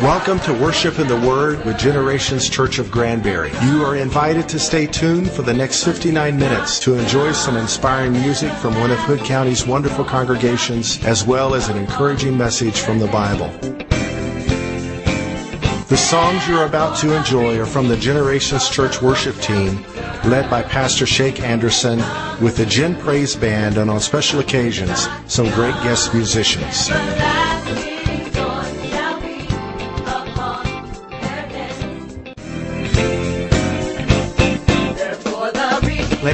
Welcome 0.00 0.40
to 0.40 0.54
Worship 0.54 0.98
and 0.98 1.10
the 1.10 1.20
Word 1.28 1.62
with 1.66 1.76
Generations 1.78 2.48
Church 2.48 2.78
of 2.78 2.90
Granbury. 2.90 3.50
You 3.64 3.84
are 3.84 3.96
invited 3.96 4.48
to 4.48 4.58
stay 4.58 4.86
tuned 4.86 5.30
for 5.30 5.42
the 5.42 5.52
next 5.52 5.84
59 5.84 6.38
minutes 6.38 6.78
to 6.80 6.94
enjoy 6.94 7.32
some 7.32 7.58
inspiring 7.58 8.12
music 8.12 8.50
from 8.54 8.74
one 8.80 8.90
of 8.90 8.98
Hood 9.00 9.20
County's 9.20 9.66
wonderful 9.66 10.06
congregations, 10.06 11.04
as 11.04 11.26
well 11.26 11.54
as 11.54 11.68
an 11.68 11.76
encouraging 11.76 12.38
message 12.38 12.80
from 12.80 12.98
the 12.98 13.08
Bible. 13.08 13.48
The 15.88 15.96
songs 15.96 16.48
you're 16.48 16.66
about 16.66 16.96
to 16.98 17.16
enjoy 17.16 17.58
are 17.60 17.66
from 17.66 17.88
the 17.88 17.96
Generations 17.96 18.68
Church 18.68 19.00
worship 19.00 19.36
team, 19.40 19.84
led 20.26 20.50
by 20.50 20.62
Pastor 20.62 21.06
Shake 21.06 21.40
Anderson, 21.40 21.98
with 22.42 22.56
the 22.56 22.66
Gen 22.66 22.96
Praise 22.96 23.36
Band, 23.36 23.78
and 23.78 23.90
on 23.90 24.00
special 24.00 24.40
occasions, 24.40 25.08
some 25.26 25.46
great 25.50 25.74
guest 25.82 26.14
musicians. 26.14 26.90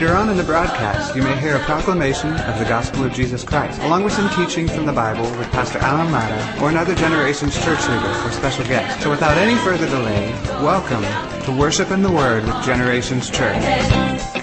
Later 0.03 0.17
on 0.17 0.31
in 0.31 0.37
the 0.37 0.43
broadcast, 0.43 1.15
you 1.15 1.23
may 1.23 1.39
hear 1.39 1.55
a 1.55 1.61
proclamation 1.61 2.33
of 2.33 2.59
the 2.59 2.65
gospel 2.65 3.05
of 3.05 3.13
Jesus 3.13 3.45
Christ, 3.45 3.81
along 3.83 4.03
with 4.03 4.13
some 4.13 4.29
teaching 4.31 4.67
from 4.67 4.85
the 4.85 4.93
Bible 4.93 5.31
with 5.39 5.49
Pastor 5.53 5.79
Alan 5.79 6.11
Mata 6.11 6.61
or 6.61 6.71
another 6.71 6.93
Generations 6.93 7.55
church 7.55 7.89
leader 7.89 8.09
or 8.25 8.33
special 8.33 8.65
guest. 8.65 9.01
So 9.01 9.11
without 9.11 9.39
any 9.39 9.55
further 9.61 9.87
delay, 9.87 10.33
welcome 10.61 11.05
to 11.45 11.57
Worship 11.57 11.93
and 11.93 12.05
the 12.05 12.11
Word 12.11 12.45
with 12.45 12.65
Generations 12.65 13.31
Church. 13.31 14.42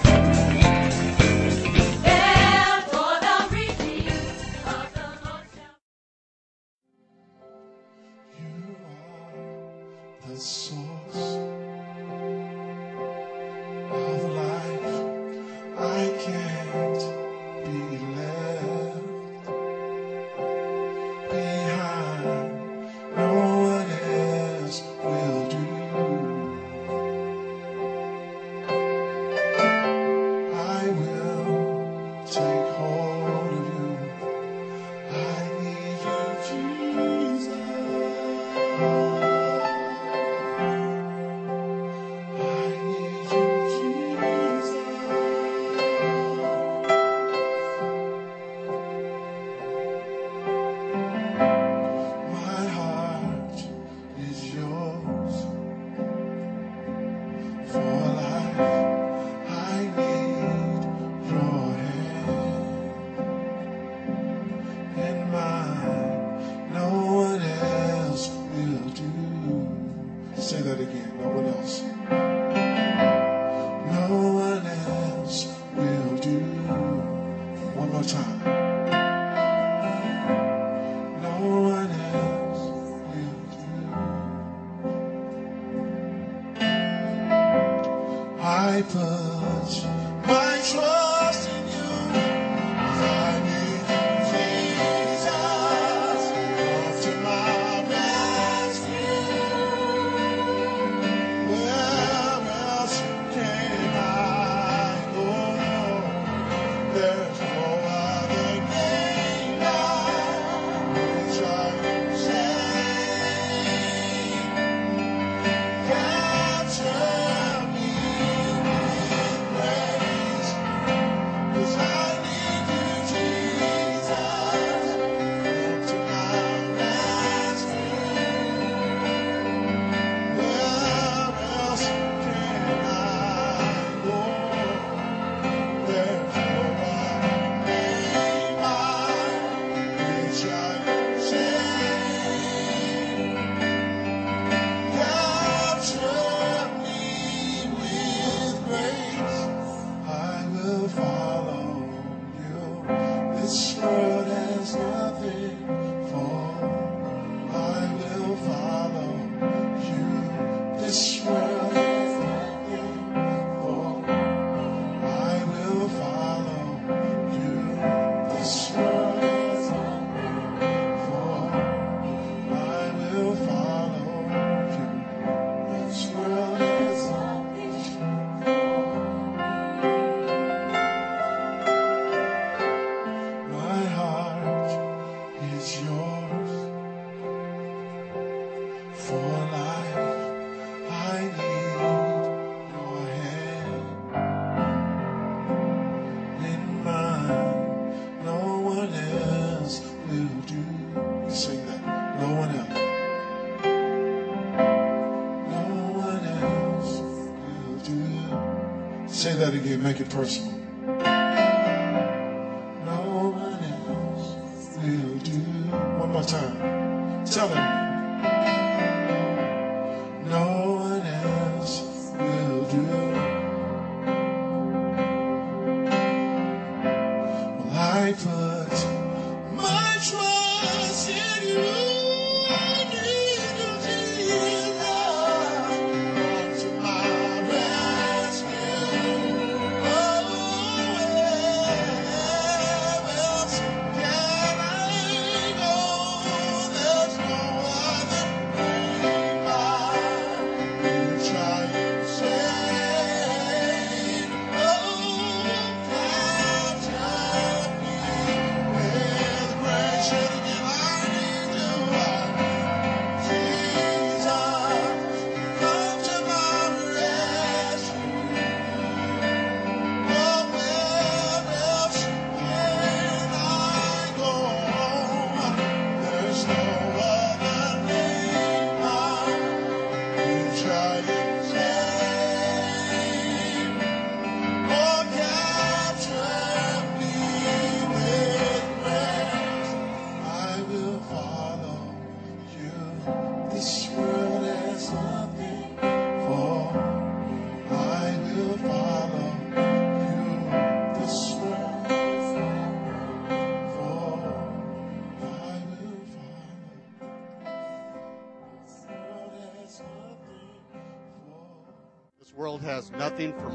Again. 210.13 210.45
Make 210.45 210.48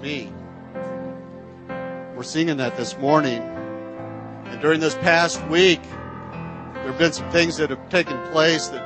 me. 0.04 0.30
We're 2.14 2.24
singing 2.24 2.58
that 2.58 2.76
this 2.76 2.96
morning. 2.98 3.40
And 4.44 4.60
during 4.60 4.78
this 4.78 4.94
past 4.96 5.42
week, 5.46 5.82
there 5.82 6.92
have 6.92 6.98
been 6.98 7.14
some 7.14 7.30
things 7.30 7.56
that 7.56 7.70
have 7.70 7.88
taken 7.88 8.20
place 8.30 8.68
that 8.68 8.84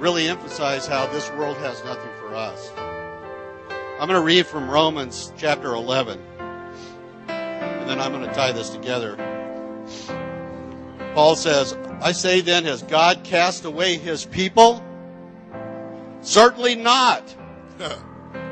really 0.00 0.26
emphasize 0.26 0.88
how 0.88 1.06
this 1.06 1.30
world 1.32 1.56
has 1.58 1.84
nothing 1.84 2.10
for 2.18 2.34
us. 2.34 2.72
I'm 4.00 4.08
going 4.08 4.20
to 4.20 4.26
read 4.26 4.46
from 4.46 4.68
Romans 4.68 5.32
chapter 5.36 5.72
11, 5.72 6.20
and 7.28 7.88
then 7.88 8.00
I'm 8.00 8.10
going 8.10 8.26
to 8.26 8.34
tie 8.34 8.50
this 8.50 8.70
together. 8.70 9.14
Paul 11.14 11.36
says, 11.36 11.76
I 12.00 12.10
say 12.10 12.40
then, 12.40 12.64
has 12.64 12.82
God 12.82 13.22
cast 13.22 13.64
away 13.64 13.96
his 13.98 14.24
people? 14.24 14.84
Certainly 16.22 16.74
not. 16.74 17.22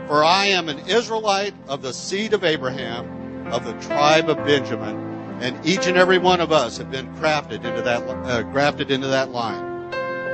For 0.07 0.23
I 0.23 0.47
am 0.47 0.69
an 0.69 0.79
Israelite 0.87 1.55
of 1.69 1.83
the 1.83 1.93
seed 1.93 2.33
of 2.33 2.45
Abraham, 2.45 3.49
of 3.53 3.65
the 3.65 3.73
tribe 3.75 4.29
of 4.29 4.37
Benjamin, 4.39 4.97
and 5.41 5.67
each 5.67 5.87
and 5.87 5.97
every 5.97 6.19
one 6.19 6.41
of 6.41 6.53
us 6.53 6.79
have 6.79 6.91
been 6.91 7.13
crafted 7.17 7.65
into 7.65 7.83
that, 7.83 8.03
uh, 8.09 8.43
grafted 8.43 8.91
into 8.91 9.09
that 9.09 9.31
line. 9.31 9.63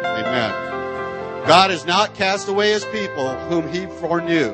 Amen. 0.04 0.50
God 1.46 1.70
has 1.70 1.86
not 1.86 2.14
cast 2.14 2.48
away 2.48 2.72
his 2.72 2.84
people 2.86 3.34
whom 3.48 3.69
he 3.72 3.86
foreknew. 3.98 4.52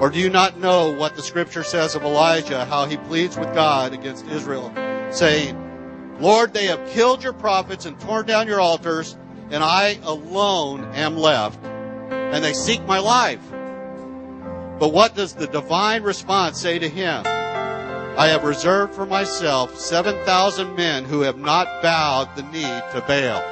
Or 0.00 0.08
do 0.08 0.18
you 0.20 0.30
not 0.30 0.58
know 0.58 0.92
what 0.92 1.16
the 1.16 1.22
scripture 1.22 1.64
says 1.64 1.96
of 1.96 2.04
Elijah, 2.04 2.64
how 2.64 2.86
he 2.86 2.96
pleads 2.96 3.36
with 3.36 3.52
God 3.52 3.92
against 3.92 4.24
Israel, 4.26 4.72
saying, 5.10 6.16
Lord, 6.20 6.54
they 6.54 6.66
have 6.66 6.88
killed 6.90 7.22
your 7.22 7.32
prophets 7.32 7.86
and 7.86 7.98
torn 8.00 8.24
down 8.26 8.46
your 8.46 8.60
altars, 8.60 9.16
and 9.50 9.62
I 9.62 9.98
alone 10.04 10.84
am 10.94 11.16
left, 11.16 11.62
and 11.64 12.44
they 12.44 12.52
seek 12.52 12.82
my 12.86 13.00
life. 13.00 13.40
But 14.78 14.92
what 14.92 15.14
does 15.14 15.34
the 15.34 15.46
divine 15.46 16.02
response 16.02 16.60
say 16.60 16.78
to 16.78 16.88
him? 16.88 17.24
I 17.26 18.28
have 18.28 18.44
reserved 18.44 18.94
for 18.94 19.06
myself 19.06 19.78
7,000 19.78 20.74
men 20.74 21.04
who 21.04 21.20
have 21.22 21.38
not 21.38 21.82
bowed 21.82 22.34
the 22.36 22.42
knee 22.42 22.62
to 22.62 23.00
Baal. 23.06 23.42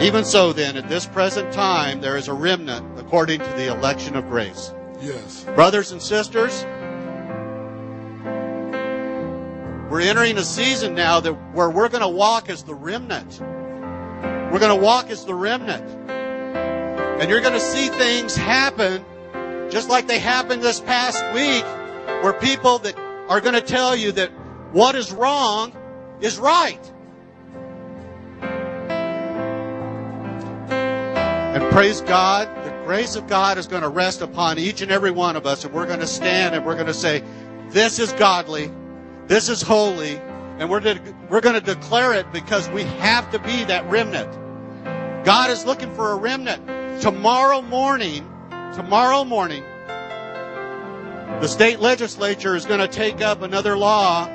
Even 0.00 0.24
so, 0.24 0.52
then, 0.52 0.76
at 0.76 0.88
this 0.88 1.06
present 1.06 1.52
time, 1.52 2.00
there 2.00 2.16
is 2.16 2.26
a 2.26 2.32
remnant 2.32 2.98
according 2.98 3.38
to 3.40 3.50
the 3.50 3.72
election 3.72 4.16
of 4.16 4.28
grace. 4.28 4.72
Yes. 5.00 5.44
Brothers 5.54 5.92
and 5.92 6.02
sisters, 6.02 6.64
we're 9.90 10.00
entering 10.00 10.38
a 10.38 10.44
season 10.44 10.94
now 10.94 11.20
that 11.20 11.32
where 11.52 11.70
we're 11.70 11.88
going 11.88 12.02
to 12.02 12.08
walk 12.08 12.48
as 12.48 12.62
the 12.62 12.74
remnant. 12.74 13.40
We're 13.40 14.58
going 14.58 14.76
to 14.76 14.84
walk 14.84 15.10
as 15.10 15.24
the 15.24 15.34
remnant. 15.34 15.84
And 17.22 17.30
you're 17.30 17.40
going 17.40 17.52
to 17.52 17.60
see 17.60 17.86
things 17.86 18.34
happen 18.34 19.04
just 19.70 19.88
like 19.88 20.08
they 20.08 20.18
happened 20.18 20.60
this 20.60 20.80
past 20.80 21.24
week 21.32 21.62
where 22.24 22.32
people 22.32 22.80
that 22.80 22.98
are 23.28 23.40
going 23.40 23.54
to 23.54 23.60
tell 23.60 23.94
you 23.94 24.10
that 24.10 24.30
what 24.72 24.96
is 24.96 25.12
wrong 25.12 25.72
is 26.20 26.36
right. 26.40 26.80
And 31.54 31.62
praise 31.70 32.00
God, 32.00 32.48
the 32.64 32.72
grace 32.84 33.14
of 33.14 33.28
God 33.28 33.56
is 33.56 33.68
going 33.68 33.82
to 33.82 33.88
rest 33.88 34.20
upon 34.20 34.58
each 34.58 34.82
and 34.82 34.90
every 34.90 35.12
one 35.12 35.36
of 35.36 35.46
us, 35.46 35.64
and 35.64 35.72
we're 35.72 35.86
going 35.86 36.00
to 36.00 36.08
stand 36.08 36.56
and 36.56 36.66
we're 36.66 36.74
going 36.74 36.88
to 36.88 36.92
say, 36.92 37.22
This 37.68 38.00
is 38.00 38.12
godly, 38.14 38.68
this 39.28 39.48
is 39.48 39.62
holy, 39.62 40.16
and 40.58 40.68
we're, 40.68 40.98
we're 41.30 41.40
going 41.40 41.54
to 41.54 41.74
declare 41.74 42.14
it 42.14 42.32
because 42.32 42.68
we 42.70 42.82
have 42.82 43.30
to 43.30 43.38
be 43.38 43.62
that 43.66 43.88
remnant. 43.88 45.24
God 45.24 45.50
is 45.50 45.64
looking 45.64 45.94
for 45.94 46.10
a 46.10 46.16
remnant. 46.16 46.71
Tomorrow 47.00 47.62
morning, 47.62 48.28
tomorrow 48.74 49.24
morning, 49.24 49.64
the 51.40 51.48
state 51.48 51.80
legislature 51.80 52.54
is 52.54 52.66
going 52.66 52.80
to 52.80 52.88
take 52.88 53.20
up 53.20 53.42
another 53.42 53.76
law 53.76 54.26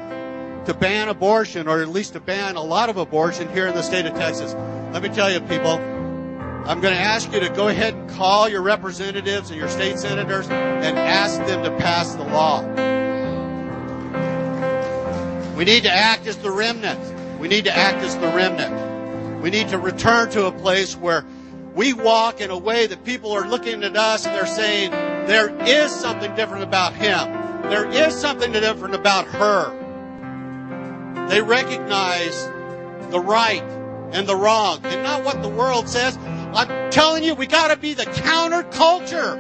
to 0.65 0.74
ban 0.74 1.07
abortion, 1.07 1.68
or 1.68 1.81
at 1.81 1.88
least 1.88 2.13
to 2.13 2.19
ban 2.19 2.56
a 2.57 2.62
lot 2.62 2.89
of 2.89 2.98
abortion 2.98 3.48
here 3.54 3.68
in 3.68 3.74
the 3.74 3.81
state 3.81 4.06
of 4.06 4.13
Texas. 4.15 4.54
Let 4.92 5.01
me 5.01 5.09
tell 5.09 5.31
you, 5.31 5.39
people, 5.42 5.77
I'm 6.68 6.81
going 6.81 6.94
to 6.94 7.00
ask 7.00 7.31
you 7.31 7.39
to 7.39 7.50
go 7.50 7.69
ahead 7.69 7.94
and 7.94 8.09
call 8.09 8.50
your 8.50 8.62
representatives 8.62 9.50
and 9.50 9.57
your 9.57 9.69
state 9.69 9.98
senators 9.98 10.50
and 10.50 10.98
ask 11.00 11.38
them 11.45 11.63
to 11.63 11.71
pass 11.77 12.15
the 12.15 12.24
law. 12.24 12.63
We 15.55 15.63
need 15.63 15.84
to 15.84 15.91
act 15.91 16.27
as 16.27 16.38
the 16.38 16.51
remnant. 16.51 17.39
We 17.39 17.48
need 17.48 17.63
to 17.65 17.75
act 17.75 18.03
as 18.03 18.17
the 18.17 18.27
remnant. 18.27 19.41
We 19.41 19.50
need 19.50 19.70
to 19.70 19.77
return 19.77 20.29
to 20.31 20.48
a 20.48 20.51
place 20.51 20.98
where 20.98 21.24
we 21.77 21.93
walk 21.93 22.41
in 22.41 22.50
a 22.50 22.57
way 22.57 22.88
that 22.88 23.05
people 23.05 23.31
are 23.31 23.48
looking 23.48 23.84
at 23.84 23.96
us 23.96 24.25
and 24.25 24.36
they're 24.36 24.48
saying, 24.48 24.89
there 24.89 25.55
is 25.67 25.91
something 25.91 26.34
different 26.34 26.63
about 26.63 26.93
him. 26.93 27.31
There 27.69 27.88
is 27.88 28.15
something 28.15 28.51
different 28.51 28.96
about 28.96 29.27
her. 29.27 29.69
They 31.29 31.39
recognize 31.39 32.46
the 33.12 33.19
right 33.19 33.62
and 34.12 34.27
the 34.27 34.36
wrong 34.36 34.79
and 34.86 35.03
not 35.03 35.24
what 35.24 35.43
the 35.43 35.50
world 35.50 35.88
says. 35.88 36.17
I'm 36.17 36.89
telling 36.89 37.24
you, 37.24 37.36
we 37.36 37.46
got 37.46 37.67
to 37.67 37.77
be 37.77 37.93
the 37.93 38.05
counterculture. 38.05 39.38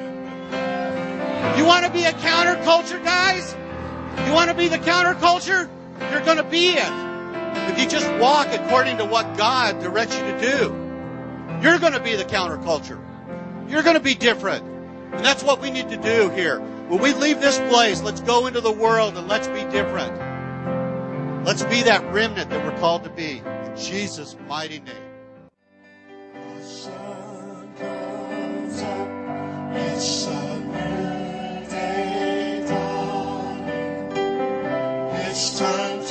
You 1.57 1.65
want 1.65 1.85
to 1.85 1.91
be 1.91 2.03
a 2.03 2.11
counterculture, 2.11 3.03
guys? 3.03 3.55
You 4.27 4.33
want 4.33 4.51
to 4.51 4.55
be 4.55 4.67
the 4.67 4.77
counterculture? 4.77 5.67
You're 6.11 6.21
going 6.21 6.37
to 6.37 6.43
be 6.43 6.67
it. 6.73 6.93
If 7.71 7.79
you 7.79 7.89
just 7.89 8.07
walk 8.21 8.49
according 8.51 8.97
to 8.97 9.05
what 9.05 9.37
God 9.37 9.79
directs 9.81 10.15
you 10.15 10.23
to 10.23 10.39
do, 10.39 10.86
you're 11.61 11.79
going 11.79 11.93
to 11.93 11.99
be 11.99 12.15
the 12.15 12.25
counterculture. 12.25 13.01
You're 13.69 13.83
going 13.83 13.95
to 13.95 14.01
be 14.01 14.15
different. 14.15 14.63
And 15.13 15.25
that's 15.25 15.43
what 15.43 15.61
we 15.61 15.71
need 15.71 15.89
to 15.89 15.97
do 15.97 16.29
here. 16.29 16.59
When 16.59 17.01
we 17.01 17.13
leave 17.13 17.41
this 17.41 17.57
place, 17.69 18.01
let's 18.01 18.21
go 18.21 18.47
into 18.47 18.61
the 18.61 18.71
world 18.71 19.17
and 19.17 19.27
let's 19.27 19.47
be 19.47 19.63
different. 19.71 20.15
Let's 21.45 21.63
be 21.63 21.83
that 21.83 22.03
remnant 22.13 22.49
that 22.49 22.65
we're 22.65 22.77
called 22.79 23.03
to 23.05 23.09
be. 23.09 23.39
In 23.39 23.75
Jesus' 23.77 24.35
mighty 24.47 24.79
name. 24.79 24.95
It's 35.29 35.59
time 35.59 36.06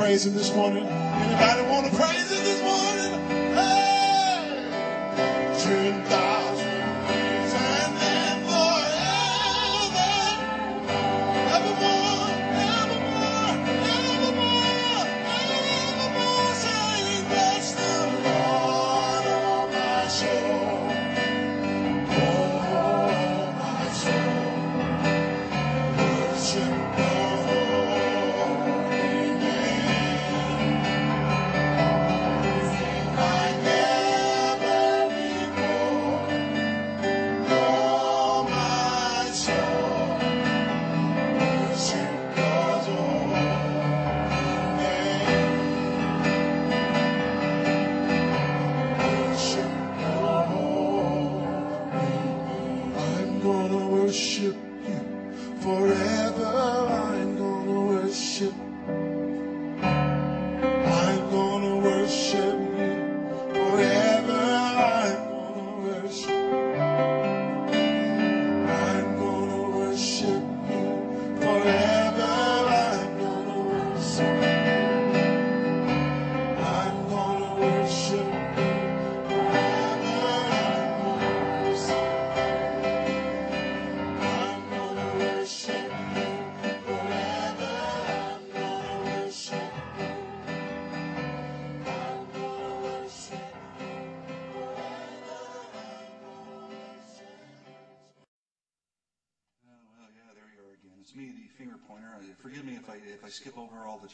praise 0.00 0.24
him 0.24 0.32
this 0.32 0.50
morning? 0.54 0.86
Anybody 0.86 1.70
want 1.70 1.84
to 1.84 1.94
praise 1.94 2.29
him 2.29 2.29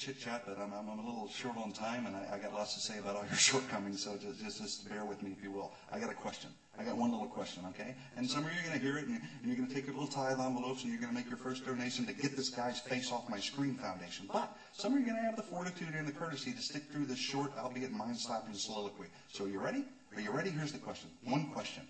chit 0.06 0.20
chat, 0.20 0.44
but 0.46 0.56
I'm, 0.56 0.72
I'm, 0.72 1.00
a 1.00 1.04
little 1.04 1.28
short 1.28 1.56
on 1.56 1.72
time, 1.72 2.06
and 2.06 2.14
I, 2.14 2.36
I 2.36 2.38
got 2.38 2.54
lots 2.54 2.75
to 2.75 2.80
say 2.80 2.98
about 2.98 3.16
all 3.16 3.25
your 3.26 3.34
shortcomings. 3.50 4.04
So 4.04 4.16
just, 4.16 4.40
just 4.40 4.62
just 4.62 4.88
bear 4.88 5.04
with 5.04 5.20
me, 5.20 5.34
if 5.36 5.42
you 5.42 5.50
will. 5.50 5.72
I 5.90 5.98
got 5.98 6.10
a 6.10 6.14
question. 6.14 6.50
I 6.78 6.84
got 6.84 6.96
one 6.96 7.10
little 7.10 7.26
question, 7.26 7.64
okay? 7.70 7.96
And 8.16 8.30
some 8.30 8.44
of 8.44 8.52
you 8.52 8.60
are 8.60 8.68
going 8.68 8.78
to 8.78 8.86
hear 8.86 8.98
it, 8.98 9.06
and, 9.06 9.16
and 9.16 9.46
you're 9.46 9.56
going 9.56 9.66
to 9.66 9.75
take 9.75 9.86
your 9.86 9.94
little 9.94 10.08
tithe 10.08 10.38
envelopes, 10.38 10.84
and 10.84 10.92
you're 10.92 11.00
going 11.00 11.12
to 11.12 11.18
make 11.18 11.28
your 11.28 11.38
first 11.38 11.66
donation 11.66 12.06
to 12.06 12.12
get 12.12 12.36
this 12.36 12.50
guy's 12.50 12.78
face 12.78 13.10
off 13.10 13.28
my 13.28 13.40
screen 13.40 13.75
foundation. 13.75 14.28
But 14.32 14.56
some 14.72 14.92
of 14.92 15.00
you 15.00 15.06
are 15.06 15.08
going 15.08 15.18
to 15.22 15.26
have 15.26 15.36
the 15.36 15.42
fortitude 15.42 15.94
and 15.94 16.06
the 16.06 16.12
courtesy 16.12 16.52
to 16.52 16.62
stick 16.62 16.84
through 16.92 17.06
this 17.06 17.18
short, 17.18 17.50
albeit 17.58 17.90
mind-slapping 17.90 18.54
soliloquy. 18.54 19.06
So 19.32 19.46
are 19.46 19.48
you 19.48 19.58
ready? 19.58 19.84
Are 20.14 20.20
you 20.20 20.30
ready? 20.30 20.50
Here's 20.50 20.72
the 20.72 20.78
question. 20.78 21.10
One 21.25 21.50
question. 21.50 21.82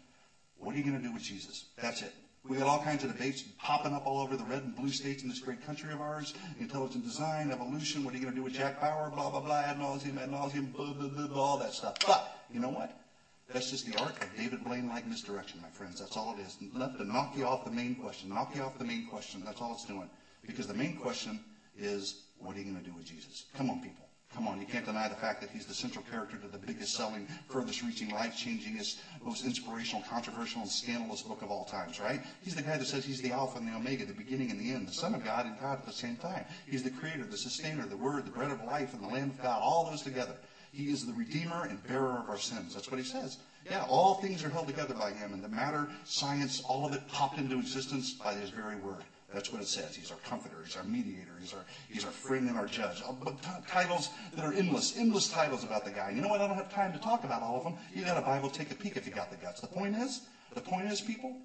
What 0.57 0.75
are 0.75 0.79
you 0.79 0.85
going 0.85 0.97
to 0.97 1.07
do 1.07 1.13
with 1.13 1.23
Jesus? 1.23 1.67
That's 1.77 2.01
it. 2.01 2.15
We 2.49 2.59
got 2.59 2.69
all 2.69 2.83
kinds 2.83 3.03
of 3.03 3.13
debates 3.13 3.43
popping 3.59 3.93
up 3.93 4.07
all 4.07 4.21
over 4.21 4.37
the 4.37 4.45
red 4.45 4.63
and 4.63 4.77
blue 4.77 4.91
states 4.91 5.23
in 5.23 5.29
this 5.29 5.41
great 5.41 5.65
country 5.67 5.93
of 5.93 6.01
ours. 6.01 6.35
Intelligent 6.61 7.05
design, 7.05 7.51
evolution, 7.51 8.05
what 8.05 8.15
are 8.15 8.17
you 8.17 8.23
going 8.23 8.35
to 8.35 8.39
do 8.39 8.45
with 8.45 8.55
Jack 8.55 8.81
Bauer, 8.81 9.11
blah, 9.11 9.31
blah, 9.31 9.41
blah, 9.41 9.61
ad 9.61 9.79
nauseum, 9.79 10.23
ad 10.23 10.31
nauseum, 10.31 10.73
blah, 10.73 10.93
blah, 10.93 11.09
blah, 11.09 11.27
blah, 11.27 11.43
all 11.43 11.59
that 11.59 11.73
stuff. 11.73 11.97
But, 12.07 12.37
you 12.53 12.61
know 12.61 12.69
what? 12.69 12.97
That's 13.53 13.71
just 13.71 13.87
the 13.91 13.99
art 14.01 14.13
of 14.23 14.37
David 14.37 14.65
Blaine-like 14.65 15.07
misdirection, 15.07 15.61
my 15.61 15.69
friends. 15.69 16.01
That's 16.01 16.17
all 16.17 16.37
it 16.39 16.43
is. 16.43 16.57
Enough 16.75 16.99
to 16.99 17.05
knock 17.05 17.35
you 17.37 17.47
off 17.47 17.65
the 17.65 17.71
main 17.71 17.95
question. 17.97 18.29
Knock 18.29 18.55
you 18.55 18.63
off 18.63 18.79
the 18.79 18.85
main 18.85 19.07
question. 19.07 19.43
That's 19.45 19.61
all 19.61 19.73
it's 19.73 19.85
doing. 19.85 20.09
Because 20.47 20.67
the 20.67 20.75
main 20.75 20.97
question 20.97 21.41
is, 21.77 22.23
what 22.39 22.57
are 22.57 22.59
you 22.59 22.65
going 22.65 22.83
to 22.83 22.89
do 22.89 22.95
with 22.97 23.07
Jesus? 23.07 23.47
Come 23.57 23.71
on, 23.71 23.81
people. 23.81 24.06
Come 24.37 24.49
on, 24.49 24.61
you 24.61 24.67
can't 24.67 24.85
deny 24.85 25.09
the 25.09 25.15
fact 25.15 25.41
that 25.41 25.49
he's 25.49 25.65
the 25.65 25.73
central 25.73 26.05
character 26.11 26.37
to 26.37 26.47
the 26.47 26.59
biggest 26.59 26.95
selling, 26.95 27.27
furthest 27.49 27.83
reaching, 27.83 28.11
life 28.11 28.37
changingest, 28.37 28.99
most 29.25 29.47
inspirational, 29.47 30.05
controversial, 30.11 30.61
and 30.61 30.71
scandalous 30.71 31.23
book 31.23 31.41
of 31.41 31.51
all 31.51 31.65
times, 31.65 31.99
right? 31.99 32.21
He's 32.43 32.55
the 32.55 32.61
guy 32.61 32.77
that 32.77 32.85
says 32.85 33.03
he's 33.03 33.23
the 33.23 33.33
Alpha 33.33 33.57
and 33.57 33.67
the 33.67 33.75
Omega, 33.75 34.05
the 34.05 34.13
beginning 34.13 34.51
and 34.51 34.61
the 34.61 34.73
end, 34.73 34.87
the 34.87 34.93
Son 34.93 35.15
of 35.15 35.25
God 35.25 35.47
and 35.47 35.59
God 35.59 35.79
at 35.79 35.87
the 35.87 35.93
same 35.93 36.17
time. 36.17 36.45
He's 36.67 36.83
the 36.83 36.91
creator, 36.91 37.25
the 37.25 37.37
sustainer, 37.39 37.87
the 37.87 37.97
Word, 37.97 38.27
the 38.27 38.31
bread 38.31 38.51
of 38.51 38.63
life, 38.65 38.93
and 38.93 39.03
the 39.03 39.09
Lamb 39.09 39.31
of 39.31 39.41
God, 39.41 39.63
all 39.63 39.89
those 39.89 40.03
together. 40.03 40.37
He 40.71 40.91
is 40.91 41.07
the 41.07 41.15
redeemer 41.15 41.65
and 41.65 41.83
bearer 41.89 42.19
of 42.19 42.29
our 42.29 42.37
sins. 42.37 42.75
That's 42.75 42.91
what 42.91 43.01
he 43.01 43.07
says. 43.07 43.39
Yeah, 43.65 43.87
all 43.89 44.17
things 44.17 44.45
are 44.45 44.51
held 44.51 44.67
together 44.67 44.93
by 44.93 45.13
him, 45.13 45.33
and 45.33 45.43
the 45.43 45.49
matter, 45.49 45.89
science, 46.05 46.61
all 46.61 46.85
of 46.85 46.93
it 46.93 47.09
popped 47.09 47.39
into 47.39 47.59
existence 47.59 48.13
by 48.13 48.35
his 48.35 48.51
very 48.51 48.77
word. 48.77 49.03
That's 49.33 49.53
what 49.53 49.61
it 49.61 49.67
says. 49.67 49.97
He's 49.97 50.11
our 50.11 50.19
comforter. 50.19 50.63
He's 50.65 50.77
our 50.77 50.85
mediator. 50.85 51.33
He's 51.41 51.53
our, 51.53 51.65
he's 51.89 52.05
our 52.05 52.11
friend 52.11 52.49
and 52.49 52.57
our 52.57 52.67
judge. 52.67 53.03
But 53.23 53.43
t- 53.43 53.49
titles 53.67 54.11
that 54.35 54.45
are 54.45 54.53
endless, 54.53 54.97
endless 54.97 55.29
titles 55.29 55.65
about 55.65 55.85
the 55.85 55.91
guy. 55.91 56.11
You 56.11 56.21
know 56.21 56.29
what? 56.29 56.41
I 56.41 56.47
don't 56.47 56.57
have 56.57 56.73
time 56.73 56.93
to 56.93 56.99
talk 56.99 57.25
about 57.25 57.43
all 57.43 57.57
of 57.57 57.65
them. 57.65 57.75
You 57.93 58.05
got 58.05 58.17
a 58.17 58.21
Bible, 58.21 58.49
take 58.49 58.71
a 58.71 58.75
peek 58.75 58.97
if 58.97 59.05
you 59.05 59.13
got 59.13 59.31
the 59.31 59.37
guts. 59.37 59.61
The 59.61 59.67
point 59.67 59.97
is, 59.97 60.21
the 60.55 60.61
point 60.61 60.87
is, 60.87 61.01
people, 61.01 61.37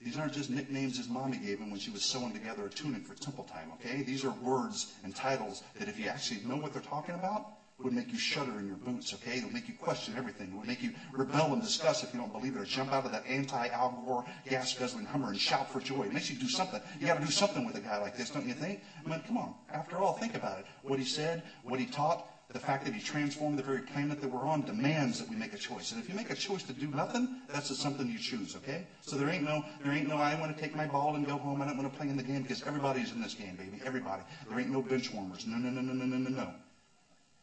these 0.00 0.18
aren't 0.18 0.32
just 0.32 0.50
nicknames 0.50 0.96
his 0.96 1.08
mommy 1.08 1.36
gave 1.36 1.58
him 1.58 1.70
when 1.70 1.78
she 1.78 1.90
was 1.90 2.02
sewing 2.02 2.32
together 2.32 2.66
a 2.66 2.70
tunic 2.70 3.06
for 3.06 3.14
temple 3.14 3.44
time, 3.44 3.70
okay? 3.74 4.02
These 4.02 4.24
are 4.24 4.32
words 4.32 4.88
and 5.04 5.14
titles 5.14 5.62
that 5.78 5.86
if 5.86 5.98
you 5.98 6.06
actually 6.06 6.40
know 6.40 6.56
what 6.56 6.72
they're 6.72 6.82
talking 6.82 7.14
about, 7.14 7.46
would 7.84 7.92
make 7.92 8.12
you 8.12 8.18
shudder 8.18 8.58
in 8.58 8.66
your 8.66 8.76
boots, 8.76 9.14
okay? 9.14 9.38
It 9.38 9.44
would 9.44 9.52
make 9.52 9.68
you 9.68 9.74
question 9.74 10.14
everything. 10.16 10.48
It 10.48 10.56
would 10.56 10.66
make 10.66 10.82
you 10.82 10.92
rebel 11.12 11.52
and 11.52 11.62
discuss 11.62 12.02
if 12.02 12.12
you 12.12 12.20
don't 12.20 12.32
believe 12.32 12.56
it, 12.56 12.60
or 12.60 12.64
jump 12.64 12.92
out 12.92 13.04
of 13.04 13.12
that 13.12 13.26
anti-Al 13.26 14.02
Gore 14.06 14.24
gas-guzzling 14.48 15.06
Hummer 15.06 15.30
and 15.30 15.40
shout 15.40 15.70
for 15.70 15.80
joy. 15.80 16.02
It 16.02 16.12
makes 16.12 16.30
you 16.30 16.36
do 16.36 16.48
something. 16.48 16.80
You 17.00 17.06
got 17.06 17.20
to 17.20 17.26
do 17.26 17.32
something 17.32 17.64
with 17.64 17.76
a 17.76 17.80
guy 17.80 17.98
like 17.98 18.16
this, 18.16 18.30
don't 18.30 18.46
you 18.46 18.54
think? 18.54 18.80
I 19.04 19.08
mean, 19.08 19.22
come 19.26 19.38
on. 19.38 19.54
After 19.72 19.98
all, 19.98 20.14
think 20.14 20.34
about 20.34 20.58
it. 20.58 20.66
What 20.82 20.98
he 20.98 21.04
said, 21.04 21.42
what 21.64 21.80
he 21.80 21.86
taught, 21.86 22.28
the 22.52 22.58
fact 22.58 22.84
that 22.84 22.92
he 22.92 23.00
transformed 23.00 23.58
the 23.58 23.62
very 23.62 23.80
planet 23.80 24.20
that 24.20 24.30
we're 24.30 24.46
on 24.46 24.60
demands 24.62 25.18
that 25.18 25.28
we 25.28 25.36
make 25.36 25.54
a 25.54 25.56
choice. 25.56 25.92
And 25.92 26.02
if 26.02 26.08
you 26.08 26.14
make 26.14 26.28
a 26.28 26.34
choice 26.34 26.62
to 26.64 26.74
do 26.74 26.86
nothing, 26.88 27.36
that's 27.50 27.68
just 27.68 27.80
something 27.80 28.06
you 28.06 28.18
choose, 28.18 28.54
okay? 28.56 28.86
So 29.00 29.16
there 29.16 29.30
ain't 29.30 29.44
no, 29.44 29.64
there 29.82 29.94
ain't 29.94 30.06
no, 30.06 30.18
I 30.18 30.38
want 30.38 30.54
to 30.54 30.60
take 30.60 30.76
my 30.76 30.86
ball 30.86 31.16
and 31.16 31.26
go 31.26 31.38
home. 31.38 31.62
I 31.62 31.66
don't 31.66 31.78
want 31.78 31.90
to 31.90 31.98
play 31.98 32.08
in 32.08 32.16
the 32.16 32.22
game 32.22 32.42
because 32.42 32.62
everybody's 32.64 33.12
in 33.12 33.22
this 33.22 33.32
game, 33.32 33.56
baby. 33.56 33.80
Everybody. 33.86 34.22
There 34.48 34.60
ain't 34.60 34.70
no 34.70 34.82
bench 34.82 35.12
warmers. 35.14 35.46
No, 35.46 35.56
no, 35.56 35.70
no, 35.70 35.80
no, 35.80 35.94
no, 35.94 36.04
no, 36.04 36.18
no, 36.18 36.28
no. 36.28 36.54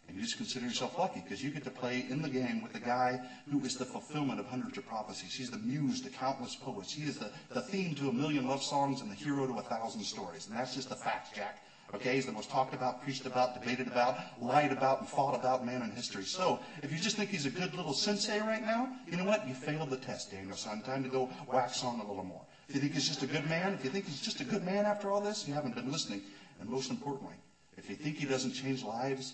And 0.10 0.18
you 0.18 0.24
just 0.24 0.38
consider 0.38 0.66
yourself 0.66 0.98
lucky 0.98 1.22
because 1.22 1.44
you 1.44 1.51
get 1.51 1.63
to 1.66 1.70
play 1.70 2.08
in 2.10 2.24
the 2.24 2.30
game 2.30 2.63
with 2.63 2.74
the 2.74 2.80
guy 2.80 3.22
who 3.51 3.63
is 3.63 3.78
the 3.78 3.86
fulfillment 3.86 4.39
of 4.39 4.48
hundreds 4.48 4.75
of 4.80 4.88
prophecies. 4.88 5.36
He's 5.36 5.51
the 5.51 5.60
muse 5.60 6.01
to 6.01 6.10
countless 6.10 6.56
poets. 6.56 6.92
He 6.92 7.04
is 7.04 7.20
the, 7.20 7.30
the 7.54 7.62
theme 7.62 7.94
to 7.94 8.10
a 8.10 8.13
million 8.13 8.48
love 8.48 8.63
songs 8.63 9.01
and 9.01 9.12
the 9.12 9.16
hero 9.16 9.46
to 9.46 9.60
a 9.60 9.62
thousand 9.62 10.04
stories. 10.04 10.48
And 10.48 10.58
that's 10.58 10.74
just 10.74 10.89
the 10.89 10.96
fact, 10.96 11.36
Jack. 11.36 11.63
Okay, 11.94 12.16
he's 12.16 12.25
the 12.25 12.32
most 12.32 12.50
talked 12.50 12.74
about, 12.74 13.04
preached 13.04 13.28
about, 13.28 13.54
debated 13.54 13.86
about, 13.86 14.18
lied 14.42 14.72
about, 14.72 15.00
and 15.00 15.08
fought 15.08 15.36
about 15.36 15.63
man 15.63 15.84
in 15.84 15.92
history. 15.92 16.24
So, 16.24 16.60
if 16.82 16.92
you 16.92 16.98
just 16.98 17.16
think 17.16 17.30
he's 17.30 17.46
a 17.46 17.51
good 17.51 17.75
little 17.75 17.94
sensei 17.94 18.39
right 18.39 18.62
now, 18.63 18.89
you 19.08 19.16
know 19.16 19.25
what? 19.25 19.48
You 19.48 19.54
failed 19.54 19.92
the 19.92 19.98
test, 19.98 20.32
Daniel-san. 20.32 20.82
Time 20.82 21.04
to 21.04 21.10
go 21.10 21.30
wax 21.51 21.84
on 21.84 22.00
a 22.00 22.08
little 22.08 22.24
more. 22.24 22.46
If 22.68 22.75
you 22.75 22.82
think 22.82 22.94
he's 22.94 23.08
just 23.08 23.24
a 23.24 23.28
good 23.28 23.48
man, 23.48 23.74
if 23.74 23.84
you 23.84 23.92
think 23.92 24.06
he's 24.06 24.22
just 24.22 24.39
a 24.39 24.44
good 24.44 24.63
man 24.63 24.86
after 24.86 25.12
all 25.12 25.22
this, 25.22 25.48
you 25.48 25.54
haven't 25.54 25.75
been 25.75 25.92
listening. 25.92 26.22
And 26.60 26.70
most 26.70 26.92
importantly, 26.92 27.36
if 27.78 27.89
you 27.89 27.96
think 27.96 28.18
he 28.18 28.25
doesn't 28.25 28.54
change 28.54 28.84
lives, 28.84 29.34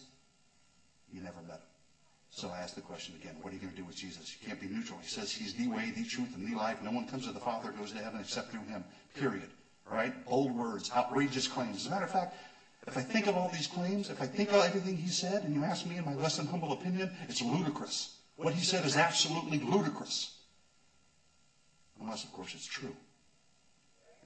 you 1.15 1.21
never 1.21 1.41
met 1.47 1.57
him. 1.57 1.71
So 2.29 2.49
I 2.49 2.59
ask 2.59 2.75
the 2.75 2.81
question 2.81 3.15
again, 3.21 3.35
what 3.41 3.51
are 3.51 3.55
you 3.55 3.61
going 3.61 3.73
to 3.73 3.77
do 3.77 3.85
with 3.85 3.95
Jesus? 3.95 4.35
You 4.39 4.47
can't 4.47 4.59
be 4.59 4.67
neutral. 4.67 4.99
He 5.01 5.07
says 5.07 5.31
he's 5.31 5.53
the 5.53 5.69
way, 5.69 5.93
the 5.95 6.03
truth, 6.03 6.35
and 6.35 6.45
the 6.45 6.57
life. 6.57 6.81
No 6.83 6.91
one 6.91 7.07
comes 7.07 7.25
to 7.25 7.31
the 7.31 7.39
Father, 7.39 7.71
goes 7.71 7.93
to 7.93 7.97
heaven 7.99 8.19
except 8.19 8.51
through 8.51 8.65
him. 8.65 8.83
Period. 9.17 9.49
All 9.89 9.95
right? 9.95 10.13
Bold 10.25 10.51
words, 10.55 10.91
outrageous 10.93 11.47
claims. 11.47 11.77
As 11.77 11.87
a 11.87 11.89
matter 11.91 12.05
of 12.05 12.11
fact, 12.11 12.35
if 12.87 12.97
I 12.97 13.01
think 13.01 13.27
of 13.27 13.37
all 13.37 13.49
these 13.49 13.67
claims, 13.67 14.09
if 14.09 14.21
I 14.21 14.27
think 14.27 14.51
of 14.51 14.63
everything 14.63 14.97
he 14.97 15.09
said, 15.09 15.43
and 15.43 15.55
you 15.55 15.63
ask 15.63 15.85
me 15.85 15.97
in 15.97 16.05
my 16.05 16.13
less 16.13 16.37
than 16.37 16.45
humble 16.45 16.73
opinion, 16.73 17.09
it's 17.29 17.41
ludicrous. 17.41 18.17
What 18.35 18.53
he 18.53 18.63
said 18.63 18.85
is 18.85 18.97
absolutely 18.97 19.59
ludicrous. 19.59 20.35
Unless, 22.01 22.25
of 22.25 22.33
course, 22.33 22.53
it's 22.53 22.65
true. 22.65 22.95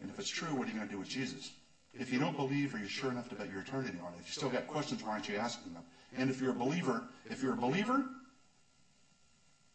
And 0.01 0.09
if 0.09 0.17
it's 0.17 0.29
true, 0.29 0.47
what 0.55 0.67
are 0.67 0.71
you 0.71 0.77
going 0.77 0.87
to 0.87 0.93
do 0.93 0.99
with 0.99 1.09
Jesus? 1.09 1.51
If 1.93 2.11
you 2.11 2.19
don't 2.19 2.35
believe, 2.35 2.73
are 2.73 2.79
you're 2.79 2.87
sure 2.87 3.11
enough 3.11 3.29
to 3.29 3.35
bet 3.35 3.51
your 3.51 3.61
eternity 3.61 3.97
on 4.01 4.13
it? 4.13 4.21
If 4.21 4.27
you 4.27 4.33
still 4.33 4.49
got 4.49 4.67
questions, 4.67 5.03
why 5.03 5.11
aren't 5.11 5.29
you 5.29 5.37
asking 5.37 5.73
them? 5.73 5.83
And 6.17 6.29
if 6.29 6.41
you're 6.41 6.51
a 6.51 6.55
believer, 6.55 7.03
if 7.29 7.41
you're 7.43 7.53
a 7.53 7.57
believer, 7.57 8.03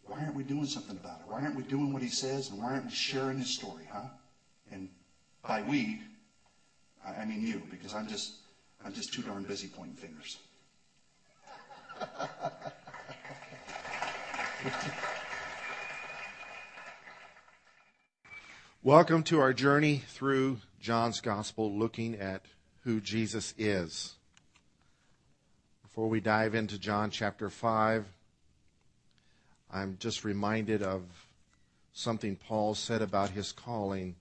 why 0.06 0.20
aren't 0.20 0.34
we 0.34 0.42
doing 0.42 0.66
something 0.66 0.96
about 0.96 1.20
it? 1.20 1.26
Why 1.28 1.40
aren't 1.40 1.56
we 1.56 1.62
doing 1.62 1.92
what 1.92 2.02
he 2.02 2.08
says, 2.08 2.50
and 2.50 2.58
why 2.58 2.72
aren't 2.72 2.86
we 2.86 2.90
sharing 2.90 3.38
his 3.38 3.54
story, 3.54 3.88
huh? 3.90 4.08
And 4.70 4.88
by 5.46 5.62
we, 5.62 6.00
I 7.06 7.24
mean 7.24 7.46
you, 7.46 7.62
because 7.70 7.94
I'm 7.94 8.06
just, 8.06 8.34
I'm 8.84 8.92
just 8.92 9.12
too 9.12 9.22
darn 9.22 9.44
busy 9.44 9.68
pointing 9.68 9.96
fingers. 9.96 10.38
Welcome 18.82 19.22
to 19.24 19.40
our 19.40 19.54
journey 19.54 20.02
through 20.08 20.58
John's 20.80 21.20
Gospel, 21.20 21.72
looking 21.72 22.16
at 22.16 22.42
who 22.82 23.00
Jesus 23.00 23.54
is. 23.56 24.16
Before 25.94 26.08
we 26.08 26.18
dive 26.18 26.56
into 26.56 26.76
John 26.76 27.10
chapter 27.10 27.48
5, 27.48 28.04
I'm 29.72 29.96
just 30.00 30.24
reminded 30.24 30.82
of 30.82 31.04
something 31.92 32.34
Paul 32.34 32.74
said 32.74 33.00
about 33.00 33.30
his 33.30 33.52
calling. 33.52 34.16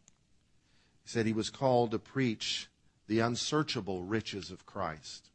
He 1.04 1.10
said 1.10 1.26
he 1.26 1.34
was 1.34 1.50
called 1.50 1.90
to 1.90 1.98
preach 1.98 2.68
the 3.08 3.22
unsearchable 3.22 4.04
riches 4.04 4.52
of 4.52 4.68
Christ. 4.68 5.32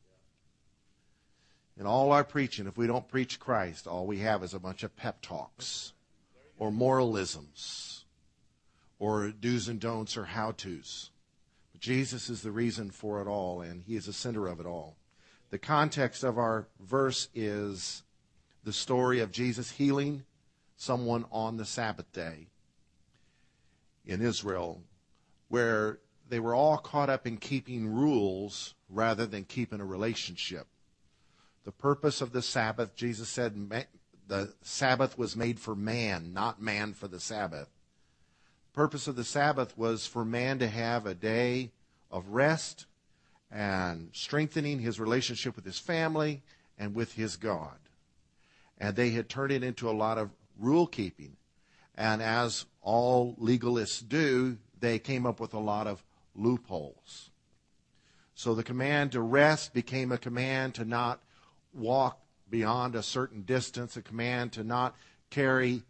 In 1.76 1.86
all 1.86 2.12
our 2.12 2.22
preaching, 2.22 2.68
if 2.68 2.76
we 2.76 2.86
don't 2.86 3.08
preach 3.08 3.40
Christ, 3.40 3.88
all 3.88 4.06
we 4.06 4.18
have 4.20 4.44
is 4.44 4.54
a 4.54 4.60
bunch 4.60 4.84
of 4.84 4.94
pep 4.94 5.20
talks 5.20 5.92
or 6.56 6.70
moralisms 6.70 8.04
or 9.00 9.30
do's 9.30 9.66
and 9.66 9.80
don'ts 9.80 10.16
or 10.16 10.26
how 10.26 10.52
to's. 10.52 11.10
But 11.72 11.80
Jesus 11.80 12.30
is 12.30 12.42
the 12.42 12.52
reason 12.52 12.92
for 12.92 13.20
it 13.20 13.26
all, 13.26 13.60
and 13.60 13.82
He 13.82 13.96
is 13.96 14.06
the 14.06 14.12
center 14.12 14.46
of 14.46 14.60
it 14.60 14.66
all. 14.66 14.97
The 15.50 15.58
context 15.58 16.24
of 16.24 16.38
our 16.38 16.68
verse 16.78 17.28
is 17.34 18.02
the 18.64 18.72
story 18.72 19.20
of 19.20 19.32
Jesus 19.32 19.70
healing 19.70 20.24
someone 20.76 21.24
on 21.32 21.56
the 21.56 21.64
Sabbath 21.64 22.12
day 22.12 22.48
in 24.04 24.20
Israel, 24.20 24.82
where 25.48 25.98
they 26.28 26.38
were 26.38 26.54
all 26.54 26.76
caught 26.76 27.10
up 27.10 27.26
in 27.26 27.38
keeping 27.38 27.88
rules 27.88 28.74
rather 28.88 29.26
than 29.26 29.44
keeping 29.44 29.80
a 29.80 29.84
relationship. 29.84 30.66
The 31.64 31.72
purpose 31.72 32.20
of 32.20 32.32
the 32.32 32.42
Sabbath, 32.42 32.94
Jesus 32.94 33.28
said, 33.28 33.86
the 34.28 34.52
Sabbath 34.62 35.16
was 35.16 35.34
made 35.36 35.58
for 35.58 35.74
man, 35.74 36.32
not 36.34 36.60
man 36.60 36.92
for 36.92 37.08
the 37.08 37.20
Sabbath 37.20 37.68
The 38.72 38.74
purpose 38.74 39.08
of 39.08 39.16
the 39.16 39.24
Sabbath 39.24 39.76
was 39.76 40.06
for 40.06 40.24
man 40.24 40.58
to 40.58 40.68
have 40.68 41.06
a 41.06 41.14
day 41.14 41.72
of 42.10 42.28
rest 42.28 42.86
and 43.50 44.10
strengthening 44.12 44.80
his 44.80 45.00
relationship 45.00 45.56
with 45.56 45.64
his 45.64 45.78
family 45.78 46.42
and 46.78 46.94
with 46.94 47.12
his 47.12 47.36
God. 47.36 47.78
And 48.78 48.94
they 48.94 49.10
had 49.10 49.28
turned 49.28 49.52
it 49.52 49.64
into 49.64 49.88
a 49.88 49.92
lot 49.92 50.18
of 50.18 50.30
rule 50.58 50.86
keeping. 50.86 51.36
And 51.96 52.22
as 52.22 52.66
all 52.82 53.34
legalists 53.36 54.06
do, 54.06 54.58
they 54.78 54.98
came 54.98 55.26
up 55.26 55.40
with 55.40 55.54
a 55.54 55.58
lot 55.58 55.86
of 55.86 56.04
loopholes. 56.34 57.30
So 58.34 58.54
the 58.54 58.62
command 58.62 59.12
to 59.12 59.20
rest 59.20 59.74
became 59.74 60.12
a 60.12 60.18
command 60.18 60.74
to 60.76 60.84
not 60.84 61.20
walk 61.74 62.20
beyond 62.48 62.94
a 62.94 63.02
certain 63.02 63.42
distance, 63.42 63.96
a 63.96 64.02
command 64.02 64.52
to 64.52 64.62
not 64.62 64.94
carry 65.30 65.82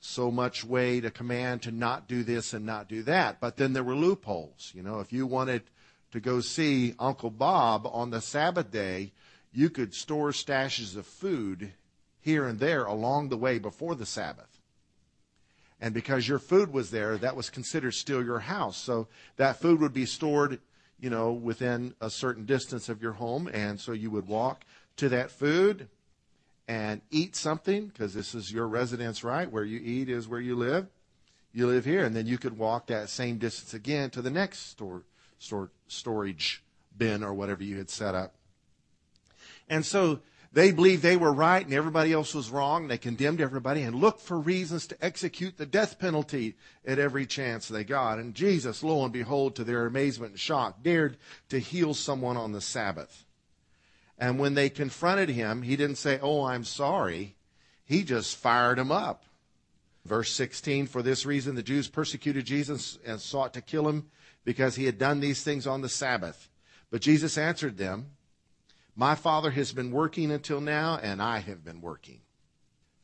so 0.00 0.30
much 0.30 0.64
weight, 0.64 1.04
a 1.04 1.10
command 1.10 1.62
to 1.62 1.70
not 1.70 2.08
do 2.08 2.22
this 2.22 2.52
and 2.52 2.66
not 2.66 2.88
do 2.88 3.02
that. 3.04 3.40
But 3.40 3.56
then 3.56 3.72
there 3.72 3.84
were 3.84 3.94
loopholes. 3.94 4.72
You 4.74 4.82
know, 4.82 5.00
if 5.00 5.12
you 5.12 5.26
wanted 5.26 5.62
to 6.12 6.20
go 6.20 6.40
see 6.40 6.94
Uncle 6.98 7.30
Bob 7.30 7.86
on 7.90 8.10
the 8.10 8.20
Sabbath 8.20 8.70
day, 8.70 9.12
you 9.52 9.70
could 9.70 9.94
store 9.94 10.30
stashes 10.30 10.96
of 10.96 11.06
food 11.06 11.72
here 12.20 12.46
and 12.46 12.58
there 12.58 12.84
along 12.84 13.28
the 13.28 13.36
way 13.36 13.58
before 13.58 13.94
the 13.94 14.06
Sabbath. 14.06 14.60
And 15.80 15.94
because 15.94 16.26
your 16.26 16.38
food 16.38 16.72
was 16.72 16.90
there, 16.90 17.16
that 17.18 17.36
was 17.36 17.50
considered 17.50 17.92
still 17.92 18.24
your 18.24 18.40
house. 18.40 18.76
So 18.76 19.08
that 19.36 19.60
food 19.60 19.80
would 19.80 19.92
be 19.92 20.06
stored, 20.06 20.60
you 20.98 21.08
know, 21.08 21.32
within 21.32 21.94
a 22.00 22.10
certain 22.10 22.44
distance 22.44 22.88
of 22.88 23.00
your 23.00 23.12
home. 23.12 23.48
And 23.52 23.78
so 23.78 23.92
you 23.92 24.10
would 24.10 24.26
walk 24.26 24.64
to 24.96 25.08
that 25.10 25.30
food 25.30 25.88
and 26.66 27.00
eat 27.10 27.34
something, 27.36 27.86
because 27.86 28.12
this 28.12 28.34
is 28.34 28.52
your 28.52 28.66
residence, 28.68 29.24
right? 29.24 29.50
Where 29.50 29.64
you 29.64 29.80
eat 29.82 30.10
is 30.10 30.28
where 30.28 30.40
you 30.40 30.54
live. 30.56 30.88
You 31.52 31.66
live 31.66 31.86
here, 31.86 32.04
and 32.04 32.14
then 32.14 32.26
you 32.26 32.36
could 32.36 32.58
walk 32.58 32.88
that 32.88 33.08
same 33.08 33.38
distance 33.38 33.72
again 33.72 34.10
to 34.10 34.20
the 34.20 34.30
next 34.30 34.70
store, 34.70 35.04
storage 35.38 36.62
bin 36.96 37.22
or 37.22 37.32
whatever 37.32 37.62
you 37.62 37.78
had 37.78 37.90
set 37.90 38.14
up. 38.14 38.34
And 39.68 39.84
so 39.84 40.20
they 40.52 40.72
believed 40.72 41.02
they 41.02 41.16
were 41.16 41.32
right 41.32 41.64
and 41.64 41.74
everybody 41.74 42.12
else 42.12 42.34
was 42.34 42.50
wrong. 42.50 42.88
They 42.88 42.98
condemned 42.98 43.40
everybody 43.40 43.82
and 43.82 43.94
looked 43.94 44.20
for 44.20 44.38
reasons 44.38 44.86
to 44.88 45.04
execute 45.04 45.56
the 45.56 45.66
death 45.66 45.98
penalty 45.98 46.56
at 46.86 46.98
every 46.98 47.26
chance 47.26 47.68
they 47.68 47.84
got. 47.84 48.18
And 48.18 48.34
Jesus, 48.34 48.82
lo 48.82 49.04
and 49.04 49.12
behold, 49.12 49.56
to 49.56 49.64
their 49.64 49.86
amazement 49.86 50.32
and 50.32 50.40
shock, 50.40 50.82
dared 50.82 51.18
to 51.50 51.58
heal 51.58 51.94
someone 51.94 52.36
on 52.36 52.52
the 52.52 52.60
Sabbath. 52.60 53.24
And 54.18 54.38
when 54.38 54.54
they 54.54 54.70
confronted 54.70 55.28
him, 55.28 55.62
he 55.62 55.76
didn't 55.76 55.96
say, 55.98 56.18
Oh, 56.20 56.44
I'm 56.44 56.64
sorry. 56.64 57.36
He 57.84 58.02
just 58.02 58.36
fired 58.36 58.78
them 58.78 58.90
up. 58.90 59.24
Verse 60.04 60.32
16 60.32 60.86
For 60.86 61.02
this 61.02 61.24
reason, 61.24 61.54
the 61.54 61.62
Jews 61.62 61.88
persecuted 61.88 62.46
Jesus 62.46 62.98
and 63.06 63.20
sought 63.20 63.54
to 63.54 63.60
kill 63.60 63.88
him 63.88 64.10
because 64.44 64.76
he 64.76 64.84
had 64.86 64.98
done 64.98 65.20
these 65.20 65.42
things 65.42 65.66
on 65.66 65.82
the 65.82 65.88
Sabbath. 65.88 66.48
But 66.90 67.02
Jesus 67.02 67.36
answered 67.36 67.76
them, 67.76 68.12
My 68.96 69.14
Father 69.14 69.50
has 69.50 69.72
been 69.72 69.90
working 69.90 70.30
until 70.30 70.60
now, 70.60 70.98
and 71.02 71.20
I 71.20 71.38
have 71.38 71.64
been 71.64 71.80
working. 71.80 72.20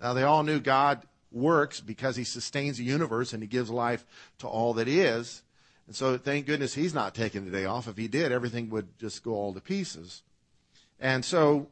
Now, 0.01 0.15
they 0.15 0.23
all 0.23 0.43
knew 0.43 0.61
God 0.61 1.03
works 1.31 1.81
because 1.81 2.17
he 2.17 2.25
sustains 2.25 2.79
the 2.79 2.85
universe 2.85 3.33
and 3.33 3.43
he 3.43 3.49
gives 3.49 3.71
life 3.71 4.05
to 4.39 4.47
all 4.47 4.75
that 4.75 4.89
is. 4.89 5.43
And 5.87 5.95
so, 5.95 6.17
thank 6.17 6.47
goodness 6.47 6.75
he's 6.75 6.95
not 6.95 7.15
taking 7.15 7.45
the 7.45 7.51
day 7.51 7.67
off. 7.67 7.89
If 7.89 7.97
he 7.97 8.09
did, 8.09 8.33
everything 8.33 8.71
would 8.71 8.99
just 8.99 9.23
go 9.23 9.33
all 9.33 9.53
to 9.53 9.61
pieces. 9.61 10.23
And 11.01 11.25
so 11.25 11.69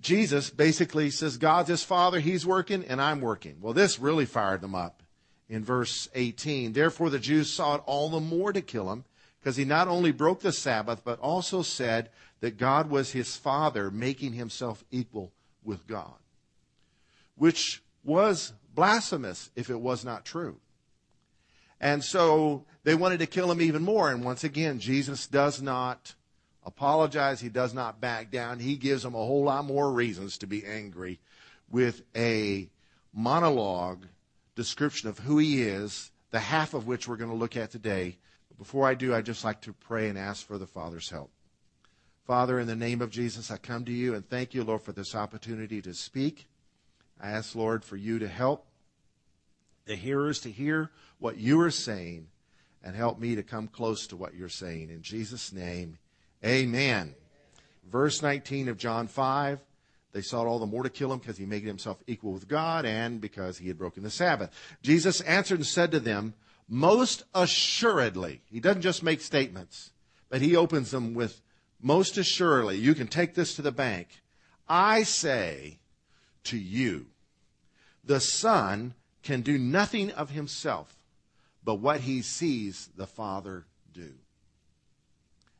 Jesus 0.00 0.50
basically 0.50 1.10
says, 1.10 1.36
God's 1.36 1.68
his 1.68 1.82
father, 1.82 2.20
he's 2.20 2.46
working, 2.46 2.84
and 2.84 3.00
I'm 3.00 3.20
working. 3.20 3.56
Well, 3.60 3.74
this 3.74 3.98
really 3.98 4.26
fired 4.26 4.60
them 4.60 4.74
up 4.74 5.02
in 5.48 5.64
verse 5.64 6.08
18. 6.14 6.72
Therefore, 6.72 7.10
the 7.10 7.18
Jews 7.18 7.52
sought 7.52 7.82
all 7.86 8.10
the 8.10 8.20
more 8.20 8.52
to 8.52 8.60
kill 8.60 8.92
him, 8.92 9.04
because 9.40 9.56
he 9.56 9.64
not 9.64 9.88
only 9.88 10.12
broke 10.12 10.40
the 10.40 10.52
Sabbath, 10.52 11.02
but 11.04 11.18
also 11.20 11.62
said 11.62 12.10
that 12.40 12.58
God 12.58 12.90
was 12.90 13.12
his 13.12 13.36
father, 13.36 13.90
making 13.90 14.32
himself 14.32 14.84
equal 14.90 15.32
with 15.64 15.86
God, 15.86 16.14
which 17.36 17.82
was 18.04 18.52
blasphemous 18.74 19.50
if 19.56 19.70
it 19.70 19.80
was 19.80 20.04
not 20.04 20.24
true. 20.24 20.58
And 21.80 22.02
so 22.02 22.64
they 22.82 22.94
wanted 22.94 23.20
to 23.20 23.26
kill 23.26 23.50
him 23.50 23.60
even 23.60 23.82
more. 23.82 24.10
And 24.10 24.24
once 24.24 24.44
again, 24.44 24.80
Jesus 24.80 25.26
does 25.26 25.62
not 25.62 26.14
apologize. 26.64 27.40
He 27.40 27.48
does 27.48 27.72
not 27.72 28.00
back 28.00 28.30
down. 28.30 28.58
He 28.58 28.76
gives 28.76 29.04
them 29.04 29.14
a 29.14 29.18
whole 29.18 29.44
lot 29.44 29.64
more 29.64 29.92
reasons 29.92 30.38
to 30.38 30.46
be 30.46 30.64
angry 30.66 31.20
with 31.70 32.02
a 32.16 32.68
monologue 33.14 34.06
description 34.58 35.08
of 35.08 35.20
who 35.20 35.38
he 35.38 35.62
is, 35.62 36.10
the 36.32 36.40
half 36.40 36.74
of 36.74 36.88
which 36.88 37.06
we're 37.06 37.16
going 37.16 37.30
to 37.30 37.36
look 37.36 37.56
at 37.56 37.70
today. 37.70 38.18
Before 38.58 38.88
I 38.88 38.94
do, 38.94 39.14
I'd 39.14 39.24
just 39.24 39.44
like 39.44 39.60
to 39.62 39.72
pray 39.72 40.08
and 40.08 40.18
ask 40.18 40.44
for 40.44 40.58
the 40.58 40.66
Father's 40.66 41.08
help. 41.08 41.30
Father, 42.26 42.58
in 42.58 42.66
the 42.66 42.74
name 42.74 43.00
of 43.00 43.08
Jesus, 43.08 43.52
I 43.52 43.56
come 43.56 43.84
to 43.84 43.92
you 43.92 44.16
and 44.16 44.28
thank 44.28 44.54
you, 44.54 44.64
Lord, 44.64 44.82
for 44.82 44.90
this 44.90 45.14
opportunity 45.14 45.80
to 45.82 45.94
speak. 45.94 46.48
I 47.20 47.30
ask, 47.30 47.54
Lord, 47.54 47.84
for 47.84 47.94
you 47.94 48.18
to 48.18 48.26
help 48.26 48.66
the 49.86 49.94
hearers 49.94 50.40
to 50.40 50.50
hear 50.50 50.90
what 51.20 51.36
you 51.36 51.60
are 51.60 51.70
saying 51.70 52.26
and 52.82 52.96
help 52.96 53.20
me 53.20 53.36
to 53.36 53.44
come 53.44 53.68
close 53.68 54.08
to 54.08 54.16
what 54.16 54.34
you're 54.34 54.48
saying. 54.48 54.90
In 54.90 55.02
Jesus' 55.02 55.52
name, 55.52 55.98
Amen. 56.44 57.14
Verse 57.88 58.22
19 58.22 58.68
of 58.68 58.76
John 58.76 59.06
5 59.06 59.60
they 60.12 60.22
sought 60.22 60.46
all 60.46 60.58
the 60.58 60.66
more 60.66 60.82
to 60.82 60.90
kill 60.90 61.12
him 61.12 61.18
because 61.18 61.36
he 61.36 61.46
made 61.46 61.62
himself 61.62 62.02
equal 62.06 62.32
with 62.32 62.48
God 62.48 62.86
and 62.86 63.20
because 63.20 63.58
he 63.58 63.68
had 63.68 63.78
broken 63.78 64.02
the 64.02 64.10
Sabbath. 64.10 64.50
Jesus 64.82 65.20
answered 65.22 65.58
and 65.58 65.66
said 65.66 65.90
to 65.90 66.00
them, 66.00 66.34
Most 66.68 67.24
assuredly, 67.34 68.40
he 68.46 68.60
doesn't 68.60 68.82
just 68.82 69.02
make 69.02 69.20
statements, 69.20 69.92
but 70.28 70.40
he 70.40 70.56
opens 70.56 70.90
them 70.90 71.14
with, 71.14 71.40
Most 71.80 72.16
assuredly, 72.16 72.78
you 72.78 72.94
can 72.94 73.06
take 73.06 73.34
this 73.34 73.54
to 73.56 73.62
the 73.62 73.72
bank. 73.72 74.08
I 74.68 75.02
say 75.02 75.78
to 76.44 76.58
you, 76.58 77.06
the 78.04 78.20
Son 78.20 78.94
can 79.22 79.42
do 79.42 79.58
nothing 79.58 80.10
of 80.12 80.30
himself 80.30 80.98
but 81.68 81.80
what 81.80 82.00
he 82.00 82.22
sees 82.22 82.88
the 82.96 83.06
Father 83.06 83.66
do. 83.92 84.14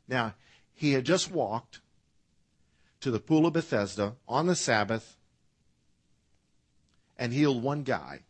Now, 0.07 0.33
he 0.73 0.93
had 0.93 1.05
just 1.05 1.29
walked 1.29 1.81
to 3.01 3.11
the 3.11 3.19
pool 3.19 3.45
of 3.45 3.53
Bethesda 3.53 4.15
on 4.27 4.47
the 4.47 4.55
Sabbath 4.55 5.17
and 7.17 7.33
healed 7.33 7.63
one 7.63 7.83
guy. 7.83 8.21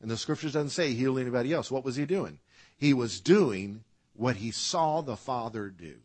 And 0.00 0.10
the 0.10 0.16
scriptures 0.16 0.52
doesn't 0.52 0.70
say 0.70 0.88
he 0.88 0.96
healed 0.96 1.18
anybody 1.18 1.52
else. 1.52 1.70
What 1.70 1.84
was 1.84 1.96
he 1.96 2.04
doing? 2.04 2.38
He 2.76 2.92
was 2.92 3.20
doing 3.20 3.84
what 4.14 4.36
he 4.36 4.50
saw 4.50 5.00
the 5.00 5.16
Father 5.16 5.68
do. 5.68 5.96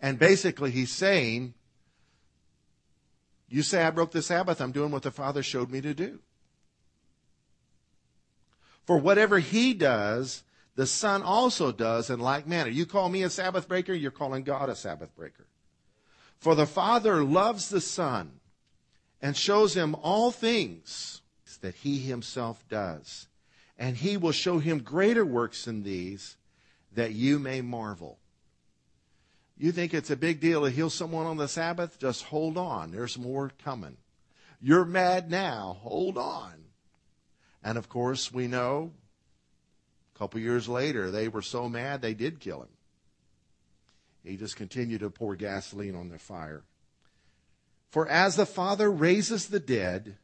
And 0.00 0.18
basically 0.18 0.70
he's 0.70 0.92
saying, 0.92 1.54
you 3.48 3.62
say 3.62 3.84
I 3.84 3.90
broke 3.90 4.12
the 4.12 4.22
Sabbath, 4.22 4.60
I'm 4.60 4.72
doing 4.72 4.90
what 4.90 5.02
the 5.02 5.10
Father 5.10 5.42
showed 5.42 5.70
me 5.70 5.80
to 5.80 5.94
do. 5.94 6.20
For 8.84 8.98
whatever 8.98 9.38
he 9.38 9.74
does, 9.74 10.42
the 10.74 10.86
Son 10.86 11.22
also 11.22 11.70
does 11.70 12.10
in 12.10 12.18
like 12.18 12.46
manner. 12.46 12.70
You 12.70 12.86
call 12.86 13.08
me 13.08 13.22
a 13.22 13.30
Sabbath 13.30 13.68
breaker, 13.68 13.92
you're 13.92 14.10
calling 14.10 14.42
God 14.42 14.68
a 14.68 14.74
Sabbath 14.74 15.14
breaker. 15.14 15.46
For 16.42 16.56
the 16.56 16.66
Father 16.66 17.22
loves 17.22 17.68
the 17.68 17.80
Son 17.80 18.40
and 19.20 19.36
shows 19.36 19.74
him 19.74 19.94
all 19.94 20.32
things 20.32 21.22
that 21.60 21.76
he 21.76 21.98
himself 21.98 22.64
does. 22.68 23.28
And 23.78 23.96
he 23.96 24.16
will 24.16 24.32
show 24.32 24.58
him 24.58 24.80
greater 24.80 25.24
works 25.24 25.66
than 25.66 25.84
these 25.84 26.36
that 26.96 27.12
you 27.12 27.38
may 27.38 27.60
marvel. 27.60 28.18
You 29.56 29.70
think 29.70 29.94
it's 29.94 30.10
a 30.10 30.16
big 30.16 30.40
deal 30.40 30.64
to 30.64 30.70
heal 30.70 30.90
someone 30.90 31.26
on 31.26 31.36
the 31.36 31.46
Sabbath? 31.46 31.96
Just 32.00 32.24
hold 32.24 32.58
on. 32.58 32.90
There's 32.90 33.16
more 33.16 33.52
coming. 33.62 33.96
You're 34.60 34.84
mad 34.84 35.30
now. 35.30 35.76
Hold 35.82 36.18
on. 36.18 36.54
And 37.62 37.78
of 37.78 37.88
course, 37.88 38.32
we 38.32 38.48
know 38.48 38.90
a 40.12 40.18
couple 40.18 40.40
years 40.40 40.68
later, 40.68 41.12
they 41.12 41.28
were 41.28 41.40
so 41.40 41.68
mad 41.68 42.02
they 42.02 42.14
did 42.14 42.40
kill 42.40 42.62
him. 42.62 42.68
He 44.24 44.36
just 44.36 44.56
continued 44.56 45.00
to 45.00 45.10
pour 45.10 45.36
gasoline 45.36 45.94
on 45.94 46.08
the 46.08 46.18
fire. 46.18 46.62
For 47.90 48.08
as 48.08 48.36
the 48.36 48.46
Father 48.46 48.90
raises 48.90 49.48
the 49.48 49.60
dead 49.60 50.16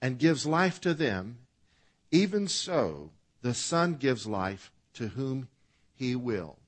and 0.00 0.18
gives 0.18 0.46
life 0.46 0.80
to 0.82 0.94
them, 0.94 1.38
even 2.10 2.46
so 2.46 3.10
the 3.42 3.54
Son 3.54 3.94
gives 3.94 4.26
life 4.26 4.70
to 4.94 5.08
whom 5.08 5.48
he 5.94 6.14
will. 6.14 6.58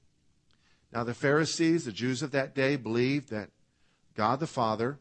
Now, 0.93 1.05
the 1.05 1.15
Pharisees, 1.15 1.85
the 1.85 1.93
Jews 1.93 2.23
of 2.23 2.31
that 2.31 2.55
day, 2.55 2.77
believed 2.77 3.31
that 3.31 3.51
God 4.15 4.41
the 4.41 4.47
Father 4.47 4.99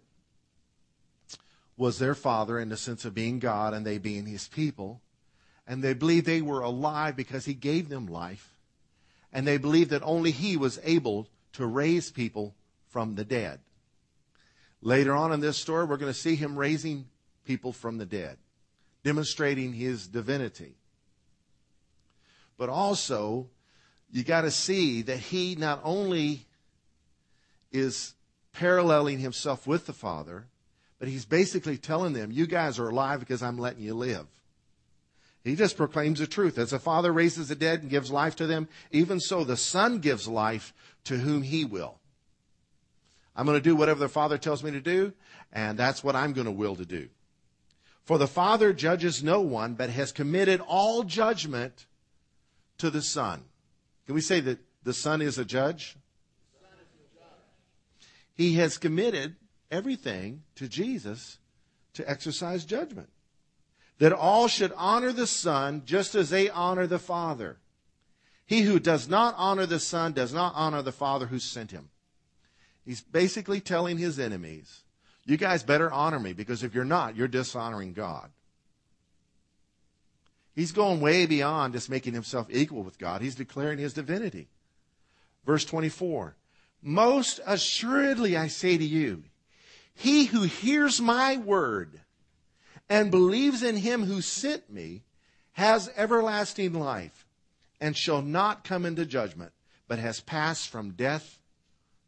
was 1.78 2.00
their 2.00 2.16
Father 2.16 2.60
in 2.60 2.70
the 2.70 2.78
sense 2.78 3.06
of 3.06 3.14
being 3.14 3.40
God 3.40 3.74
and 3.74 3.86
they 3.86 3.98
being 3.98 4.26
His 4.26 4.48
people. 4.48 5.02
And 5.68 5.84
they 5.84 5.94
believed 5.94 6.26
they 6.26 6.42
were 6.42 6.62
alive 6.62 7.16
because 7.16 7.46
He 7.46 7.54
gave 7.54 7.90
them 7.90 8.08
life. 8.08 8.54
And 9.32 9.48
they 9.48 9.58
believed 9.58 9.90
that 9.92 10.04
only 10.04 10.32
He 10.32 10.58
was 10.58 10.80
able 10.84 11.28
to 11.56 11.66
raise 11.66 12.12
people 12.12 12.56
from 12.90 13.16
the 13.16 13.26
dead. 13.26 13.60
Later 14.82 15.14
on 15.14 15.32
in 15.32 15.40
this 15.40 15.58
story, 15.58 15.86
we're 15.86 15.98
going 15.98 16.14
to 16.14 16.20
see 16.20 16.36
Him 16.36 16.58
raising 16.58 17.06
people 17.46 17.74
from 17.74 17.98
the 17.98 18.06
dead, 18.06 18.38
demonstrating 19.04 19.74
His 19.74 20.08
divinity. 20.08 20.76
But 22.58 22.70
also, 22.70 23.48
you 24.12 24.24
got 24.24 24.42
to 24.42 24.52
see 24.52 25.02
that 25.04 25.18
he 25.18 25.56
not 25.56 25.82
only 25.84 26.46
is 27.72 28.14
paralleling 28.54 29.20
himself 29.20 29.68
with 29.68 29.86
the 29.86 29.94
Father, 29.94 30.46
but 31.00 31.10
he's 31.10 31.26
basically 31.26 31.78
telling 31.78 32.14
them, 32.14 32.32
You 32.32 32.48
guys 32.48 32.80
are 32.80 32.90
alive 32.90 33.20
because 33.20 33.44
I'm 33.44 33.58
letting 33.58 33.84
you 33.84 33.94
live. 33.94 34.28
He 35.44 35.56
just 35.56 35.78
proclaims 35.78 36.20
the 36.20 36.28
truth. 36.28 36.58
As 36.58 36.72
the 36.72 36.80
Father 36.80 37.12
raises 37.12 37.50
the 37.50 37.56
dead 37.56 37.82
and 37.82 37.90
gives 37.90 38.10
life 38.10 38.36
to 38.38 38.48
them, 38.48 38.68
even 38.92 39.20
so 39.20 39.44
the 39.44 39.58
Son 39.58 40.00
gives 40.00 40.28
life 40.28 40.74
to 41.06 41.18
whom 41.18 41.42
he 41.42 41.66
will. 41.66 42.00
I'm 43.36 43.46
going 43.46 43.58
to 43.58 43.64
do 43.64 43.76
whatever 43.76 44.00
the 44.00 44.10
Father 44.10 44.38
tells 44.38 44.64
me 44.64 44.72
to 44.72 44.82
do, 44.82 45.14
and 45.52 45.78
that's 45.78 46.04
what 46.04 46.16
I'm 46.16 46.34
going 46.34 46.46
to 46.46 46.52
will 46.52 46.76
to 46.76 46.86
do. 46.86 47.10
For 48.04 48.18
the 48.18 48.28
Father 48.28 48.72
judges 48.72 49.24
no 49.24 49.42
one, 49.42 49.74
but 49.74 49.90
has 49.90 50.12
committed 50.12 50.62
all 50.62 51.04
judgment 51.04 51.86
to 52.78 52.90
the 52.90 53.02
Son. 53.02 53.44
Can 54.06 54.16
we 54.16 54.22
say 54.22 54.40
that 54.42 54.60
the 54.84 54.94
Son 54.94 55.22
is 55.22 55.38
a 55.38 55.46
judge? 55.46 55.98
He 58.36 58.56
has 58.56 58.78
committed 58.78 59.36
everything 59.72 60.44
to 60.56 60.68
Jesus 60.68 61.40
to 61.94 62.08
exercise 62.10 62.66
judgment. 62.66 63.10
That 64.00 64.14
all 64.14 64.48
should 64.48 64.74
honor 64.76 65.14
the 65.14 65.28
Son 65.28 65.84
just 65.86 66.16
as 66.16 66.30
they 66.30 66.50
honor 66.50 66.86
the 66.86 67.00
Father. 67.00 67.58
He 68.46 68.62
who 68.62 68.80
does 68.80 69.10
not 69.10 69.34
honor 69.38 69.66
the 69.66 69.80
Son 69.80 70.14
does 70.14 70.34
not 70.34 70.54
honor 70.56 70.82
the 70.82 70.92
Father 70.92 71.26
who 71.26 71.40
sent 71.40 71.72
him. 71.72 71.90
He's 72.86 73.02
basically 73.02 73.60
telling 73.60 73.98
his 73.98 74.20
enemies, 74.20 74.84
you 75.26 75.38
guys 75.38 75.64
better 75.64 75.92
honor 75.92 76.20
me 76.20 76.34
because 76.34 76.64
if 76.64 76.76
you're 76.76 76.86
not, 76.86 77.16
you're 77.16 77.28
dishonoring 77.28 77.94
God. 77.94 78.30
He's 80.54 80.72
going 80.72 81.02
way 81.02 81.26
beyond 81.26 81.74
just 81.74 81.90
making 81.90 82.14
himself 82.14 82.48
equal 82.50 82.84
with 82.84 83.00
God. 83.00 83.22
He's 83.22 83.36
declaring 83.36 83.80
his 83.80 83.94
divinity. 83.94 84.48
Verse 85.46 85.66
24. 85.66 86.36
Most 86.82 87.40
assuredly 87.46 88.38
I 88.38 88.48
say 88.48 88.78
to 88.78 88.86
you, 88.86 89.24
he 89.96 90.26
who 90.26 90.44
hears 90.44 91.02
my 91.02 91.38
word 91.38 92.00
and 92.88 93.10
believes 93.10 93.64
in 93.64 93.78
him 93.78 94.06
who 94.06 94.22
sent 94.22 94.72
me 94.72 95.02
has 95.54 95.90
everlasting 95.98 96.74
life 96.74 97.25
and 97.86 97.96
shall 97.96 98.24
not 98.24 98.64
come 98.64 98.84
into 98.84 99.06
judgment, 99.06 99.52
but 99.88 100.00
has 100.00 100.20
passed 100.20 100.70
from 100.70 100.90
death 100.94 101.40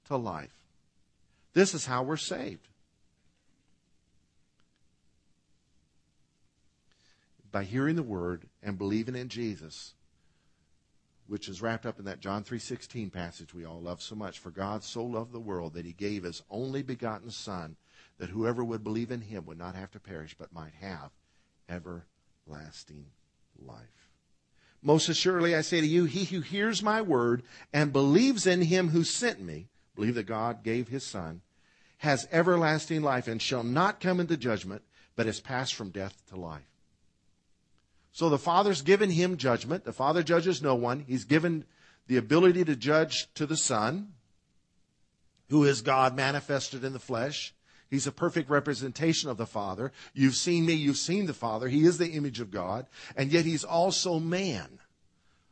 to 0.08 0.18
life. 0.18 0.58
This 1.54 1.76
is 1.76 1.86
how 1.86 2.02
we're 2.02 2.18
saved. 2.18 2.68
by 7.50 7.64
hearing 7.64 7.96
the 7.96 8.04
word 8.04 8.50
and 8.62 8.78
believing 8.78 9.16
in 9.16 9.30
Jesus, 9.30 9.94
which 11.28 11.48
is 11.48 11.62
wrapped 11.62 11.86
up 11.86 11.98
in 11.98 12.06
that 12.06 12.20
John 12.20 12.44
3:16 12.44 13.10
passage 13.10 13.54
we 13.54 13.64
all 13.64 13.82
love 13.82 14.02
so 14.02 14.16
much, 14.16 14.38
for 14.38 14.52
God 14.52 14.84
so 14.84 15.04
loved 15.04 15.32
the 15.32 15.40
world 15.40 15.74
that 15.74 15.86
he 15.86 15.94
gave 15.94 16.24
his 16.24 16.44
only 16.50 16.84
begotten 16.84 17.32
son 17.32 17.78
that 18.18 18.30
whoever 18.30 18.64
would 18.64 18.84
believe 18.84 19.12
in 19.12 19.22
him 19.22 19.46
would 19.46 19.58
not 19.58 19.76
have 19.76 19.92
to 19.92 20.00
perish 20.00 20.36
but 20.38 20.52
might 20.52 20.74
have 20.74 21.12
everlasting 21.70 23.06
life. 23.58 24.07
Most 24.82 25.10
assuredly 25.10 25.56
I 25.56 25.62
say 25.62 25.82
to 25.82 25.88
you, 25.88 26.06
he 26.06 26.26
who 26.26 26.42
hears 26.42 26.84
my 26.84 27.02
word 27.02 27.44
and 27.74 27.92
believes 27.92 28.46
in 28.46 28.62
him 28.62 28.90
who 28.90 29.04
sent 29.04 29.42
me, 29.42 29.68
believe 29.96 30.16
that 30.16 30.24
God 30.24 30.64
gave 30.64 30.88
his 30.88 31.06
son, 31.06 31.42
has 32.00 32.28
everlasting 32.32 33.02
life 33.02 33.28
and 33.28 33.42
shall 33.42 33.64
not 33.64 34.00
come 34.00 34.20
into 34.20 34.38
judgment, 34.38 34.84
but 35.16 35.28
is 35.28 35.40
passed 35.40 35.74
from 35.74 35.90
death 35.90 36.22
to 36.30 36.36
life. 36.36 36.70
So 38.12 38.30
the 38.30 38.38
Father's 38.38 38.82
given 38.82 39.12
him 39.12 39.38
judgment. 39.38 39.84
The 39.84 39.94
Father 39.94 40.24
judges 40.24 40.62
no 40.62 40.76
one. 40.76 41.06
He's 41.08 41.26
given 41.26 41.66
the 42.08 42.18
ability 42.18 42.66
to 42.66 42.76
judge 42.76 43.32
to 43.36 43.46
the 43.46 43.58
Son, 43.58 44.14
who 45.50 45.64
is 45.64 45.82
God 45.82 46.16
manifested 46.16 46.84
in 46.84 46.94
the 46.94 47.00
flesh. 47.00 47.54
He's 47.90 48.08
a 48.08 48.12
perfect 48.12 48.50
representation 48.50 49.30
of 49.30 49.38
the 49.38 49.46
Father. 49.46 49.92
You've 50.14 50.36
seen 50.36 50.66
me, 50.66 50.74
you've 50.74 50.98
seen 50.98 51.26
the 51.26 51.34
Father. 51.34 51.68
He 51.68 51.86
is 51.86 51.98
the 51.98 52.12
image 52.12 52.40
of 52.40 52.52
God, 52.52 52.88
and 53.16 53.32
yet 53.32 53.46
he's 53.46 53.64
also 53.64 54.20
man. 54.20 54.80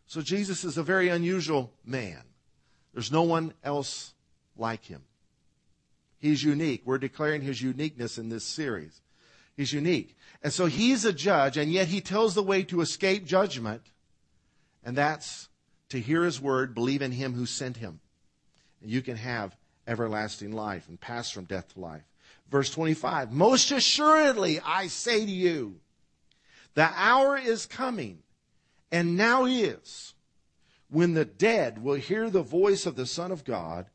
So 0.08 0.22
Jesus 0.22 0.64
is 0.64 0.78
a 0.78 0.84
very 0.84 1.10
unusual 1.10 1.72
man. 1.86 2.22
There's 2.94 3.12
no 3.12 3.24
one 3.24 3.54
else 3.64 4.14
like 4.58 4.86
him. 4.86 5.04
He's 6.20 6.44
unique. 6.44 6.82
We're 6.86 6.98
declaring 6.98 7.42
his 7.42 7.62
uniqueness 7.62 8.18
in 8.18 8.30
this 8.30 8.44
series. 8.44 9.02
He's 9.56 9.72
unique. 9.72 10.18
And 10.44 10.52
so 10.52 10.66
he's 10.66 11.06
a 11.06 11.14
judge, 11.14 11.58
and 11.58 11.72
yet 11.72 11.88
he 11.88 12.02
tells 12.02 12.36
the 12.36 12.44
way 12.44 12.64
to 12.64 12.82
escape 12.82 13.26
judgment, 13.26 13.82
and 14.84 14.98
that's 14.98 15.50
to 15.90 16.00
hear 16.00 16.24
his 16.24 16.42
word, 16.42 16.74
believe 16.74 17.02
in 17.02 17.12
him 17.12 17.34
who 17.34 17.46
sent 17.46 17.78
him. 17.78 18.00
And 18.82 18.92
you 18.92 19.02
can 19.02 19.18
have 19.18 19.56
everlasting 19.88 20.52
life 20.52 20.88
and 20.90 21.00
pass 21.00 21.32
from 21.32 21.46
death 21.46 21.74
to 21.74 21.80
life. 21.80 22.04
Verse 22.50 22.70
25 22.70 23.32
Most 23.32 23.72
assuredly, 23.72 24.60
I 24.60 24.88
say 24.88 25.26
to 25.26 25.32
you, 25.32 25.80
the 26.74 26.90
hour 26.96 27.38
is 27.38 27.66
coming, 27.66 28.20
and 28.92 29.18
now 29.18 29.46
is, 29.46 30.14
when 30.90 31.14
the 31.14 31.26
dead 31.26 31.82
will 31.82 31.96
hear 31.96 32.30
the 32.30 32.44
voice 32.44 32.86
of 32.86 32.96
the 32.96 33.06
Son 33.06 33.32
of 33.32 33.44
God, 33.44 33.88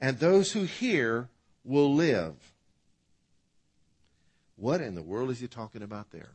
and 0.00 0.18
those 0.18 0.52
who 0.52 0.62
hear 0.62 1.28
will 1.64 1.94
live. 1.94 2.34
What 4.56 4.80
in 4.80 4.94
the 4.94 5.02
world 5.02 5.30
is 5.30 5.40
he 5.40 5.46
talking 5.46 5.82
about 5.82 6.10
there? 6.10 6.30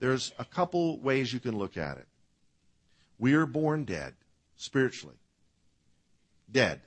There's 0.00 0.32
a 0.38 0.44
couple 0.44 0.98
ways 0.98 1.32
you 1.32 1.40
can 1.40 1.56
look 1.56 1.76
at 1.76 1.98
it. 1.98 2.06
We 3.18 3.34
are 3.34 3.46
born 3.46 3.84
dead, 3.84 4.14
spiritually. 4.56 5.16
Dead. 6.50 6.80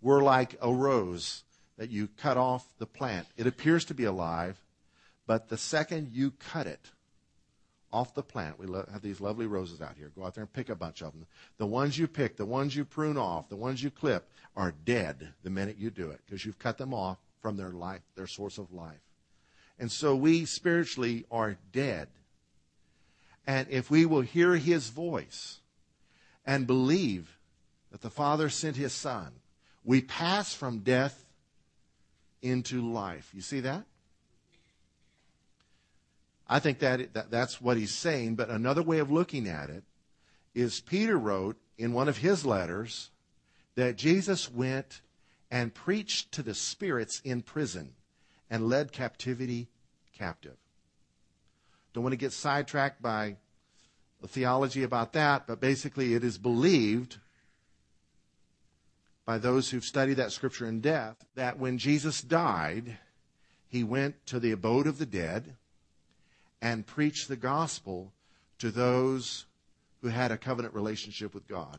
We're 0.00 0.22
like 0.22 0.56
a 0.60 0.72
rose 0.72 1.44
that 1.76 1.90
you 1.90 2.08
cut 2.18 2.36
off 2.36 2.66
the 2.78 2.86
plant. 2.86 3.26
It 3.36 3.46
appears 3.46 3.84
to 3.86 3.94
be 3.94 4.04
alive, 4.04 4.62
but 5.26 5.48
the 5.48 5.56
second 5.56 6.10
you 6.12 6.32
cut 6.32 6.66
it, 6.66 6.90
off 7.92 8.14
the 8.14 8.22
plant. 8.22 8.58
We 8.58 8.66
have 8.92 9.02
these 9.02 9.20
lovely 9.20 9.46
roses 9.46 9.80
out 9.80 9.96
here. 9.96 10.12
Go 10.14 10.24
out 10.24 10.34
there 10.34 10.44
and 10.44 10.52
pick 10.52 10.68
a 10.68 10.74
bunch 10.74 11.02
of 11.02 11.12
them. 11.12 11.26
The 11.56 11.66
ones 11.66 11.98
you 11.98 12.06
pick, 12.06 12.36
the 12.36 12.44
ones 12.44 12.76
you 12.76 12.84
prune 12.84 13.16
off, 13.16 13.48
the 13.48 13.56
ones 13.56 13.82
you 13.82 13.90
clip 13.90 14.28
are 14.56 14.74
dead 14.84 15.32
the 15.42 15.50
minute 15.50 15.76
you 15.78 15.90
do 15.90 16.10
it 16.10 16.20
because 16.26 16.44
you've 16.44 16.58
cut 16.58 16.78
them 16.78 16.92
off 16.92 17.18
from 17.40 17.56
their 17.56 17.70
life, 17.70 18.02
their 18.14 18.26
source 18.26 18.58
of 18.58 18.72
life. 18.72 19.00
And 19.78 19.90
so 19.90 20.14
we 20.14 20.44
spiritually 20.44 21.24
are 21.30 21.56
dead. 21.72 22.08
And 23.46 23.66
if 23.70 23.90
we 23.90 24.04
will 24.04 24.20
hear 24.20 24.56
his 24.56 24.88
voice 24.88 25.60
and 26.44 26.66
believe 26.66 27.38
that 27.90 28.02
the 28.02 28.10
Father 28.10 28.50
sent 28.50 28.76
his 28.76 28.92
Son, 28.92 29.32
we 29.84 30.00
pass 30.00 30.54
from 30.54 30.80
death 30.80 31.24
into 32.42 32.80
life. 32.80 33.30
You 33.34 33.40
see 33.40 33.60
that? 33.60 33.84
I 36.46 36.60
think 36.60 36.78
that, 36.78 37.12
that 37.14 37.30
that's 37.30 37.60
what 37.60 37.76
he's 37.76 37.94
saying, 37.94 38.36
but 38.36 38.48
another 38.48 38.82
way 38.82 38.98
of 38.98 39.10
looking 39.10 39.46
at 39.48 39.68
it 39.70 39.84
is 40.54 40.80
Peter 40.80 41.16
wrote 41.18 41.56
in 41.76 41.92
one 41.92 42.08
of 42.08 42.18
his 42.18 42.46
letters 42.46 43.10
that 43.74 43.96
Jesus 43.96 44.50
went 44.50 45.02
and 45.50 45.74
preached 45.74 46.32
to 46.32 46.42
the 46.42 46.54
spirits 46.54 47.20
in 47.24 47.42
prison 47.42 47.94
and 48.50 48.68
led 48.68 48.92
captivity 48.92 49.68
captive. 50.16 50.56
Don't 51.92 52.02
want 52.02 52.12
to 52.12 52.18
get 52.18 52.32
sidetracked 52.32 53.00
by 53.02 53.36
the 54.20 54.28
theology 54.28 54.82
about 54.82 55.12
that, 55.12 55.46
but 55.46 55.60
basically 55.60 56.14
it 56.14 56.24
is 56.24 56.38
believed 56.38 57.18
by 59.28 59.36
those 59.36 59.68
who've 59.68 59.84
studied 59.84 60.14
that 60.14 60.32
scripture 60.32 60.64
in 60.64 60.80
depth 60.80 61.22
that 61.34 61.58
when 61.58 61.76
Jesus 61.76 62.22
died, 62.22 62.96
he 63.68 63.84
went 63.84 64.14
to 64.24 64.40
the 64.40 64.52
abode 64.52 64.86
of 64.86 64.96
the 64.96 65.04
dead 65.04 65.54
and 66.62 66.86
preached 66.86 67.28
the 67.28 67.36
gospel 67.36 68.10
to 68.58 68.70
those 68.70 69.44
who 70.00 70.08
had 70.08 70.32
a 70.32 70.38
covenant 70.38 70.72
relationship 70.72 71.34
with 71.34 71.46
God. 71.46 71.78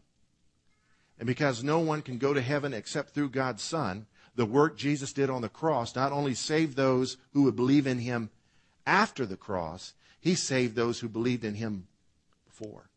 And 1.17 1.25
because 1.25 1.63
no 1.63 1.79
one 1.79 2.03
can 2.03 2.19
go 2.19 2.35
to 2.35 2.41
heaven 2.41 2.71
except 2.71 3.15
through 3.15 3.31
God's 3.31 3.63
Son, 3.63 4.05
the 4.35 4.45
work 4.45 4.77
Jesus 4.77 5.11
did 5.11 5.31
on 5.31 5.41
the 5.41 5.49
cross 5.49 5.95
not 5.95 6.11
only 6.11 6.35
saved 6.35 6.77
those 6.77 7.17
who 7.33 7.41
would 7.45 7.55
believe 7.55 7.87
in 7.87 7.97
him 7.97 8.29
after 8.85 9.25
the 9.25 9.35
cross, 9.35 9.95
he 10.21 10.35
saved 10.35 10.75
those 10.75 10.99
who 10.99 11.09
believed 11.09 11.43
in 11.43 11.55
him 11.55 11.87
before. 12.45 12.91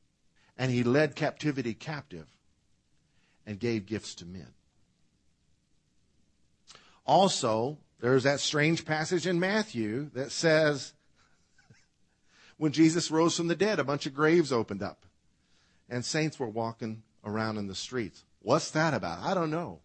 And 0.58 0.70
he 0.70 0.82
led 0.82 1.16
captivity 1.16 1.72
captive 1.72 2.26
and 3.46 3.58
gave 3.58 3.86
gifts 3.86 4.14
to 4.16 4.26
men. 4.26 4.48
Also, 7.04 7.78
there's 8.00 8.22
that 8.24 8.40
strange 8.40 8.84
passage 8.84 9.26
in 9.26 9.40
Matthew 9.40 10.10
that 10.14 10.32
says 10.32 10.92
when 12.56 12.72
Jesus 12.72 13.10
rose 13.10 13.36
from 13.36 13.48
the 13.48 13.56
dead, 13.56 13.78
a 13.78 13.84
bunch 13.84 14.06
of 14.06 14.14
graves 14.14 14.52
opened 14.52 14.82
up 14.82 15.04
and 15.88 16.04
saints 16.04 16.38
were 16.38 16.48
walking 16.48 17.02
around 17.24 17.58
in 17.58 17.66
the 17.66 17.74
streets. 17.74 18.24
What's 18.40 18.70
that 18.72 18.94
about? 18.94 19.20
I 19.22 19.34
don't 19.34 19.50
know. 19.50 19.80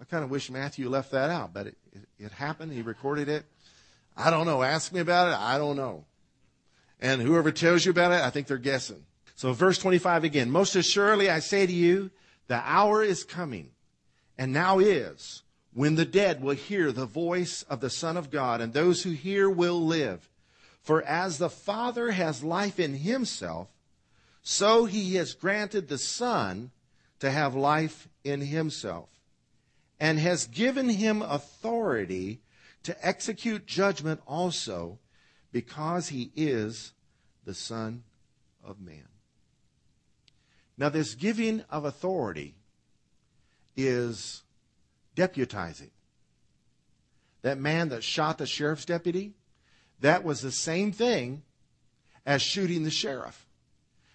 I 0.00 0.04
kind 0.04 0.22
of 0.22 0.30
wish 0.30 0.50
Matthew 0.50 0.88
left 0.88 1.12
that 1.12 1.30
out, 1.30 1.54
but 1.54 1.68
it, 1.68 1.76
it, 1.92 2.08
it, 2.18 2.32
happened. 2.32 2.72
He 2.72 2.82
recorded 2.82 3.28
it. 3.28 3.44
I 4.16 4.30
don't 4.30 4.46
know. 4.46 4.62
Ask 4.62 4.92
me 4.92 5.00
about 5.00 5.28
it. 5.28 5.36
I 5.38 5.58
don't 5.58 5.76
know. 5.76 6.04
And 7.00 7.22
whoever 7.22 7.50
tells 7.50 7.84
you 7.84 7.90
about 7.90 8.12
it, 8.12 8.20
I 8.20 8.30
think 8.30 8.46
they're 8.46 8.58
guessing. 8.58 9.04
So 9.34 9.52
verse 9.52 9.78
25 9.78 10.24
again. 10.24 10.50
Most 10.50 10.76
assuredly 10.76 11.30
I 11.30 11.38
say 11.38 11.66
to 11.66 11.72
you, 11.72 12.10
the 12.48 12.60
hour 12.64 13.02
is 13.02 13.24
coming, 13.24 13.70
and 14.36 14.52
now 14.52 14.78
is, 14.78 15.42
when 15.72 15.94
the 15.94 16.04
dead 16.04 16.42
will 16.42 16.54
hear 16.54 16.92
the 16.92 17.06
voice 17.06 17.62
of 17.62 17.80
the 17.80 17.90
Son 17.90 18.16
of 18.16 18.30
God, 18.30 18.60
and 18.60 18.72
those 18.72 19.02
who 19.02 19.10
hear 19.10 19.48
will 19.48 19.80
live. 19.80 20.28
For 20.82 21.02
as 21.02 21.38
the 21.38 21.50
Father 21.50 22.10
has 22.10 22.42
life 22.42 22.80
in 22.80 22.94
himself, 22.94 23.68
so 24.42 24.84
he 24.84 25.14
has 25.14 25.34
granted 25.34 25.88
the 25.88 25.98
Son 25.98 26.72
to 27.20 27.30
have 27.30 27.54
life 27.54 28.08
in 28.24 28.40
himself, 28.40 29.08
and 30.00 30.18
has 30.18 30.48
given 30.48 30.88
him 30.88 31.22
authority 31.22 32.40
to 32.82 33.06
execute 33.06 33.64
judgment 33.64 34.20
also, 34.26 34.98
because 35.52 36.08
he 36.08 36.32
is 36.34 36.92
the 37.44 37.54
Son 37.54 38.02
of 38.64 38.80
Man. 38.80 39.11
Now, 40.82 40.88
this 40.88 41.14
giving 41.14 41.60
of 41.70 41.84
authority 41.84 42.56
is 43.76 44.42
deputizing. 45.14 45.92
That 47.42 47.56
man 47.56 47.90
that 47.90 48.02
shot 48.02 48.38
the 48.38 48.46
sheriff's 48.46 48.84
deputy, 48.84 49.34
that 50.00 50.24
was 50.24 50.40
the 50.40 50.50
same 50.50 50.90
thing 50.90 51.44
as 52.26 52.42
shooting 52.42 52.82
the 52.82 52.90
sheriff 52.90 53.46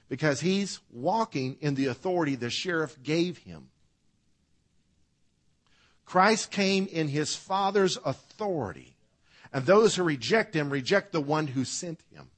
because 0.09 0.41
he's 0.41 0.81
walking 0.91 1.55
in 1.61 1.75
the 1.75 1.85
authority 1.85 2.35
the 2.35 2.49
sheriff 2.49 3.01
gave 3.01 3.37
him. 3.37 3.69
Christ 6.03 6.51
came 6.51 6.85
in 6.87 7.07
his 7.07 7.33
Father's 7.33 7.97
authority, 8.03 8.97
and 9.53 9.65
those 9.65 9.95
who 9.95 10.03
reject 10.03 10.53
him 10.53 10.69
reject 10.69 11.13
the 11.13 11.21
one 11.21 11.47
who 11.47 11.63
sent 11.63 12.01
him. 12.11 12.29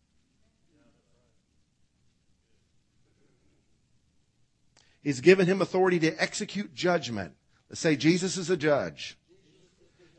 He's 5.02 5.22
given 5.22 5.46
him 5.46 5.62
authority 5.62 6.00
to 6.00 6.22
execute 6.22 6.74
judgment. 6.74 7.34
Let's 7.70 7.80
say 7.80 7.96
Jesus 7.96 8.38
is 8.38 8.50
a 8.50 8.58
judge. 8.58 9.18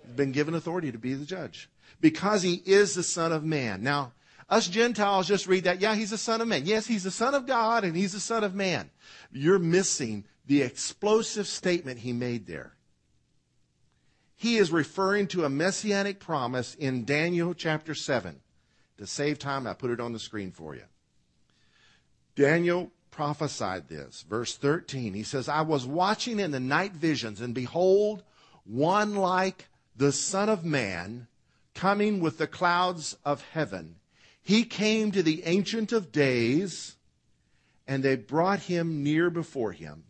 He's 0.05 0.15
been 0.15 0.33
given 0.33 0.55
authority 0.55 0.91
to 0.93 0.99
be 0.99 1.15
the 1.15 1.27
judge 1.27 1.69
because 2.01 2.43
he 2.43 2.63
is 2.65 2.95
the 2.95 3.03
Son 3.03 3.33
of 3.33 3.45
Man. 3.45 3.83
Now, 3.83 4.13
us 4.49 4.67
Gentiles 4.67 5.29
just 5.29 5.47
read 5.47 5.65
that, 5.65 5.81
yeah, 5.81 5.95
he's 5.95 6.11
the 6.11 6.19
Son 6.19 6.41
of 6.41 6.49
Man. 6.49 6.65
Yes, 6.65 6.87
he's 6.87 7.05
the 7.05 7.11
Son 7.11 7.35
of 7.35 7.47
God 7.47 7.85
and 7.85 7.97
he's 7.97 8.13
the 8.13 8.21
Son 8.21 8.43
of 8.43 8.55
Man. 8.55 8.91
You're 9.31 9.59
missing 9.59 10.25
the 10.47 10.63
explosive 10.63 11.47
statement 11.47 12.01
he 12.01 12.13
made 12.13 12.47
there. 12.47 12.75
He 14.35 14.57
is 14.57 14.73
referring 14.73 15.27
to 15.29 15.45
a 15.45 15.51
messianic 15.51 16.19
promise 16.19 16.75
in 16.75 17.05
Daniel 17.05 17.53
chapter 17.53 17.95
7. 17.95 18.41
To 18.99 19.07
save 19.07 19.39
time, 19.39 19.67
I 19.67 19.75
put 19.75 19.91
it 19.91 20.01
on 20.01 20.13
the 20.13 20.19
screen 20.19 20.51
for 20.51 20.75
you. 20.75 20.85
Daniel 22.35 22.91
prophesied 23.11 23.89
this. 23.89 24.25
Verse 24.29 24.57
13, 24.57 25.15
he 25.15 25.23
says, 25.23 25.49
I 25.49 25.63
was 25.63 25.87
watching 25.87 26.39
in 26.39 26.51
the 26.51 26.61
night 26.61 26.93
visions, 26.93 27.41
and 27.41 27.55
behold, 27.55 28.23
one 28.65 29.17
like 29.17 29.69
the 29.97 30.13
Son 30.13 30.49
of 30.49 30.65
Man 30.65 31.27
coming 31.75 32.21
with 32.21 32.39
the 32.39 32.47
clouds 32.47 33.17
of 33.25 33.43
heaven. 33.53 33.97
He 34.43 34.65
came 34.65 35.13
to 35.13 35.23
the 35.23 35.43
Ancient 35.45 35.93
of 35.93 36.13
Days, 36.13 36.97
and 37.87 38.03
they 38.03 38.17
brought 38.17 38.61
him 38.61 39.03
near 39.03 39.31
before 39.31 39.73
him. 39.73 40.05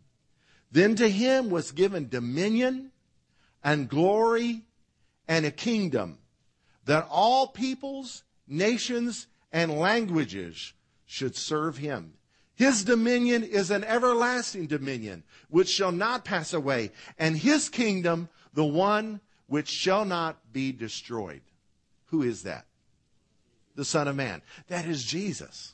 Then 0.71 0.95
to 0.97 1.09
him 1.09 1.51
was 1.51 1.73
given 1.73 2.09
dominion 2.09 2.93
and 3.63 3.89
glory 3.89 4.63
and 5.27 5.45
a 5.45 5.51
kingdom 5.51 6.19
that 6.85 7.07
all 7.11 7.49
peoples, 7.49 8.25
nations, 8.47 9.27
and 9.53 9.79
languages 9.79 10.73
should 11.07 11.37
serve 11.37 11.79
him. 11.79 12.15
His 12.61 12.85
dominion 12.85 13.43
is 13.43 13.71
an 13.71 13.85
everlasting 13.85 14.67
dominion 14.67 15.23
which 15.49 15.71
shall 15.71 15.93
not 15.93 16.27
pass 16.27 16.53
away, 16.53 16.91
and 17.19 17.35
his 17.35 17.71
kingdom 17.71 18.29
the 18.53 18.67
one 18.67 19.21
which 19.47 19.67
shall 19.67 20.05
not 20.05 20.53
be 20.53 20.71
destroyed. 20.71 21.41
Who 22.09 22.23
is 22.23 22.43
that? 22.43 22.67
the 23.77 23.85
Son 23.87 24.09
of 24.09 24.15
Man. 24.15 24.43
That 24.69 24.85
is 24.85 25.03
Jesus. 25.03 25.73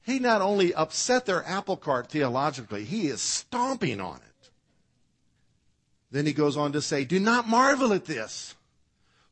He 0.00 0.18
not 0.18 0.40
only 0.40 0.72
upset 0.72 1.26
their 1.26 1.44
apple 1.44 1.76
cart 1.76 2.08
theologically, 2.08 2.84
he 2.84 3.08
is 3.08 3.20
stomping 3.20 4.00
on 4.00 4.16
it. 4.16 4.50
Then 6.10 6.24
he 6.24 6.32
goes 6.32 6.56
on 6.56 6.72
to 6.72 6.80
say, 6.80 7.04
Do 7.04 7.20
not 7.20 7.46
marvel 7.46 7.92
at 7.92 8.06
this, 8.06 8.54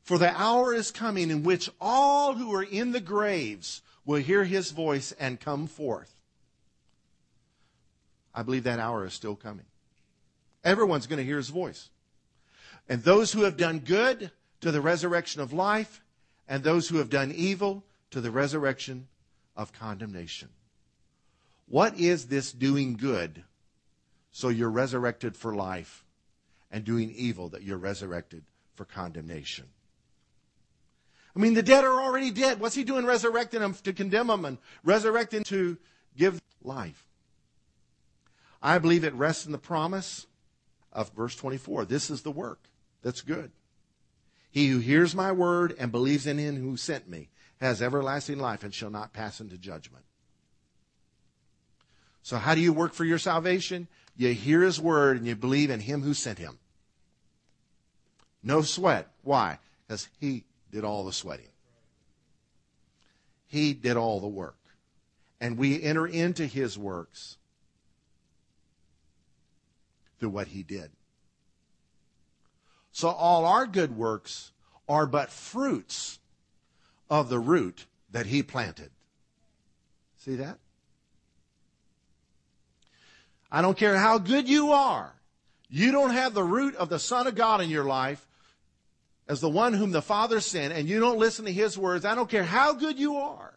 for 0.03 0.19
the 0.19 0.39
hour 0.39 0.75
is 0.75 0.91
coming 0.91 1.31
in 1.31 1.41
which 1.41 1.71
all 1.81 2.35
who 2.35 2.53
are 2.53 2.61
in 2.61 2.91
the 2.91 3.01
graves 3.01 3.81
will 4.05 4.19
hear 4.19 4.43
his 4.43 4.71
voice 4.71 5.13
and 5.13 5.39
come 5.39 5.67
forth. 5.67 6.13
I 8.33 8.43
believe 8.43 8.63
that 8.63 8.79
hour 8.79 9.05
is 9.05 9.13
still 9.13 9.35
coming. 9.35 9.65
Everyone's 10.63 11.07
going 11.07 11.17
to 11.17 11.25
hear 11.25 11.37
his 11.37 11.49
voice. 11.49 11.89
And 12.89 13.03
those 13.03 13.31
who 13.31 13.43
have 13.43 13.57
done 13.57 13.79
good 13.79 14.31
to 14.61 14.71
the 14.71 14.81
resurrection 14.81 15.41
of 15.41 15.53
life, 15.53 16.01
and 16.47 16.63
those 16.63 16.87
who 16.87 16.97
have 16.97 17.09
done 17.09 17.31
evil 17.31 17.83
to 18.11 18.21
the 18.21 18.31
resurrection 18.31 19.07
of 19.55 19.73
condemnation. 19.73 20.49
What 21.67 21.99
is 21.99 22.27
this 22.27 22.51
doing 22.51 22.95
good 22.95 23.43
so 24.31 24.49
you're 24.49 24.69
resurrected 24.69 25.35
for 25.35 25.55
life 25.55 26.03
and 26.71 26.83
doing 26.83 27.11
evil 27.15 27.49
that 27.49 27.63
you're 27.63 27.77
resurrected 27.77 28.43
for 28.75 28.85
condemnation? 28.85 29.65
I 31.35 31.39
mean, 31.39 31.55
the 31.55 31.63
dead 31.63 31.83
are 31.83 32.01
already 32.01 32.31
dead. 32.31 32.59
What's 32.59 32.75
he 32.75 32.83
doing 32.83 33.05
resurrecting 33.05 33.61
them 33.61 33.73
to 33.83 33.93
condemn 33.93 34.27
them 34.27 34.45
and 34.45 34.57
resurrecting 34.83 35.43
to 35.45 35.77
give 36.15 36.41
life? 36.61 37.07
I 38.61 38.77
believe 38.77 39.03
it 39.03 39.13
rests 39.13 39.45
in 39.45 39.51
the 39.51 39.57
promise 39.57 40.27
of 40.91 41.11
verse 41.11 41.35
24. 41.35 41.85
This 41.85 42.09
is 42.09 42.21
the 42.21 42.31
work 42.31 42.59
that's 43.01 43.21
good. 43.21 43.51
He 44.51 44.67
who 44.69 44.79
hears 44.79 45.15
my 45.15 45.31
word 45.31 45.75
and 45.79 45.91
believes 45.91 46.27
in 46.27 46.37
him 46.37 46.57
who 46.57 46.77
sent 46.77 47.09
me 47.09 47.29
has 47.59 47.81
everlasting 47.81 48.37
life 48.37 48.63
and 48.63 48.73
shall 48.73 48.91
not 48.91 49.11
pass 49.11 49.41
into 49.41 49.57
judgment. 49.57 50.05
So, 52.21 52.37
how 52.37 52.55
do 52.55 52.61
you 52.61 52.71
work 52.71 52.93
for 52.93 53.03
your 53.03 53.17
salvation? 53.17 53.87
You 54.15 54.33
hear 54.33 54.61
his 54.61 54.79
word 54.79 55.17
and 55.17 55.25
you 55.25 55.35
believe 55.35 55.71
in 55.71 55.79
him 55.79 56.03
who 56.03 56.13
sent 56.13 56.37
him. 56.37 56.59
No 58.43 58.61
sweat. 58.61 59.09
Why? 59.23 59.57
Because 59.87 60.07
he 60.19 60.43
did 60.73 60.83
all 60.83 61.05
the 61.05 61.13
sweating. 61.13 61.45
He 63.47 63.73
did 63.73 63.95
all 63.95 64.19
the 64.19 64.27
work. 64.27 64.57
And 65.39 65.57
we 65.57 65.81
enter 65.81 66.07
into 66.07 66.47
his 66.47 66.77
works 66.77 67.37
through 70.19 70.29
what 70.29 70.47
he 70.47 70.63
did. 70.63 70.89
So 72.91 73.09
all 73.09 73.45
our 73.45 73.67
good 73.67 73.95
works 73.95 74.51
are 74.89 75.05
but 75.05 75.29
fruits 75.29 76.19
of 77.09 77.29
the 77.29 77.39
root 77.39 77.85
that 78.11 78.25
he 78.25 78.41
planted. 78.41 78.89
See 80.17 80.35
that? 80.37 80.57
I 83.51 83.61
don't 83.61 83.77
care 83.77 83.97
how 83.97 84.17
good 84.17 84.49
you 84.49 84.71
are. 84.71 85.13
You 85.69 85.91
don't 85.91 86.11
have 86.11 86.33
the 86.33 86.43
root 86.43 86.75
of 86.75 86.89
the 86.89 86.99
Son 86.99 87.27
of 87.27 87.35
God 87.35 87.61
in 87.61 87.69
your 87.69 87.83
life 87.83 88.25
as 89.27 89.41
the 89.41 89.49
one 89.49 89.73
whom 89.73 89.91
the 89.91 90.01
Father 90.01 90.39
sent, 90.39 90.73
and 90.73 90.87
you 90.87 90.99
don't 90.99 91.19
listen 91.19 91.45
to 91.45 91.51
his 91.51 91.77
words. 91.77 92.05
I 92.05 92.15
don't 92.15 92.29
care 92.29 92.43
how 92.43 92.73
good 92.73 92.99
you 92.99 93.17
are. 93.17 93.53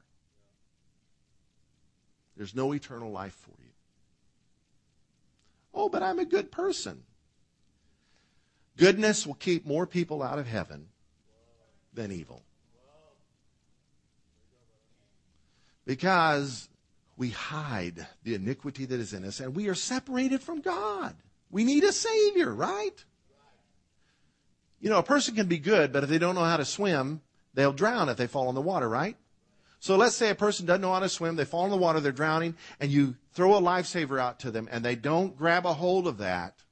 There's 2.36 2.54
no 2.54 2.72
eternal 2.72 3.10
life 3.10 3.34
for 3.34 3.60
you. 3.62 3.70
Oh, 5.74 5.88
but 5.88 6.02
I'm 6.02 6.18
a 6.18 6.24
good 6.24 6.52
person. 6.52 7.02
Goodness 8.76 9.26
will 9.26 9.34
keep 9.34 9.66
more 9.66 9.86
people 9.86 10.22
out 10.22 10.38
of 10.38 10.46
heaven 10.46 10.88
than 11.94 12.12
evil. 12.12 12.42
Because 15.86 16.68
we 17.16 17.30
hide 17.30 18.06
the 18.22 18.34
iniquity 18.34 18.84
that 18.84 19.00
is 19.00 19.14
in 19.14 19.24
us 19.24 19.40
and 19.40 19.54
we 19.54 19.68
are 19.68 19.74
separated 19.74 20.42
from 20.42 20.60
God. 20.60 21.14
We 21.50 21.64
need 21.64 21.84
a 21.84 21.92
Savior, 21.92 22.52
right? 22.52 23.04
You 24.80 24.90
know, 24.90 24.98
a 24.98 25.02
person 25.02 25.34
can 25.34 25.46
be 25.46 25.58
good, 25.58 25.92
but 25.92 26.04
if 26.04 26.10
they 26.10 26.18
don't 26.18 26.34
know 26.34 26.44
how 26.44 26.56
to 26.56 26.64
swim, 26.64 27.22
they'll 27.54 27.72
drown 27.72 28.08
if 28.08 28.16
they 28.16 28.26
fall 28.26 28.48
in 28.48 28.54
the 28.54 28.60
water, 28.60 28.88
right? 28.88 29.16
So 29.80 29.96
let's 29.96 30.16
say 30.16 30.30
a 30.30 30.34
person 30.34 30.66
doesn't 30.66 30.80
know 30.80 30.92
how 30.92 31.00
to 31.00 31.08
swim, 31.08 31.36
they 31.36 31.44
fall 31.44 31.64
in 31.64 31.70
the 31.70 31.76
water, 31.76 32.00
they're 32.00 32.12
drowning, 32.12 32.56
and 32.80 32.90
you 32.90 33.16
throw 33.32 33.56
a 33.56 33.60
lifesaver 33.60 34.20
out 34.20 34.40
to 34.40 34.50
them 34.50 34.68
and 34.70 34.84
they 34.84 34.96
don't 34.96 35.36
grab 35.36 35.66
a 35.66 35.74
hold 35.74 36.06
of 36.06 36.18
that, 36.18 36.62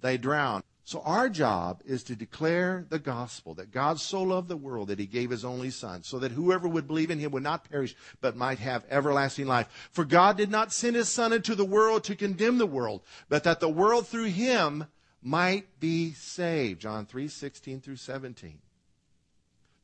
they 0.00 0.16
drown. 0.16 0.62
So 0.86 1.00
our 1.00 1.30
job 1.30 1.80
is 1.86 2.02
to 2.04 2.16
declare 2.16 2.84
the 2.90 2.98
gospel 2.98 3.54
that 3.54 3.72
God 3.72 3.98
so 3.98 4.22
loved 4.22 4.48
the 4.48 4.56
world 4.56 4.88
that 4.88 4.98
he 4.98 5.06
gave 5.06 5.30
his 5.30 5.44
only 5.44 5.70
son 5.70 6.02
so 6.02 6.18
that 6.18 6.32
whoever 6.32 6.68
would 6.68 6.86
believe 6.86 7.10
in 7.10 7.18
him 7.18 7.30
would 7.30 7.42
not 7.42 7.70
perish 7.70 7.96
but 8.20 8.36
might 8.36 8.58
have 8.58 8.84
everlasting 8.90 9.46
life. 9.46 9.88
For 9.92 10.04
God 10.04 10.36
did 10.36 10.50
not 10.50 10.74
send 10.74 10.94
his 10.94 11.08
son 11.08 11.32
into 11.32 11.54
the 11.54 11.64
world 11.64 12.04
to 12.04 12.14
condemn 12.16 12.58
the 12.58 12.66
world, 12.66 13.00
but 13.30 13.44
that 13.44 13.60
the 13.60 13.68
world 13.68 14.06
through 14.06 14.24
him 14.24 14.84
might 15.24 15.80
be 15.80 16.12
saved. 16.12 16.82
John 16.82 17.06
3, 17.06 17.26
16 17.26 17.80
through 17.80 17.96
17. 17.96 18.58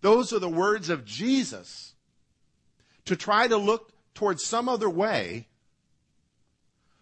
Those 0.03 0.33
are 0.33 0.39
the 0.39 0.49
words 0.49 0.91
of 0.91 1.05
Jesus. 1.05 1.95
To 3.07 3.17
try 3.17 3.49
to 3.49 3.57
look 3.57 3.93
towards 4.15 4.45
some 4.45 4.69
other 4.69 4.89
way 4.89 5.49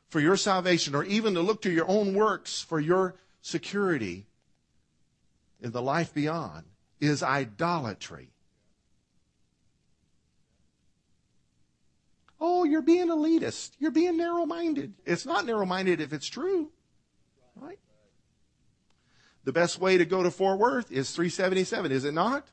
for 0.08 0.20
your 0.20 0.36
salvation 0.36 0.94
or 0.94 1.04
even 1.04 1.34
to 1.34 1.42
look 1.42 1.60
to 1.62 1.70
your 1.70 1.88
own 1.88 2.14
works 2.14 2.62
for 2.62 2.80
your 2.80 3.16
security 3.42 4.26
in 5.60 5.72
the 5.72 5.82
life 5.82 6.14
beyond 6.14 6.64
is 7.00 7.22
idolatry. 7.22 8.30
Oh, 12.40 12.62
you're 12.62 12.82
being 12.82 13.08
elitist. 13.08 13.72
You're 13.80 13.90
being 13.90 14.16
narrow 14.16 14.46
minded. 14.46 14.94
It's 15.04 15.26
not 15.26 15.44
narrow 15.44 15.66
minded 15.66 16.00
if 16.00 16.12
it's 16.12 16.28
true. 16.28 16.70
Right? 17.56 17.80
The 19.48 19.52
best 19.52 19.80
way 19.80 19.96
to 19.96 20.04
go 20.04 20.22
to 20.22 20.30
Fort 20.30 20.58
Worth 20.58 20.92
is 20.92 21.10
377, 21.12 21.90
is 21.90 22.04
it 22.04 22.12
not? 22.12 22.46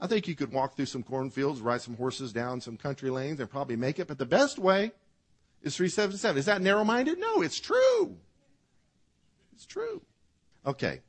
I 0.00 0.06
think 0.06 0.26
you 0.26 0.34
could 0.34 0.50
walk 0.50 0.76
through 0.76 0.86
some 0.86 1.02
cornfields, 1.02 1.60
ride 1.60 1.82
some 1.82 1.94
horses 1.94 2.32
down 2.32 2.62
some 2.62 2.78
country 2.78 3.10
lanes, 3.10 3.38
and 3.38 3.50
probably 3.50 3.76
make 3.76 3.98
it. 3.98 4.08
But 4.08 4.16
the 4.16 4.24
best 4.24 4.58
way 4.58 4.92
is 5.60 5.76
377. 5.76 6.38
Is 6.38 6.46
that 6.46 6.62
narrow 6.62 6.84
minded? 6.84 7.18
No, 7.18 7.42
it's 7.42 7.60
true. 7.60 8.16
It's 9.52 9.66
true. 9.66 10.00
Okay. 10.64 11.02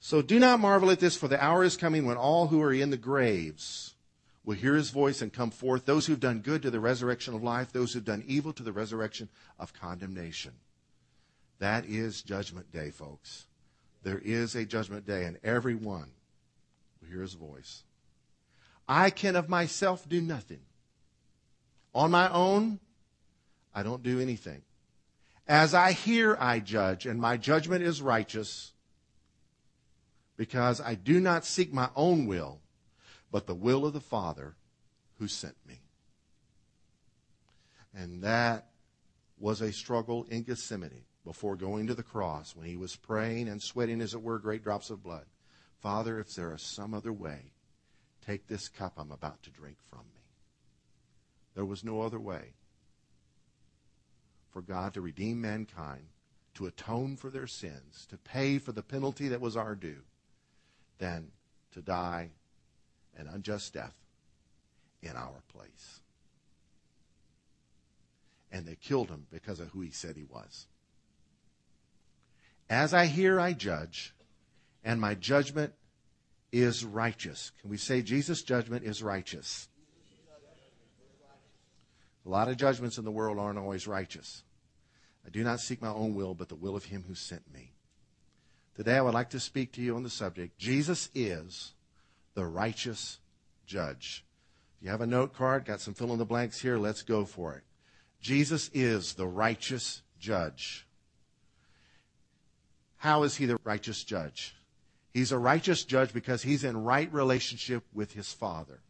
So 0.00 0.22
do 0.22 0.40
not 0.40 0.58
marvel 0.58 0.90
at 0.90 0.98
this, 0.98 1.16
for 1.16 1.28
the 1.28 1.40
hour 1.40 1.62
is 1.62 1.76
coming 1.76 2.04
when 2.04 2.16
all 2.16 2.48
who 2.48 2.60
are 2.62 2.72
in 2.72 2.90
the 2.90 2.96
graves 2.96 3.94
will 4.44 4.56
hear 4.56 4.74
his 4.74 4.90
voice 4.90 5.22
and 5.22 5.32
come 5.32 5.52
forth, 5.52 5.84
those 5.84 6.06
who've 6.06 6.18
done 6.18 6.40
good 6.40 6.62
to 6.62 6.70
the 6.72 6.80
resurrection 6.80 7.32
of 7.32 7.44
life, 7.44 7.70
those 7.70 7.92
who've 7.92 8.04
done 8.04 8.24
evil 8.26 8.52
to 8.54 8.64
the 8.64 8.72
resurrection 8.72 9.28
of 9.56 9.72
condemnation. 9.72 10.54
That 11.60 11.86
is 11.86 12.22
judgment 12.22 12.72
day, 12.72 12.90
folks. 12.90 13.46
There 14.04 14.20
is 14.22 14.54
a 14.54 14.66
judgment 14.66 15.06
day, 15.06 15.24
and 15.24 15.38
everyone 15.42 16.10
will 17.00 17.08
hear 17.08 17.22
his 17.22 17.32
voice. 17.32 17.82
I 18.86 19.08
can 19.08 19.34
of 19.34 19.48
myself 19.48 20.06
do 20.06 20.20
nothing. 20.20 20.60
On 21.94 22.10
my 22.10 22.30
own, 22.30 22.80
I 23.74 23.82
don't 23.82 24.02
do 24.02 24.20
anything. 24.20 24.60
As 25.48 25.72
I 25.72 25.92
hear, 25.92 26.36
I 26.38 26.60
judge, 26.60 27.06
and 27.06 27.18
my 27.18 27.38
judgment 27.38 27.82
is 27.82 28.02
righteous, 28.02 28.72
because 30.36 30.82
I 30.82 30.96
do 30.96 31.18
not 31.18 31.46
seek 31.46 31.72
my 31.72 31.88
own 31.96 32.26
will, 32.26 32.60
but 33.32 33.46
the 33.46 33.54
will 33.54 33.86
of 33.86 33.94
the 33.94 34.00
Father 34.00 34.54
who 35.18 35.28
sent 35.28 35.56
me. 35.66 35.80
And 37.94 38.22
that 38.22 38.66
was 39.38 39.62
a 39.62 39.72
struggle 39.72 40.26
in 40.28 40.42
Gethsemane 40.42 41.04
before 41.24 41.56
going 41.56 41.86
to 41.86 41.94
the 41.94 42.02
cross 42.02 42.54
when 42.54 42.66
he 42.66 42.76
was 42.76 42.96
praying 42.96 43.48
and 43.48 43.62
sweating, 43.62 44.00
as 44.00 44.14
it 44.14 44.22
were, 44.22 44.38
great 44.38 44.62
drops 44.62 44.90
of 44.90 45.02
blood. 45.02 45.24
Father, 45.80 46.18
if 46.18 46.34
there 46.34 46.54
is 46.54 46.62
some 46.62 46.94
other 46.94 47.12
way, 47.12 47.52
take 48.24 48.46
this 48.46 48.68
cup 48.68 48.94
I'm 48.96 49.10
about 49.10 49.42
to 49.44 49.50
drink 49.50 49.78
from 49.88 50.00
me. 50.14 50.22
There 51.54 51.64
was 51.64 51.84
no 51.84 52.02
other 52.02 52.20
way 52.20 52.54
for 54.50 54.62
God 54.62 54.94
to 54.94 55.00
redeem 55.00 55.40
mankind, 55.40 56.06
to 56.54 56.66
atone 56.66 57.16
for 57.16 57.30
their 57.30 57.46
sins, 57.46 58.06
to 58.10 58.16
pay 58.16 58.58
for 58.58 58.72
the 58.72 58.82
penalty 58.82 59.28
that 59.28 59.40
was 59.40 59.56
our 59.56 59.74
due, 59.74 60.02
than 60.98 61.32
to 61.72 61.80
die 61.80 62.30
an 63.16 63.28
unjust 63.32 63.74
death 63.74 63.94
in 65.02 65.16
our 65.16 65.42
place. 65.52 66.00
And 68.52 68.66
they 68.66 68.76
killed 68.76 69.08
him 69.08 69.26
because 69.32 69.58
of 69.58 69.68
who 69.68 69.80
he 69.80 69.90
said 69.90 70.16
he 70.16 70.24
was. 70.24 70.66
As 72.68 72.94
I 72.94 73.06
hear, 73.06 73.38
I 73.38 73.52
judge, 73.52 74.14
and 74.82 75.00
my 75.00 75.14
judgment 75.14 75.72
is 76.50 76.84
righteous. 76.84 77.52
Can 77.60 77.70
we 77.70 77.76
say 77.76 78.00
Jesus' 78.00 78.42
judgment 78.42 78.84
is 78.84 79.02
righteous? 79.02 79.68
A 82.24 82.28
lot 82.28 82.48
of 82.48 82.56
judgments 82.56 82.96
in 82.96 83.04
the 83.04 83.10
world 83.10 83.38
aren't 83.38 83.58
always 83.58 83.86
righteous. 83.86 84.44
I 85.26 85.30
do 85.30 85.44
not 85.44 85.60
seek 85.60 85.82
my 85.82 85.88
own 85.88 86.14
will, 86.14 86.34
but 86.34 86.48
the 86.48 86.54
will 86.54 86.76
of 86.76 86.84
him 86.84 87.04
who 87.06 87.14
sent 87.14 87.52
me. 87.52 87.72
Today 88.76 88.96
I 88.96 89.02
would 89.02 89.14
like 89.14 89.30
to 89.30 89.40
speak 89.40 89.72
to 89.72 89.82
you 89.82 89.94
on 89.96 90.02
the 90.02 90.10
subject 90.10 90.58
Jesus 90.58 91.10
is 91.14 91.74
the 92.34 92.44
righteous 92.44 93.18
judge. 93.66 94.24
If 94.76 94.84
you 94.84 94.90
have 94.90 95.00
a 95.00 95.06
note 95.06 95.34
card, 95.34 95.64
got 95.64 95.80
some 95.80 95.94
fill 95.94 96.12
in 96.12 96.18
the 96.18 96.24
blanks 96.24 96.60
here, 96.60 96.78
let's 96.78 97.02
go 97.02 97.24
for 97.24 97.54
it. 97.54 97.62
Jesus 98.20 98.70
is 98.72 99.14
the 99.14 99.26
righteous 99.26 100.02
judge. 100.18 100.86
How 103.04 103.24
is 103.24 103.36
he 103.36 103.44
the 103.44 103.58
righteous 103.64 104.02
judge? 104.02 104.56
He's 105.12 105.30
a 105.30 105.36
righteous 105.36 105.84
judge 105.84 106.14
because 106.14 106.42
he's 106.42 106.64
in 106.64 106.84
right 106.84 107.12
relationship 107.12 107.84
with 107.92 108.14
his 108.14 108.32
Father. 108.32 108.80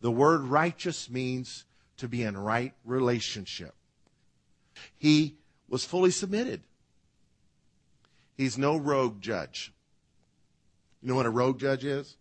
The 0.00 0.10
word 0.10 0.40
righteous 0.40 1.08
means 1.08 1.64
to 1.98 2.08
be 2.08 2.24
in 2.24 2.36
right 2.36 2.74
relationship. 2.84 3.76
He 4.98 5.36
was 5.68 5.84
fully 5.84 6.10
submitted. 6.10 6.62
He's 8.36 8.58
no 8.58 8.76
rogue 8.76 9.20
judge. 9.20 9.72
You 11.00 11.10
know 11.10 11.14
what 11.14 11.26
a 11.26 11.30
rogue 11.30 11.60
judge 11.60 11.84
is? 11.84 12.16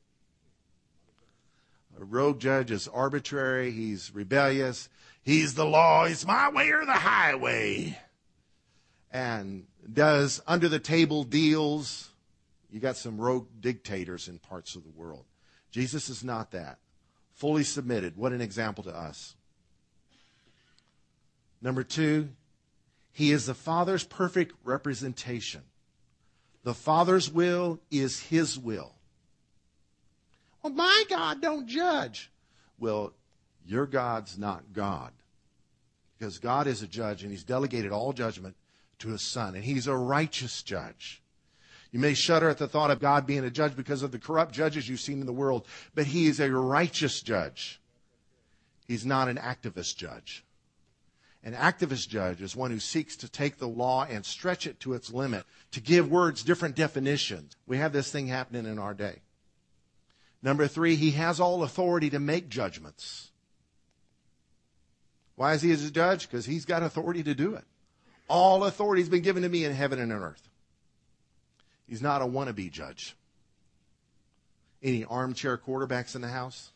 A 1.99 2.05
rogue 2.05 2.39
judge 2.39 2.69
is 2.69 2.87
arbitrary, 2.87 3.71
he's 3.71 4.13
rebellious, 4.13 4.87
he's 5.23 5.55
the 5.55 5.65
law, 5.65 6.03
it's 6.03 6.27
my 6.27 6.51
way 6.51 6.69
or 6.69 6.85
the 6.85 6.91
highway. 6.91 7.97
And 9.11 9.65
does 9.91 10.41
under 10.47 10.69
the 10.69 10.79
table 10.79 11.23
deals. 11.23 12.09
You 12.71 12.79
got 12.79 12.95
some 12.95 13.19
rogue 13.19 13.47
dictators 13.59 14.27
in 14.27 14.39
parts 14.39 14.75
of 14.75 14.83
the 14.83 14.91
world. 14.91 15.25
Jesus 15.71 16.09
is 16.09 16.23
not 16.23 16.51
that. 16.51 16.77
Fully 17.33 17.63
submitted. 17.63 18.15
What 18.15 18.31
an 18.31 18.41
example 18.41 18.83
to 18.85 18.95
us. 18.95 19.35
Number 21.61 21.83
two, 21.83 22.29
he 23.11 23.31
is 23.31 23.45
the 23.45 23.53
Father's 23.53 24.03
perfect 24.03 24.53
representation. 24.63 25.61
The 26.63 26.73
Father's 26.73 27.29
will 27.31 27.79
is 27.89 28.19
His 28.19 28.57
will. 28.57 28.93
Well, 30.61 30.73
my 30.73 31.03
God 31.09 31.41
don't 31.41 31.67
judge. 31.67 32.31
Well, 32.79 33.13
your 33.65 33.85
God's 33.85 34.37
not 34.37 34.73
God. 34.73 35.11
Because 36.17 36.37
God 36.37 36.67
is 36.67 36.83
a 36.83 36.87
judge 36.87 37.23
and 37.23 37.31
He's 37.31 37.43
delegated 37.43 37.91
all 37.91 38.13
judgment 38.13 38.55
to 39.01 39.09
His 39.09 39.21
Son, 39.21 39.55
and 39.55 39.63
He's 39.63 39.87
a 39.87 39.95
righteous 39.95 40.63
judge. 40.63 41.21
You 41.91 41.99
may 41.99 42.13
shudder 42.13 42.49
at 42.49 42.57
the 42.57 42.67
thought 42.67 42.91
of 42.91 42.99
God 42.99 43.27
being 43.27 43.43
a 43.43 43.51
judge 43.51 43.75
because 43.75 44.01
of 44.01 44.11
the 44.11 44.19
corrupt 44.19 44.53
judges 44.53 44.87
you've 44.87 45.01
seen 45.01 45.19
in 45.19 45.25
the 45.25 45.33
world, 45.33 45.67
but 45.93 46.07
He 46.07 46.27
is 46.27 46.39
a 46.39 46.51
righteous 46.51 47.21
judge. 47.21 47.81
He's 48.87 49.05
not 49.05 49.27
an 49.27 49.37
activist 49.37 49.97
judge. 49.97 50.45
An 51.43 51.53
activist 51.53 52.07
judge 52.07 52.41
is 52.41 52.55
one 52.55 52.71
who 52.71 52.79
seeks 52.79 53.15
to 53.17 53.29
take 53.29 53.57
the 53.57 53.67
law 53.67 54.05
and 54.05 54.25
stretch 54.25 54.67
it 54.67 54.79
to 54.81 54.93
its 54.93 55.11
limit, 55.11 55.43
to 55.71 55.81
give 55.81 56.09
words 56.09 56.43
different 56.43 56.75
definitions. 56.75 57.55
We 57.65 57.77
have 57.77 57.93
this 57.93 58.11
thing 58.11 58.27
happening 58.27 58.65
in 58.65 58.77
our 58.77 58.93
day. 58.93 59.21
Number 60.43 60.67
three, 60.67 60.95
he 60.95 61.11
has 61.11 61.39
all 61.39 61.63
authority 61.63 62.09
to 62.11 62.19
make 62.19 62.49
judgments. 62.49 63.31
Why 65.35 65.53
is 65.53 65.61
he 65.61 65.71
a 65.71 65.77
judge? 65.77 66.29
Because 66.29 66.45
he's 66.45 66.65
got 66.65 66.83
authority 66.83 67.23
to 67.23 67.33
do 67.33 67.55
it. 67.55 67.63
All 68.31 68.63
authority 68.63 69.01
has 69.01 69.09
been 69.09 69.23
given 69.23 69.43
to 69.43 69.49
me 69.49 69.65
in 69.65 69.73
heaven 69.73 69.99
and 69.99 70.09
on 70.13 70.23
earth. 70.23 70.47
He's 71.85 72.01
not 72.01 72.21
a 72.21 72.25
wannabe 72.25 72.71
judge. 72.71 73.13
Any 74.81 75.03
armchair 75.03 75.57
quarterbacks 75.57 76.15
in 76.15 76.21
the 76.21 76.29
house? 76.29 76.71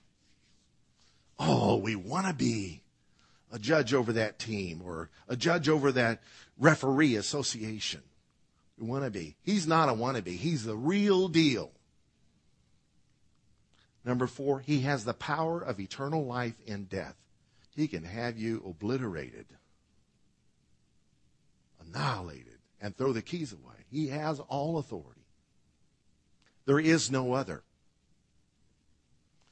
Oh, 1.39 1.77
we 1.77 1.95
want 1.95 2.27
to 2.27 2.33
be 2.33 2.81
a 3.53 3.57
judge 3.57 3.93
over 3.93 4.11
that 4.11 4.37
team 4.37 4.81
or 4.83 5.09
a 5.29 5.37
judge 5.37 5.69
over 5.69 5.93
that 5.93 6.21
referee 6.59 7.15
association. 7.15 8.01
We 8.77 8.85
want 8.85 9.05
to 9.05 9.09
be. 9.09 9.37
He's 9.41 9.65
not 9.65 9.87
a 9.87 9.93
wannabe. 9.93 10.35
He's 10.35 10.65
the 10.65 10.75
real 10.75 11.29
deal. 11.29 11.71
Number 14.03 14.27
four, 14.27 14.59
he 14.59 14.81
has 14.81 15.05
the 15.05 15.13
power 15.13 15.61
of 15.61 15.79
eternal 15.79 16.25
life 16.25 16.55
and 16.67 16.89
death. 16.89 17.15
He 17.77 17.87
can 17.87 18.03
have 18.03 18.37
you 18.37 18.61
obliterated, 18.67 19.45
annihilated, 21.87 22.59
and 22.81 22.95
throw 22.95 23.13
the 23.13 23.21
keys 23.21 23.53
away. 23.53 23.75
He 23.89 24.07
has 24.07 24.39
all 24.39 24.77
authority. 24.77 25.21
There 26.65 26.79
is 26.79 27.11
no 27.11 27.33
other. 27.33 27.63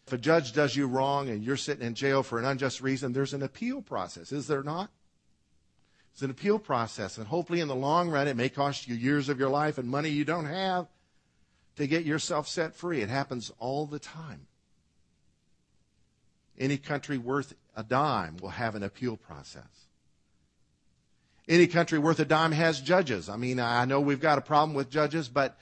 If 0.07 0.13
a 0.13 0.17
judge 0.17 0.53
does 0.53 0.75
you 0.75 0.88
wrong 0.88 1.29
and 1.29 1.43
you're 1.43 1.57
sitting 1.57 1.86
in 1.86 1.95
jail 1.95 2.23
for 2.23 2.39
an 2.39 2.45
unjust 2.45 2.81
reason, 2.81 3.13
there's 3.13 3.34
an 3.34 3.43
appeal 3.43 3.81
process, 3.81 4.31
is 4.31 4.47
there 4.47 4.63
not? 4.63 4.89
It's 6.11 6.21
an 6.21 6.29
appeal 6.29 6.59
process, 6.59 7.17
and 7.17 7.25
hopefully 7.25 7.59
in 7.59 7.67
the 7.67 7.75
long 7.75 8.09
run, 8.09 8.27
it 8.27 8.38
may 8.38 8.49
cost 8.49 8.88
you 8.88 8.95
years 8.95 9.29
of 9.29 9.39
your 9.39 9.49
life 9.49 9.77
and 9.77 9.89
money 9.89 10.09
you 10.09 10.25
don't 10.25 10.45
have 10.45 10.88
to 11.77 11.88
get 11.88 12.05
yourself 12.05 12.47
set 12.47 12.75
free. 12.75 13.01
It 13.01 13.09
happens 13.09 13.51
all 13.57 13.88
the 13.88 13.97
time. 13.97 14.45
Any 16.59 16.77
country 16.77 17.17
worth 17.17 17.55
a 17.75 17.84
dime 17.84 18.38
will 18.38 18.49
have 18.49 18.75
an 18.75 18.84
appeal 18.84 19.17
process. 19.17 19.88
Any 21.47 21.67
country 21.67 21.99
worth 21.99 22.19
a 22.19 22.25
dime 22.25 22.53
has 22.53 22.79
judges. 22.79 23.27
I 23.27 23.35
mean, 23.35 23.59
I 23.59 23.85
know 23.85 23.99
we've 23.99 24.19
got 24.19 24.37
a 24.37 24.41
problem 24.41 24.73
with 24.73 24.89
judges, 24.89 25.27
but 25.27 25.57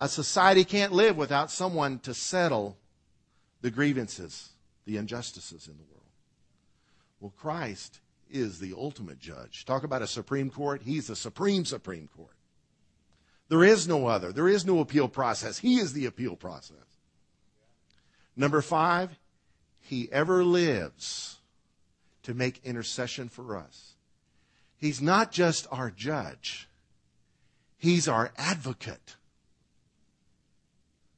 a 0.00 0.08
society 0.08 0.64
can't 0.64 0.92
live 0.92 1.16
without 1.16 1.50
someone 1.50 1.98
to 2.00 2.12
settle 2.12 2.76
the 3.62 3.70
grievances, 3.70 4.50
the 4.84 4.98
injustices 4.98 5.66
in 5.66 5.76
the 5.78 5.84
world. 5.84 5.94
Well, 7.20 7.32
Christ 7.38 8.00
is 8.30 8.58
the 8.58 8.74
ultimate 8.76 9.18
judge. 9.18 9.64
Talk 9.64 9.84
about 9.84 10.02
a 10.02 10.06
Supreme 10.06 10.50
Court. 10.50 10.82
He's 10.82 11.06
the 11.06 11.16
Supreme 11.16 11.64
Supreme 11.64 12.08
Court. 12.14 12.36
There 13.48 13.64
is 13.64 13.88
no 13.88 14.06
other. 14.06 14.32
There 14.32 14.48
is 14.48 14.66
no 14.66 14.80
appeal 14.80 15.08
process. 15.08 15.58
He 15.58 15.76
is 15.78 15.92
the 15.94 16.06
appeal 16.06 16.36
process. 16.36 16.76
Number 18.36 18.60
five, 18.60 19.10
he 19.80 20.10
ever 20.10 20.44
lives 20.44 21.38
to 22.24 22.34
make 22.34 22.60
intercession 22.64 23.28
for 23.28 23.56
us. 23.56 23.93
He's 24.84 25.00
not 25.00 25.32
just 25.32 25.66
our 25.70 25.90
judge, 25.90 26.68
he's 27.78 28.06
our 28.06 28.32
advocate. 28.36 29.16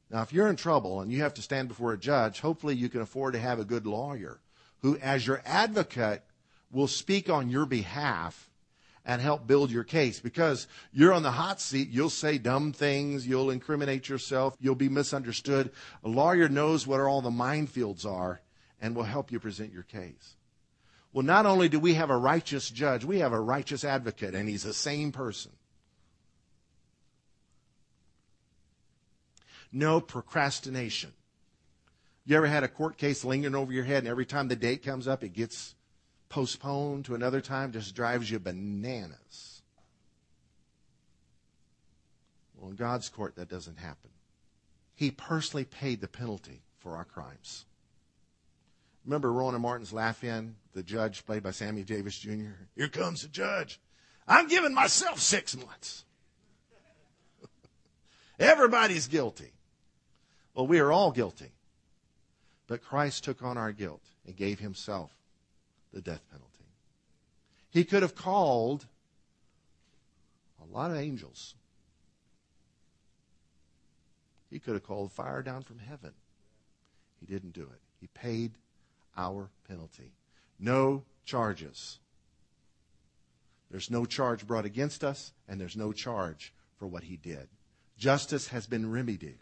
Now, 0.09 0.23
if 0.23 0.33
you're 0.33 0.47
in 0.47 0.55
trouble 0.55 1.01
and 1.01 1.11
you 1.11 1.23
have 1.23 1.35
to 1.35 1.43
stand 1.43 1.67
before 1.67 1.93
a 1.93 1.99
judge, 1.99 2.39
hopefully 2.39 2.77
you 2.77 2.89
can 2.89 3.01
afford 3.01 3.33
to 3.33 3.41
have 3.41 3.59
a 3.59 3.65
good 3.65 3.85
lawyer 3.85 4.39
who, 4.83 4.97
as 4.99 5.27
your 5.27 5.43
advocate, 5.45 6.23
will 6.71 6.87
speak 6.87 7.29
on 7.29 7.51
your 7.51 7.67
behalf 7.67 8.49
and 9.05 9.21
help 9.21 9.49
build 9.49 9.73
your 9.73 9.83
case 9.83 10.21
because 10.21 10.69
you're 10.93 11.13
on 11.13 11.25
the 11.25 11.33
hot 11.33 11.61
seat. 11.61 11.89
You'll 11.91 12.09
say 12.09 12.39
dumb 12.39 12.73
things. 12.73 13.27
You'll 13.27 13.51
incriminate 13.51 14.09
yourself. 14.09 14.57
You'll 14.61 14.77
be 14.77 14.89
misunderstood. 14.89 15.73
A 16.05 16.09
lawyer 16.09 16.49
knows 16.49 16.87
what 16.87 17.01
all 17.01 17.21
the 17.21 17.31
minefields 17.31 18.07
are 18.07 18.41
and 18.81 18.95
will 18.95 19.03
help 19.03 19.33
you 19.33 19.41
present 19.41 19.73
your 19.73 19.83
case. 19.83 20.36
Well, 21.17 21.25
not 21.25 21.47
only 21.47 21.71
do 21.71 21.81
we 21.81 21.95
have 21.95 22.11
a 22.11 22.17
righteous 22.19 22.69
judge, 22.69 23.03
we 23.03 23.21
have 23.21 23.33
a 23.33 23.41
righteous 23.41 23.85
advocate, 23.85 24.35
and 24.35 24.47
he's 24.47 24.65
the 24.65 24.75
same 24.75 25.13
person. 25.13 25.51
No 29.73 29.99
procrastination. 29.99 31.15
You 32.27 32.37
ever 32.37 32.47
had 32.47 32.65
a 32.65 32.69
court 32.69 32.99
case 32.99 33.25
lingering 33.25 33.55
over 33.55 33.73
your 33.73 33.85
head, 33.85 34.01
and 34.01 34.09
every 34.09 34.27
time 34.27 34.49
the 34.49 34.57
date 34.57 34.83
comes 34.83 35.09
up, 35.09 35.25
it 35.25 35.33
gets 35.33 35.75
postponed 36.29 37.07
to 37.07 37.15
another 37.15 37.41
time? 37.41 37.73
Just 37.73 37.95
drives 37.95 38.31
you 38.31 38.39
bananas. 38.39 39.63
Well, 42.59 42.69
in 42.69 42.77
God's 42.77 43.09
court, 43.09 43.37
that 43.37 43.49
doesn't 43.49 43.79
happen. 43.79 44.11
He 44.95 45.11
personally 45.11 45.65
paid 45.65 46.03
the 46.03 46.09
penalty 46.09 46.61
for 46.79 46.95
our 46.95 47.07
crimes. 47.07 47.65
Remember 49.07 49.33
Rowan 49.33 49.55
and 49.55 49.63
Martin's 49.63 49.93
laugh 49.93 50.25
in, 50.25 50.57
the 50.75 50.83
judge 50.83 51.25
played 51.25 51.45
by 51.45 51.53
Sammy 51.53 51.85
Davis 51.85 52.19
Jr.? 52.19 52.51
Here 52.75 52.89
comes 52.89 53.23
the 53.23 53.29
judge. 53.29 53.81
I'm 54.27 54.49
giving 54.49 54.75
myself 54.75 55.21
six 55.21 55.57
months. 55.57 56.05
Everybody's 58.41 59.07
guilty. 59.07 59.53
Well, 60.55 60.67
we 60.67 60.81
are 60.81 60.91
all 60.91 61.13
guilty. 61.13 61.53
But 62.67 62.83
Christ 62.83 63.23
took 63.23 63.45
on 63.45 63.57
our 63.57 63.71
guilt 63.71 64.03
and 64.27 64.35
gave 64.35 64.59
himself 64.59 65.13
the 65.93 66.01
death 66.01 66.25
penalty. 66.29 66.65
He 67.71 67.85
could 67.85 68.03
have 68.03 68.17
called 68.17 68.87
a 70.61 70.75
lot 70.75 70.91
of 70.91 70.97
angels. 70.97 71.55
He 74.51 74.59
could 74.59 74.75
have 74.75 74.83
called 74.83 75.13
fire 75.13 75.43
down 75.43 75.63
from 75.63 75.79
heaven. 75.79 76.13
He 77.21 77.27
didn't 77.27 77.53
do 77.53 77.63
it. 77.63 77.81
He 78.01 78.09
paid 78.09 78.53
our 79.17 79.51
penalty. 79.69 80.13
No 80.59 81.05
charges. 81.25 81.99
There's 83.71 83.91
no 83.91 84.05
charge 84.05 84.47
brought 84.47 84.65
against 84.65 85.03
us, 85.03 85.33
and 85.49 85.61
there's 85.61 85.77
no 85.77 85.93
charge 85.93 86.53
for 86.79 86.87
what 86.87 87.05
he 87.05 87.17
did. 87.17 87.49
Justice 87.99 88.49
has 88.49 88.67
been 88.67 88.91
remedied. 88.91 89.39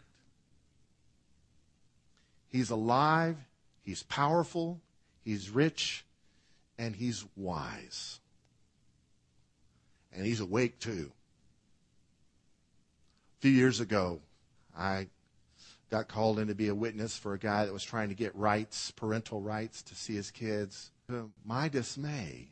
He's 2.49 2.69
alive, 2.69 3.37
he's 3.83 4.03
powerful, 4.03 4.79
he's 5.23 5.49
rich, 5.49 6.05
and 6.77 6.95
he's 6.95 7.25
wise. 7.35 8.19
And 10.13 10.25
he's 10.25 10.39
awake 10.39 10.79
too. 10.79 11.11
A 13.37 13.41
few 13.41 13.51
years 13.51 13.81
ago, 13.81 14.21
I 14.77 15.07
got 15.89 16.07
called 16.07 16.39
in 16.39 16.47
to 16.47 16.55
be 16.55 16.67
a 16.67 16.75
witness 16.75 17.17
for 17.17 17.33
a 17.33 17.39
guy 17.39 17.65
that 17.65 17.73
was 17.73 17.83
trying 17.83 18.09
to 18.09 18.15
get 18.15 18.35
rights, 18.35 18.91
parental 18.91 19.41
rights, 19.41 19.81
to 19.83 19.95
see 19.95 20.15
his 20.15 20.31
kids. 20.31 20.91
To 21.09 21.31
my 21.45 21.69
dismay, 21.69 22.49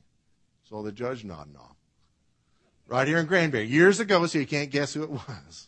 saw 0.70 0.84
the 0.84 0.92
judge 0.92 1.24
nodding 1.24 1.56
off. 1.56 1.76
Right 2.88 3.08
here 3.08 3.18
in 3.18 3.26
Granbury, 3.26 3.66
years 3.66 4.00
ago, 4.00 4.26
so 4.28 4.38
you 4.38 4.46
can't 4.46 4.70
guess 4.70 4.94
who 4.94 5.04
it 5.04 5.10
was. 5.10 5.68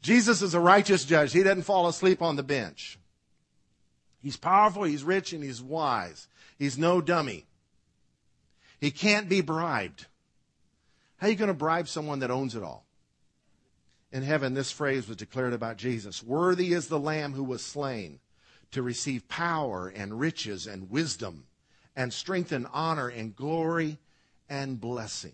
Jesus 0.00 0.42
is 0.42 0.54
a 0.54 0.60
righteous 0.60 1.04
judge. 1.04 1.32
He 1.32 1.42
doesn't 1.42 1.62
fall 1.62 1.86
asleep 1.86 2.20
on 2.20 2.36
the 2.36 2.42
bench. 2.42 2.98
He's 4.20 4.36
powerful, 4.36 4.82
he's 4.82 5.04
rich, 5.04 5.32
and 5.32 5.42
he's 5.42 5.62
wise. 5.62 6.26
He's 6.58 6.78
no 6.78 7.00
dummy. 7.00 7.46
He 8.80 8.90
can't 8.90 9.28
be 9.28 9.40
bribed. 9.40 10.06
How 11.18 11.28
are 11.28 11.30
you 11.30 11.36
going 11.36 11.48
to 11.48 11.54
bribe 11.54 11.86
someone 11.86 12.18
that 12.20 12.32
owns 12.32 12.56
it 12.56 12.64
all? 12.64 12.84
In 14.12 14.22
heaven, 14.22 14.52
this 14.52 14.70
phrase 14.70 15.08
was 15.08 15.16
declared 15.16 15.54
about 15.54 15.78
Jesus 15.78 16.22
Worthy 16.22 16.74
is 16.74 16.88
the 16.88 17.00
Lamb 17.00 17.32
who 17.32 17.44
was 17.44 17.64
slain 17.64 18.20
to 18.70 18.82
receive 18.82 19.26
power 19.28 19.88
and 19.88 20.20
riches 20.20 20.66
and 20.66 20.90
wisdom 20.90 21.46
and 21.96 22.12
strength 22.12 22.52
and 22.52 22.66
honor 22.72 23.08
and 23.08 23.34
glory 23.34 23.98
and 24.48 24.80
blessing. 24.80 25.32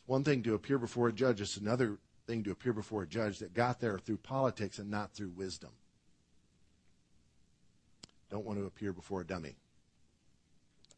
It's 0.00 0.08
one 0.08 0.24
thing 0.24 0.42
to 0.42 0.54
appear 0.54 0.78
before 0.78 1.08
a 1.08 1.12
judge, 1.12 1.40
it's 1.40 1.56
another 1.56 1.96
thing 2.26 2.44
to 2.44 2.50
appear 2.50 2.72
before 2.72 3.02
a 3.02 3.06
judge 3.06 3.38
that 3.38 3.54
got 3.54 3.80
there 3.80 3.98
through 3.98 4.18
politics 4.18 4.78
and 4.78 4.90
not 4.90 5.14
through 5.14 5.30
wisdom. 5.30 5.70
Don't 8.30 8.44
want 8.44 8.58
to 8.58 8.66
appear 8.66 8.92
before 8.92 9.22
a 9.22 9.26
dummy. 9.26 9.56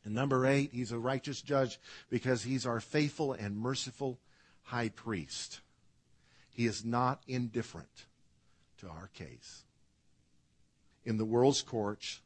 And 0.04 0.14
number 0.14 0.46
eight, 0.46 0.70
he's 0.72 0.92
a 0.92 0.98
righteous 0.98 1.42
judge 1.42 1.78
because 2.08 2.44
he's 2.44 2.64
our 2.64 2.78
faithful 2.78 3.32
and 3.32 3.56
merciful 3.56 4.18
high 4.66 4.88
priest. 4.88 5.60
He 6.50 6.66
is 6.66 6.84
not 6.84 7.22
indifferent 7.26 8.06
to 8.78 8.88
our 8.88 9.08
case. 9.14 9.64
In 11.04 11.16
the 11.16 11.24
world's 11.24 11.62
courts, 11.62 12.20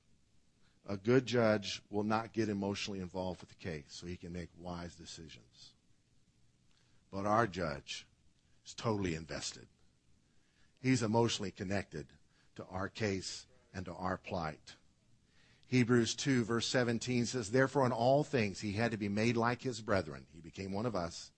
a 0.89 0.97
good 0.97 1.27
judge 1.27 1.83
will 1.91 2.05
not 2.05 2.33
get 2.33 2.49
emotionally 2.49 3.01
involved 3.01 3.41
with 3.41 3.51
the 3.51 3.71
case 3.71 3.85
so 3.89 4.07
he 4.07 4.17
can 4.17 4.33
make 4.33 4.49
wise 4.59 4.95
decisions. 4.95 5.75
But 7.13 7.27
our 7.27 7.47
judge 7.47 8.07
is 8.67 8.75
totally 8.75 9.15
invested. 9.15 9.67
He's 10.81 11.03
emotionally 11.03 11.51
connected 11.51 12.07
to 12.57 12.65
our 12.71 12.89
case 12.89 13.47
and 13.75 13.85
to 13.85 13.93
our 13.95 14.17
plight. 14.17 14.77
Hebrews 15.69 16.15
2, 16.15 16.45
verse 16.45 16.67
17 16.67 17.27
says, 17.27 17.51
Therefore, 17.51 17.87
in 17.87 17.93
all 17.93 18.25
things 18.25 18.61
he 18.61 18.73
had 18.73 18.91
to 18.91 18.97
be 18.97 19.09
made 19.09 19.37
like 19.37 19.63
his 19.63 19.81
brethren. 19.81 20.27
He 20.35 20.41
became 20.41 20.73
one 20.73 20.87
of 20.87 20.97
us, 20.97 21.31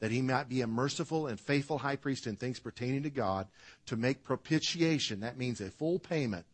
that 0.00 0.10
he 0.10 0.22
might 0.22 0.48
be 0.48 0.62
a 0.62 0.66
merciful 0.66 1.26
and 1.26 1.38
faithful 1.38 1.78
high 1.78 1.96
priest 1.96 2.26
in 2.26 2.36
things 2.36 2.58
pertaining 2.58 3.02
to 3.04 3.10
God, 3.10 3.46
to 3.86 3.96
make 3.96 4.24
propitiation, 4.24 5.20
that 5.20 5.38
means 5.38 5.60
a 5.60 5.70
full 5.70 5.98
payment 5.98 6.46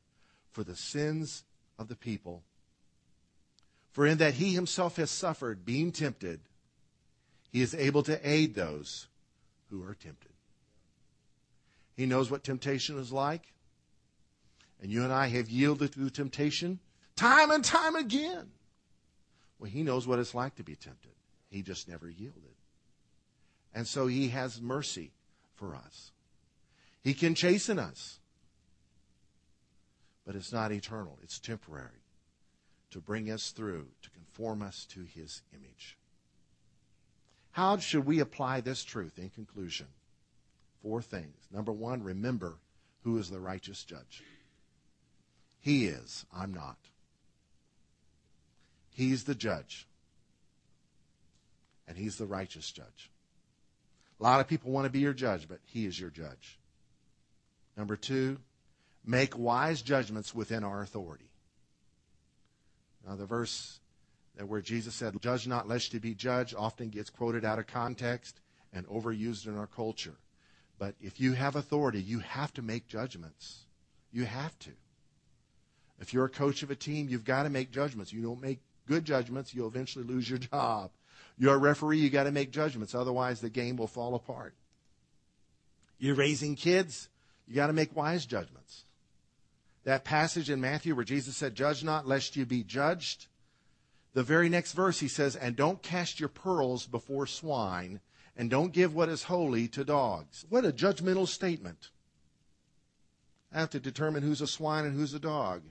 for 0.51 0.65
the 0.65 0.77
sins 0.77 1.45
of 1.79 1.89
the 1.89 1.97
people. 1.97 2.43
For 3.93 4.05
in 4.05 4.19
that 4.19 4.35
he 4.35 4.53
himself 4.53 4.97
has 4.97 5.11
suffered, 5.11 5.65
being 5.65 5.93
tempted, 5.93 6.41
he 7.51 7.63
is 7.63 7.75
able 7.75 8.03
to 8.03 8.29
aid 8.29 8.55
those 8.55 9.07
who 9.71 9.83
are 9.85 9.95
tempted. 9.95 10.33
He 11.97 12.05
knows 12.05 12.31
what 12.31 12.45
temptation 12.45 12.99
is 12.99 13.13
like. 13.13 13.53
And 14.83 14.91
you 14.91 15.05
and 15.05 15.13
I 15.13 15.29
have 15.29 15.49
yielded 15.49 15.95
to 15.95 16.11
temptation 16.11 16.81
time 17.15 17.51
and 17.51 17.65
time 17.65 17.97
again. 17.97 18.51
Well, 19.59 19.71
he 19.71 19.83
knows 19.83 20.07
what 20.07 20.19
it's 20.19 20.35
like 20.35 20.57
to 20.57 20.63
be 20.63 20.75
tempted. 20.75 21.13
He 21.49 21.63
just 21.63 21.89
never 21.89 22.11
yielded. 22.11 22.56
And 23.77 23.87
so 23.87 24.07
he 24.07 24.29
has 24.29 24.59
mercy 24.59 25.13
for 25.55 25.75
us. 25.75 26.11
He 27.03 27.13
can 27.13 27.35
chasten 27.35 27.79
us. 27.79 28.19
But 30.27 30.35
it's 30.35 30.51
not 30.51 30.73
eternal, 30.73 31.19
it's 31.23 31.39
temporary 31.39 32.03
to 32.91 33.01
bring 33.01 33.31
us 33.31 33.51
through, 33.51 33.89
to 34.01 34.11
conform 34.11 34.63
us 34.63 34.87
to 34.87 35.03
his 35.03 35.43
image. 35.53 35.99
How 37.51 37.77
should 37.77 38.07
we 38.07 38.21
apply 38.21 38.63
this 38.63 38.83
truth 38.83 39.19
in 39.19 39.29
conclusion? 39.29 39.89
Four 40.83 41.03
things. 41.03 41.37
Number 41.53 41.73
one, 41.73 42.03
remember 42.03 42.55
who 43.03 43.19
is 43.19 43.29
the 43.29 43.41
righteous 43.41 43.85
judge. 43.85 44.23
He 45.61 45.87
is, 45.87 46.25
I'm 46.35 46.55
not. 46.55 46.79
He's 48.95 49.25
the 49.25 49.35
judge. 49.35 49.87
And 51.87 51.99
he's 51.99 52.17
the 52.17 52.27
righteous 52.27 52.71
judge. 52.73 53.11
A 54.19 54.23
lot 54.23 54.41
of 54.41 54.49
people 54.49 54.73
want 54.73 54.87
to 54.87 54.91
be 54.91 55.01
your 55.01 55.13
judge, 55.13 55.47
but 55.49 55.59
he 55.65 55.87
is 55.87 55.99
your 55.99 56.11
judge. 56.11 56.59
Number 57.77 57.97
two, 57.97 58.39
make 59.05 59.37
wise 59.39 59.83
judgments 59.83 60.35
within 60.35 60.65
our 60.65 60.81
authority. 60.81 61.29
Now, 63.07 63.17
the 63.17 63.27
verse 63.27 63.79
where 64.45 64.61
Jesus 64.61 64.95
said, 64.95 65.21
Judge 65.21 65.47
not 65.47 65.69
lest 65.69 65.95
you 65.95 66.01
be 66.01 66.15
judged, 66.15 66.55
often 66.57 66.89
gets 66.89 67.11
quoted 67.11 67.45
out 67.45 67.59
of 67.59 67.67
context 67.67 68.41
and 68.73 68.87
overused 68.89 69.47
in 69.47 69.57
our 69.57 69.67
culture. 69.67 70.17
But 70.79 70.95
if 71.01 71.21
you 71.21 71.33
have 71.33 71.57
authority, 71.57 72.03
you 72.03 72.19
have 72.19 72.53
to 72.55 72.63
make 72.63 72.87
judgments. 72.87 73.65
You 74.13 74.25
have 74.25 74.59
to. 74.61 74.71
If 75.99 76.13
you're 76.13 76.27
a 76.27 76.31
coach 76.31 76.63
of 76.63 76.71
a 76.71 76.77
team, 76.77 77.09
you've 77.09 77.25
got 77.25 77.45
to 77.45 77.51
make 77.51 77.71
judgments. 77.71 78.13
You 78.13 78.23
don't 78.23 78.43
make 78.43 78.61
good 78.87 79.05
judgments, 79.05 79.55
you'll 79.55 79.69
eventually 79.69 80.05
lose 80.05 80.29
your 80.29 80.39
job. 80.53 80.91
You're 81.39 81.55
a 81.55 81.59
referee, 81.59 81.99
you 81.99 82.11
got 82.11 82.25
to 82.25 82.33
make 82.33 82.51
judgments. 82.51 82.95
Otherwise, 82.95 83.41
the 83.41 83.51
game 83.51 83.77
will 83.77 83.87
fall 83.87 84.15
apart. 84.15 84.55
You're 85.99 86.15
raising 86.15 86.57
kids, 86.57 87.09
you 87.47 87.55
got 87.55 87.69
to 87.69 87.73
make 87.73 87.95
wise 87.95 88.27
judgments. 88.27 88.85
That 89.85 90.05
passage 90.05 90.51
in 90.51 90.61
Matthew 90.61 90.95
where 90.95 91.05
Jesus 91.05 91.37
said, 91.37 91.55
Judge 91.55 91.85
not, 91.85 92.09
lest 92.09 92.37
you 92.37 92.45
be 92.45 92.65
judged. 92.65 93.29
The 94.15 94.23
very 94.23 94.49
next 94.49 94.73
verse, 94.73 94.99
he 94.99 95.09
says, 95.09 95.37
And 95.37 95.55
don't 95.55 95.83
cast 95.83 96.19
your 96.19 96.29
pearls 96.29 96.87
before 96.87 97.27
swine, 97.27 98.01
and 98.37 98.51
don't 98.51 98.73
give 98.73 98.95
what 98.95 99.09
is 99.09 99.25
holy 99.25 99.69
to 99.69 99.85
dogs. 99.85 100.45
What 100.49 100.65
a 100.65 100.73
judgmental 100.73 101.29
statement. 101.29 101.91
I 103.53 103.61
have 103.61 103.71
to 103.71 103.81
determine 103.81 104.23
who's 104.23 104.41
a 104.41 104.47
swine 104.47 104.85
and 104.85 104.95
who's 104.95 105.15
a 105.15 105.21
dog. 105.21 105.63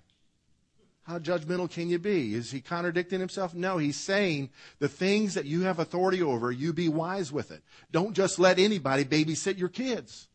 How 1.05 1.19
judgmental 1.19 1.69
can 1.69 1.87
you 1.87 1.99
be? 1.99 2.33
Is 2.33 2.49
he 2.49 2.61
contradicting 2.61 3.19
himself? 3.19 3.53
No, 3.53 3.77
he's 3.77 3.95
saying 3.95 4.49
the 4.79 4.87
things 4.87 5.35
that 5.35 5.45
you 5.45 5.61
have 5.61 5.77
authority 5.77 6.23
over, 6.23 6.51
you 6.51 6.73
be 6.73 6.89
wise 6.89 7.31
with 7.31 7.51
it. 7.51 7.61
Don't 7.91 8.13
just 8.13 8.39
let 8.39 8.57
anybody 8.57 9.05
babysit 9.05 9.59
your 9.59 9.69
kids. 9.69 10.27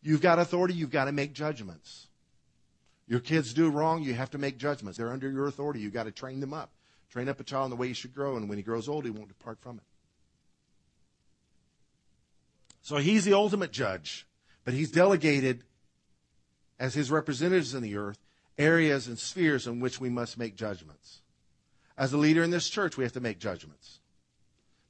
You've 0.00 0.20
got 0.20 0.38
authority, 0.38 0.74
you've 0.74 0.92
got 0.92 1.06
to 1.06 1.12
make 1.12 1.32
judgments. 1.32 2.06
Your 3.08 3.18
kids 3.18 3.52
do 3.52 3.68
wrong, 3.68 4.04
you 4.04 4.14
have 4.14 4.30
to 4.30 4.38
make 4.38 4.56
judgments. 4.56 4.96
They're 4.96 5.12
under 5.12 5.28
your 5.28 5.48
authority. 5.48 5.80
You've 5.80 5.92
got 5.92 6.04
to 6.04 6.12
train 6.12 6.38
them 6.38 6.54
up. 6.54 6.70
Train 7.10 7.28
up 7.28 7.40
a 7.40 7.44
child 7.44 7.66
in 7.66 7.70
the 7.70 7.76
way 7.76 7.88
he 7.88 7.94
should 7.94 8.14
grow, 8.14 8.36
and 8.36 8.48
when 8.48 8.58
he 8.58 8.62
grows 8.62 8.88
old, 8.88 9.04
he 9.04 9.10
won't 9.10 9.28
depart 9.28 9.58
from 9.60 9.78
it. 9.78 9.82
So 12.82 12.98
he's 12.98 13.24
the 13.24 13.32
ultimate 13.32 13.72
judge, 13.72 14.28
but 14.64 14.74
he's 14.74 14.92
delegated 14.92 15.64
as 16.78 16.94
his 16.94 17.10
representatives 17.10 17.74
in 17.74 17.82
the 17.82 17.96
earth 17.96 18.18
areas 18.58 19.06
and 19.06 19.18
spheres 19.18 19.66
in 19.66 19.80
which 19.80 20.00
we 20.00 20.08
must 20.08 20.38
make 20.38 20.56
judgments. 20.56 21.20
As 21.98 22.12
a 22.12 22.18
leader 22.18 22.42
in 22.42 22.50
this 22.50 22.68
church, 22.68 22.96
we 22.96 23.04
have 23.04 23.12
to 23.12 23.20
make 23.20 23.38
judgments. 23.38 24.00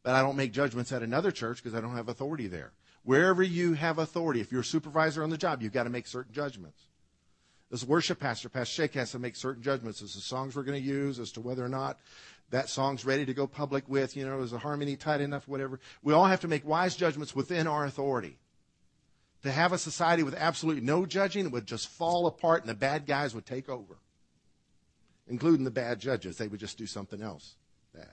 But 0.03 0.15
I 0.15 0.23
don't 0.23 0.37
make 0.37 0.53
judgments 0.53 0.93
at 0.93 1.03
another 1.03 1.31
church 1.31 1.63
because 1.63 1.77
I 1.77 1.81
don't 1.81 1.97
have 1.97 2.09
authority 2.09 2.47
there. 2.47 2.73
Wherever 3.03 3.43
you 3.43 3.75
have 3.75 3.99
authority, 3.99 4.41
if 4.41 4.51
you're 4.51 4.63
a 4.63 4.65
supervisor 4.65 5.23
on 5.23 5.31
the 5.31 5.39
job, 5.39 5.63
you've 5.63 5.73
got 5.73 5.85
to 5.85 5.91
make 5.91 6.07
certain 6.07 6.33
judgments. 6.33 6.83
A 7.73 7.87
worship 7.87 8.21
pastor, 8.21 8.49
Pastor 8.49 8.75
Shake 8.75 8.95
has 8.95 9.13
to 9.13 9.19
make 9.19 9.35
certain 9.35 9.63
judgments 9.63 10.01
as 10.01 10.15
the 10.15 10.21
songs 10.21 10.55
we're 10.55 10.63
going 10.63 10.81
to 10.81 10.89
use, 10.89 11.19
as 11.19 11.33
to 11.33 11.41
whether 11.41 11.65
or 11.65 11.69
not 11.69 11.99
that 12.51 12.69
song's 12.69 13.05
ready 13.05 13.27
to 13.27 13.35
go 13.35 13.49
public 13.49 13.89
with, 13.89 14.17
you 14.17 14.25
know, 14.25 14.41
is 14.41 14.53
the 14.53 14.59
harmony 14.59 14.95
tight 14.95 15.21
enough, 15.21 15.49
whatever. 15.49 15.81
We 16.03 16.13
all 16.13 16.27
have 16.27 16.41
to 16.41 16.49
make 16.49 16.65
wise 16.65 16.95
judgments 16.95 17.35
within 17.35 17.67
our 17.67 17.85
authority 17.85 18.39
to 19.47 19.53
have 19.53 19.73
a 19.73 19.79
society 19.79 20.23
with 20.23 20.35
absolutely 20.35 20.83
no 20.83 21.07
judging 21.07 21.51
would 21.51 21.67
just 21.67 21.89
fall 21.89 22.27
apart 22.27 22.63
and 22.63 22.69
the 22.69 22.75
bad 22.75 23.07
guys 23.07 23.35
would 23.35 23.47
take 23.47 23.69
over, 23.69 23.97
including 25.29 25.65
the 25.65 25.71
bad 25.71 26.01
judges. 26.01 26.37
They 26.37 26.49
would 26.49 26.61
just 26.61 26.79
do 26.79 26.87
something 26.87 27.23
else 27.23 27.55
bad. 27.95 28.09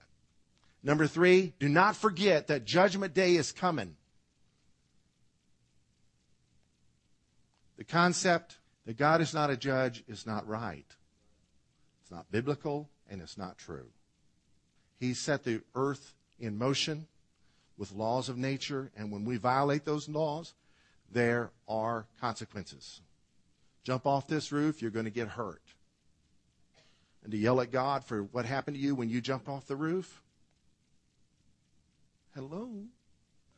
Number 0.84 1.08
three, 1.08 1.54
do 1.60 1.70
not 1.70 1.96
forget 1.96 2.48
that 2.48 2.66
Judgment 2.66 3.14
Day 3.14 3.36
is 3.36 3.52
coming. 3.52 3.96
The 7.78 7.84
concept 7.84 8.58
that 8.86 8.98
God 8.98 9.22
is 9.22 9.34
not 9.34 9.50
a 9.50 9.58
judge 9.58 10.04
is 10.08 10.26
not 10.26 10.48
right. 10.48 10.86
It's 12.02 12.12
not 12.12 12.32
biblical 12.32 12.90
and 13.10 13.22
it's 13.22 13.38
not 13.38 13.58
true. 13.58 13.88
He 15.00 15.14
set 15.14 15.44
the 15.44 15.62
earth 15.74 16.14
in 16.40 16.58
motion 16.58 17.08
with 17.78 17.92
laws 17.92 18.30
of 18.30 18.38
nature, 18.38 18.92
and 18.96 19.12
when 19.12 19.26
we 19.26 19.38
violate 19.38 19.84
those 19.84 20.08
laws, 20.08 20.54
there 21.14 21.52
are 21.68 22.06
consequences. 22.20 23.02
Jump 23.84 24.06
off 24.06 24.28
this 24.28 24.52
roof, 24.52 24.82
you're 24.82 24.92
going 24.92 25.06
to 25.06 25.12
get 25.12 25.28
hurt. 25.28 25.62
And 27.24 27.32
to 27.32 27.38
yell 27.38 27.62
at 27.62 27.72
God 27.72 28.04
for 28.04 28.24
what 28.24 28.46
happened 28.46 28.76
to 28.76 28.82
you 28.82 28.96
when 28.96 29.10
you 29.10 29.22
jumped 29.22 29.48
off 29.48 29.68
the 29.68 29.76
roof? 29.76 30.22
Hello. 32.36 32.70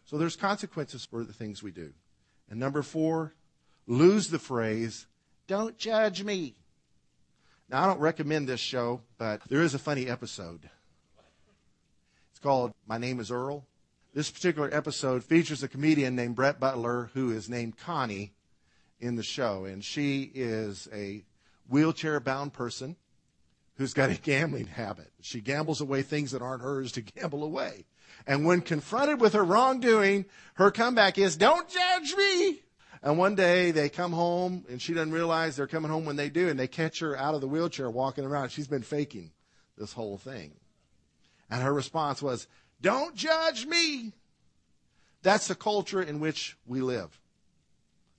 So 0.05 0.17
there's 0.17 0.35
consequences 0.35 1.05
for 1.05 1.23
the 1.23 1.33
things 1.33 1.63
we 1.63 1.71
do. 1.71 1.93
And 2.49 2.59
number 2.59 2.83
four, 2.83 3.33
lose 3.87 4.29
the 4.29 4.39
phrase, 4.39 5.07
don't 5.47 5.77
judge 5.77 6.23
me. 6.23 6.55
Now, 7.69 7.83
I 7.83 7.87
don't 7.87 7.99
recommend 7.99 8.47
this 8.47 8.59
show, 8.59 9.01
but 9.17 9.41
there 9.49 9.63
is 9.63 9.73
a 9.73 9.79
funny 9.79 10.07
episode. 10.07 10.69
It's 12.31 12.39
called 12.39 12.73
My 12.87 12.99
Name 12.99 13.19
is 13.19 13.31
Earl. 13.31 13.65
This 14.15 14.31
particular 14.31 14.73
episode 14.73 15.25
features 15.25 15.61
a 15.61 15.67
comedian 15.67 16.15
named 16.15 16.35
Brett 16.35 16.57
Butler 16.57 17.09
who 17.13 17.31
is 17.31 17.49
named 17.49 17.77
Connie 17.77 18.31
in 18.97 19.17
the 19.17 19.23
show. 19.23 19.65
And 19.65 19.83
she 19.83 20.31
is 20.33 20.87
a 20.93 21.25
wheelchair 21.67 22.21
bound 22.21 22.53
person 22.53 22.95
who's 23.75 23.93
got 23.93 24.11
a 24.11 24.15
gambling 24.15 24.67
habit. 24.67 25.11
She 25.19 25.41
gambles 25.41 25.81
away 25.81 26.01
things 26.01 26.31
that 26.31 26.41
aren't 26.41 26.63
hers 26.63 26.93
to 26.93 27.01
gamble 27.17 27.43
away. 27.43 27.83
And 28.25 28.45
when 28.45 28.61
confronted 28.61 29.19
with 29.19 29.33
her 29.33 29.43
wrongdoing, 29.43 30.23
her 30.53 30.71
comeback 30.71 31.17
is, 31.17 31.35
Don't 31.35 31.67
judge 31.67 32.15
me! 32.15 32.61
And 33.03 33.17
one 33.17 33.35
day 33.35 33.71
they 33.71 33.89
come 33.89 34.13
home 34.13 34.63
and 34.69 34.81
she 34.81 34.93
doesn't 34.93 35.11
realize 35.11 35.57
they're 35.57 35.67
coming 35.67 35.91
home 35.91 36.05
when 36.05 36.15
they 36.15 36.29
do, 36.29 36.47
and 36.47 36.57
they 36.57 36.69
catch 36.69 36.99
her 36.99 37.17
out 37.17 37.35
of 37.35 37.41
the 37.41 37.49
wheelchair 37.49 37.89
walking 37.89 38.23
around. 38.23 38.47
She's 38.47 38.69
been 38.69 38.81
faking 38.81 39.31
this 39.77 39.91
whole 39.91 40.17
thing. 40.17 40.53
And 41.49 41.61
her 41.61 41.73
response 41.73 42.21
was, 42.21 42.47
don't 42.81 43.15
judge 43.15 43.65
me. 43.65 44.13
That's 45.21 45.47
the 45.47 45.55
culture 45.55 46.01
in 46.01 46.19
which 46.19 46.55
we 46.67 46.81
live. 46.81 47.19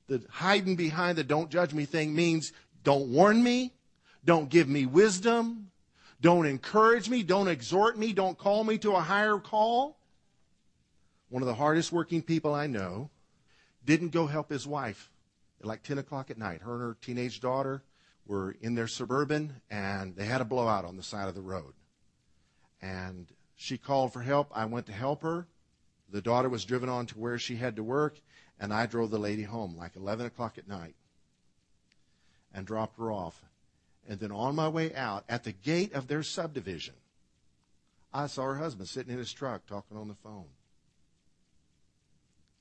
The 0.08 0.22
hiding 0.30 0.76
behind 0.76 1.18
the 1.18 1.24
don't 1.24 1.50
judge 1.50 1.72
me 1.72 1.84
thing 1.84 2.14
means 2.14 2.52
don't 2.82 3.08
warn 3.08 3.42
me, 3.42 3.72
don't 4.24 4.48
give 4.48 4.68
me 4.68 4.86
wisdom, 4.86 5.70
don't 6.20 6.46
encourage 6.46 7.08
me, 7.08 7.22
don't 7.22 7.48
exhort 7.48 7.98
me, 7.98 8.12
don't 8.12 8.38
call 8.38 8.64
me 8.64 8.78
to 8.78 8.92
a 8.92 9.00
higher 9.00 9.38
call. 9.38 9.96
One 11.28 11.42
of 11.42 11.46
the 11.46 11.54
hardest 11.54 11.92
working 11.92 12.22
people 12.22 12.54
I 12.54 12.66
know 12.66 13.10
didn't 13.84 14.10
go 14.10 14.26
help 14.26 14.50
his 14.50 14.66
wife 14.66 15.10
at 15.60 15.66
like 15.66 15.82
10 15.82 15.98
o'clock 15.98 16.30
at 16.30 16.38
night. 16.38 16.62
Her 16.62 16.74
and 16.74 16.82
her 16.82 16.96
teenage 17.00 17.40
daughter 17.40 17.82
were 18.26 18.56
in 18.60 18.74
their 18.74 18.88
suburban 18.88 19.60
and 19.70 20.16
they 20.16 20.24
had 20.24 20.40
a 20.40 20.44
blowout 20.44 20.84
on 20.84 20.96
the 20.96 21.02
side 21.02 21.28
of 21.28 21.34
the 21.34 21.42
road. 21.42 21.74
And 22.82 23.26
she 23.56 23.78
called 23.78 24.12
for 24.12 24.20
help. 24.20 24.50
I 24.54 24.66
went 24.66 24.86
to 24.86 24.92
help 24.92 25.22
her. 25.22 25.48
The 26.10 26.22
daughter 26.22 26.48
was 26.48 26.64
driven 26.64 26.88
on 26.88 27.06
to 27.06 27.18
where 27.18 27.38
she 27.38 27.56
had 27.56 27.76
to 27.76 27.82
work, 27.82 28.20
and 28.60 28.72
I 28.72 28.86
drove 28.86 29.10
the 29.10 29.18
lady 29.18 29.42
home 29.42 29.76
like 29.76 29.96
11 29.96 30.26
o'clock 30.26 30.58
at 30.58 30.68
night 30.68 30.94
and 32.54 32.66
dropped 32.66 32.98
her 32.98 33.10
off. 33.10 33.42
And 34.08 34.20
then 34.20 34.30
on 34.30 34.54
my 34.54 34.68
way 34.68 34.94
out, 34.94 35.24
at 35.28 35.42
the 35.42 35.52
gate 35.52 35.94
of 35.94 36.06
their 36.06 36.22
subdivision, 36.22 36.94
I 38.12 38.28
saw 38.28 38.44
her 38.44 38.56
husband 38.56 38.88
sitting 38.88 39.12
in 39.12 39.18
his 39.18 39.32
truck 39.32 39.66
talking 39.66 39.96
on 39.96 40.08
the 40.08 40.14
phone. 40.14 40.46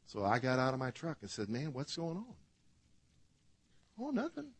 So 0.07 0.23
I 0.23 0.39
got 0.39 0.59
out 0.59 0.73
of 0.73 0.79
my 0.79 0.91
truck 0.91 1.17
and 1.21 1.29
said, 1.29 1.49
Man, 1.49 1.73
what's 1.73 1.95
going 1.95 2.17
on? 2.17 2.35
Oh, 3.99 4.09
nothing. 4.11 4.51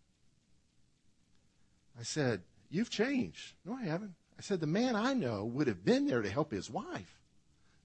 I 1.99 2.03
said, 2.03 2.43
You've 2.69 2.89
changed. 2.89 3.53
No, 3.63 3.73
I 3.73 3.83
haven't. 3.83 4.13
I 4.37 4.41
said, 4.41 4.59
The 4.59 4.67
man 4.67 4.95
I 4.95 5.13
know 5.13 5.45
would 5.45 5.67
have 5.67 5.85
been 5.85 6.07
there 6.07 6.21
to 6.21 6.29
help 6.29 6.51
his 6.51 6.69
wife. 6.69 7.19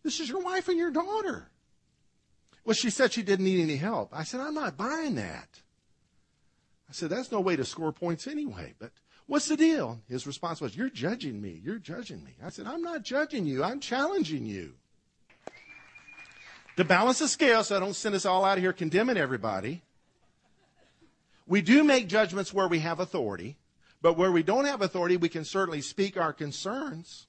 This 0.03 0.21
is 0.21 0.29
your 0.29 0.41
wife 0.41 0.69
and 0.69 0.79
your 0.79 0.91
daughter. 0.91 1.49
Well, 2.65 2.75
she 2.75 2.91
said 2.91 3.13
she 3.13 3.23
didn't 3.23 3.45
need 3.45 3.63
any 3.63 3.77
help. 3.77 4.11
I 4.13 4.25
said, 4.25 4.41
I'm 4.41 4.55
not 4.55 4.77
buying 4.77 5.15
that. 5.17 5.61
I 6.89 6.93
said, 6.93 7.11
That's 7.11 7.33
no 7.33 7.41
way 7.41 7.57
to 7.57 7.65
score 7.65 7.93
points 7.93 8.27
anyway. 8.27 8.75
But 8.79 8.93
what's 9.27 9.49
the 9.49 9.57
deal? 9.57 10.01
His 10.09 10.27
response 10.27 10.61
was, 10.61 10.77
You're 10.77 10.91
judging 10.91 11.41
me. 11.41 11.61
You're 11.63 11.79
judging 11.79 12.25
me. 12.25 12.33
I 12.45 12.51
said, 12.51 12.67
I'm 12.67 12.83
not 12.83 13.03
judging 13.03 13.47
you. 13.47 13.63
I'm 13.63 13.81
challenging 13.81 14.45
you. 14.45 14.75
To 16.77 16.85
balance 16.85 17.19
the 17.19 17.29
scale 17.29 17.63
so 17.63 17.77
I 17.77 17.81
don't 17.81 17.95
send 17.95 18.15
us 18.15 18.25
all 18.25 18.45
out 18.45 18.57
of 18.57 18.65
here 18.65 18.73
condemning 18.73 19.17
everybody, 19.17 19.83
we 21.47 21.61
do 21.61 21.85
make 21.85 22.09
judgments 22.09 22.55
where 22.55 22.69
we 22.69 22.79
have 22.79 23.01
authority, 23.01 23.57
but 24.03 24.17
where 24.17 24.33
we 24.33 24.43
don't 24.43 24.65
have 24.65 24.83
authority, 24.83 25.17
we 25.17 25.29
can 25.29 25.45
certainly 25.45 25.81
speak 25.81 26.17
our 26.17 26.33
concerns. 26.33 27.27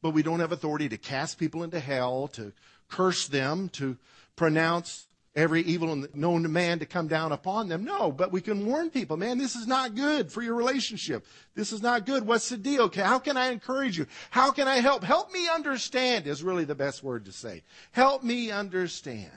But 0.00 0.10
we 0.10 0.22
don't 0.22 0.40
have 0.40 0.52
authority 0.52 0.88
to 0.88 0.98
cast 0.98 1.38
people 1.38 1.62
into 1.62 1.80
hell, 1.80 2.28
to 2.28 2.52
curse 2.88 3.28
them, 3.28 3.68
to 3.70 3.96
pronounce 4.36 5.06
every 5.34 5.62
evil 5.62 6.04
known 6.14 6.42
to 6.42 6.48
man 6.48 6.78
to 6.78 6.86
come 6.86 7.08
down 7.08 7.32
upon 7.32 7.68
them. 7.68 7.84
No, 7.84 8.12
but 8.12 8.32
we 8.32 8.40
can 8.40 8.66
warn 8.66 8.90
people, 8.90 9.16
man, 9.16 9.38
this 9.38 9.56
is 9.56 9.66
not 9.66 9.94
good 9.94 10.30
for 10.30 10.42
your 10.42 10.54
relationship. 10.54 11.26
This 11.54 11.72
is 11.72 11.82
not 11.82 12.04
good. 12.04 12.26
What's 12.26 12.48
the 12.48 12.56
deal? 12.56 12.90
How 12.90 13.18
can 13.18 13.36
I 13.36 13.50
encourage 13.50 13.96
you? 13.96 14.06
How 14.30 14.50
can 14.50 14.68
I 14.68 14.76
help? 14.76 15.02
Help 15.02 15.32
me 15.32 15.48
understand 15.48 16.26
is 16.26 16.42
really 16.42 16.64
the 16.64 16.74
best 16.74 17.02
word 17.02 17.24
to 17.26 17.32
say. 17.32 17.62
Help 17.92 18.22
me 18.22 18.50
understand. 18.50 19.30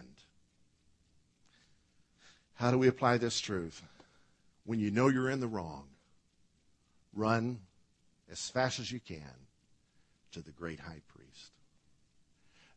How 2.55 2.71
do 2.71 2.77
we 2.77 2.87
apply 2.87 3.17
this 3.17 3.39
truth? 3.39 3.81
When 4.65 4.79
you 4.79 4.91
know 4.91 5.07
you're 5.07 5.29
in 5.29 5.39
the 5.39 5.47
wrong, 5.47 5.85
run 7.13 7.59
as 8.31 8.49
fast 8.49 8.79
as 8.79 8.91
you 8.91 8.99
can 8.99 9.21
to 10.31 10.41
the 10.41 10.51
great 10.51 10.79
high 10.79 11.01
priest. 11.07 11.51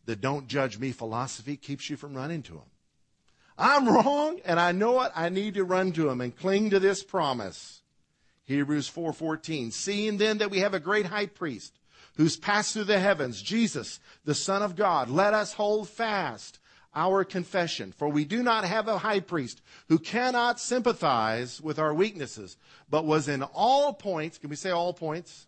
The 0.04 0.16
don't 0.16 0.48
judge 0.48 0.78
me 0.78 0.92
philosophy 0.92 1.56
keeps 1.56 1.90
you 1.90 1.96
from 1.96 2.14
running 2.14 2.42
to 2.44 2.54
him. 2.54 2.70
I'm 3.58 3.88
wrong 3.88 4.40
and 4.44 4.60
I 4.60 4.72
know 4.72 5.02
it. 5.02 5.12
I 5.14 5.28
need 5.28 5.54
to 5.54 5.64
run 5.64 5.92
to 5.92 6.08
him 6.08 6.20
and 6.20 6.36
cling 6.36 6.70
to 6.70 6.78
this 6.78 7.02
promise. 7.02 7.82
Hebrews 8.44 8.88
4:14. 8.88 9.72
Seeing 9.72 10.16
then 10.16 10.38
that 10.38 10.50
we 10.50 10.60
have 10.60 10.74
a 10.74 10.80
great 10.80 11.06
high 11.06 11.26
priest 11.26 11.72
who's 12.16 12.36
passed 12.36 12.72
through 12.72 12.84
the 12.84 13.00
heavens, 13.00 13.42
Jesus, 13.42 14.00
the 14.24 14.34
Son 14.34 14.62
of 14.62 14.76
God, 14.76 15.10
let 15.10 15.34
us 15.34 15.54
hold 15.54 15.88
fast 15.88 16.58
our 16.94 17.24
confession. 17.24 17.92
For 17.92 18.08
we 18.08 18.24
do 18.24 18.42
not 18.42 18.64
have 18.64 18.88
a 18.88 18.98
high 18.98 19.20
priest 19.20 19.62
who 19.88 19.98
cannot 19.98 20.60
sympathize 20.60 21.60
with 21.60 21.78
our 21.78 21.94
weaknesses, 21.94 22.56
but 22.90 23.04
was 23.04 23.28
in 23.28 23.42
all 23.42 23.92
points, 23.92 24.38
can 24.38 24.50
we 24.50 24.56
say 24.56 24.70
all 24.70 24.92
points? 24.92 25.46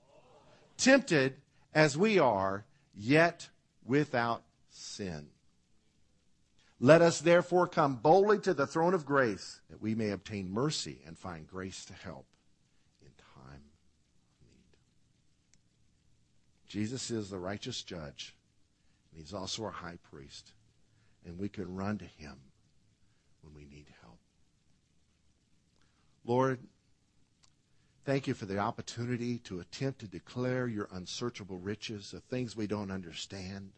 Tempted 0.76 1.36
as 1.74 1.96
we 1.96 2.18
are, 2.18 2.64
yet 2.94 3.48
without 3.84 4.42
sin. 4.70 5.28
Let 6.78 7.02
us 7.02 7.20
therefore 7.20 7.66
come 7.66 7.96
boldly 7.96 8.38
to 8.40 8.54
the 8.54 8.66
throne 8.66 8.94
of 8.94 9.04
grace 9.04 9.60
that 9.68 9.82
we 9.82 9.94
may 9.94 10.10
obtain 10.10 10.50
mercy 10.50 11.00
and 11.06 11.18
find 11.18 11.46
grace 11.46 11.84
to 11.86 11.92
help 11.92 12.26
in 13.02 13.10
time 13.18 13.60
of 13.60 14.46
need. 14.46 14.78
Jesus 16.68 17.10
is 17.10 17.28
the 17.28 17.38
righteous 17.38 17.82
judge, 17.82 18.34
and 19.12 19.20
he's 19.20 19.34
also 19.34 19.64
our 19.64 19.70
high 19.70 19.98
priest, 20.10 20.52
and 21.24 21.38
we 21.38 21.48
can 21.48 21.74
run 21.74 21.98
to 21.98 22.04
him 22.04 22.36
when 23.42 23.54
we 23.54 23.64
need 23.64 23.86
help. 24.02 24.18
Lord, 26.24 26.60
thank 28.04 28.26
you 28.26 28.34
for 28.34 28.46
the 28.46 28.58
opportunity 28.58 29.38
to 29.40 29.60
attempt 29.60 30.00
to 30.00 30.06
declare 30.06 30.66
your 30.66 30.88
unsearchable 30.92 31.58
riches, 31.58 32.10
the 32.10 32.20
things 32.20 32.56
we 32.56 32.66
don't 32.66 32.90
understand 32.90 33.72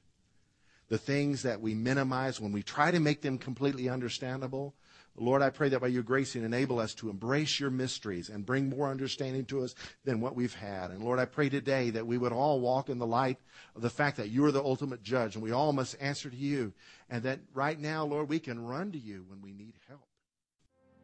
the 0.93 0.99
things 0.99 1.41
that 1.45 1.59
we 1.59 1.73
minimize, 1.73 2.39
when 2.39 2.53
we 2.53 2.63
try 2.63 2.91
to 2.91 3.01
make 3.01 3.23
them 3.23 3.39
completely 3.39 3.89
understandable, 3.89 4.75
Lord, 5.17 5.43
I 5.43 5.51
pray 5.51 5.69
that 5.69 5.81
by 5.81 5.89
your 5.89 6.03
grace 6.03 6.35
you 6.35 6.43
enable 6.43 6.79
us 6.79 6.95
to 6.95 7.11
embrace 7.11 7.61
your 7.61 7.71
mysteries 7.71 8.31
and 8.31 8.47
bring 8.47 8.69
more 8.69 8.89
understanding 8.89 9.45
to 9.47 9.63
us 9.63 9.75
than 10.05 10.21
what 10.21 10.35
we've 10.35 10.55
had. 10.55 10.91
And 10.91 11.03
Lord, 11.03 11.19
I 11.19 11.27
pray 11.27 11.49
today 11.49 11.91
that 11.91 12.07
we 12.07 12.17
would 12.17 12.33
all 12.33 12.61
walk 12.61 12.89
in 12.89 12.99
the 12.99 13.07
light 13.07 13.39
of 13.77 13.83
the 13.83 13.91
fact 13.91 14.17
that 14.17 14.31
you 14.31 14.45
are 14.47 14.53
the 14.53 14.63
ultimate 14.63 15.03
judge 15.03 15.35
and 15.35 15.45
we 15.45 15.53
all 15.53 15.73
must 15.73 15.97
answer 16.01 16.31
to 16.31 16.37
you. 16.37 16.73
And 17.11 17.23
that 17.25 17.41
right 17.53 17.79
now, 17.79 18.07
Lord, 18.07 18.31
we 18.31 18.39
can 18.39 18.65
run 18.65 18.91
to 18.93 18.99
you 18.99 19.25
when 19.29 19.43
we 19.43 19.53
need 19.53 19.75
help. 19.87 20.01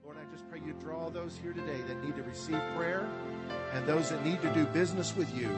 Lord, 0.03 0.17
I 0.17 0.33
just 0.33 0.49
pray 0.49 0.61
you 0.65 0.73
draw 0.81 1.11
those 1.11 1.37
here 1.37 1.53
today 1.53 1.83
that 1.87 2.03
need 2.03 2.17
to 2.17 2.23
receive 2.23 2.63
prayer 2.77 3.07
and 3.75 3.87
those 3.87 4.09
that 4.09 4.25
need 4.25 4.41
to 4.41 4.51
do 4.55 4.65
business 4.67 5.15
with 5.15 5.37
you 5.37 5.51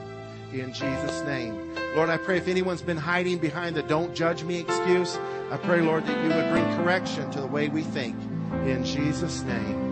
in 0.52 0.72
Jesus' 0.72 1.22
name. 1.22 1.72
Lord, 1.94 2.10
I 2.10 2.16
pray 2.16 2.38
if 2.38 2.48
anyone's 2.48 2.82
been 2.82 2.96
hiding 2.96 3.38
behind 3.38 3.76
the 3.76 3.82
don't 3.84 4.12
judge 4.12 4.42
me 4.42 4.58
excuse, 4.58 5.16
I 5.50 5.56
pray, 5.62 5.80
Lord, 5.80 6.04
that 6.06 6.24
you 6.24 6.34
would 6.34 6.50
bring 6.50 6.64
correction 6.76 7.30
to 7.30 7.40
the 7.40 7.46
way 7.46 7.68
we 7.68 7.82
think. 7.82 8.16
In 8.52 8.84
Jesus' 8.84 9.42
name, 9.42 9.89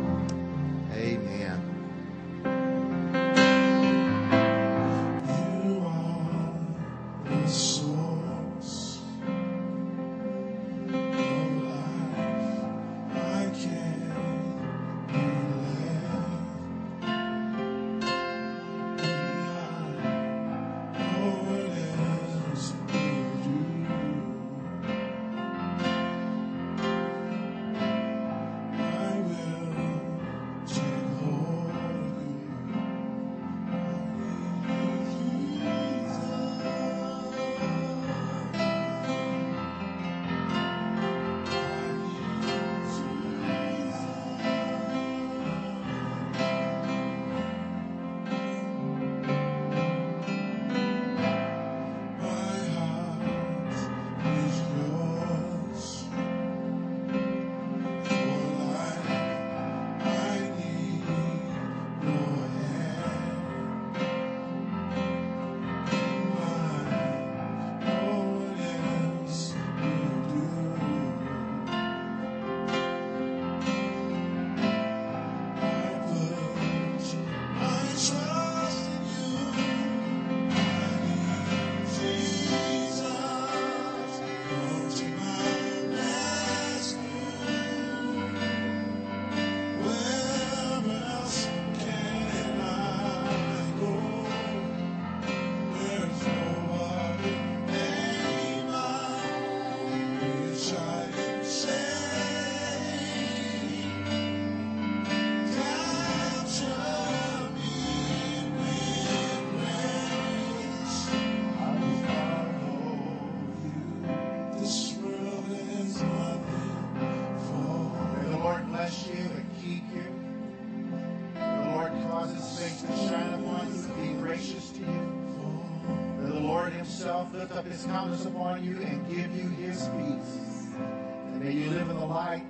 his 127.78 127.86
countenance 127.86 128.24
upon 128.24 128.64
you 128.64 128.76
and 128.82 129.08
give 129.08 129.30
you 129.36 129.48
his 129.50 129.82
peace. 129.82 130.66
And 130.74 131.40
may 131.40 131.52
you 131.52 131.70
live 131.70 131.88
in 131.88 131.96
the 131.96 132.04
light 132.04 132.44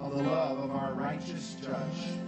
of 0.00 0.10
the 0.10 0.22
love 0.24 0.58
of 0.58 0.72
our 0.72 0.92
righteous 0.94 1.56
judge. 1.62 2.18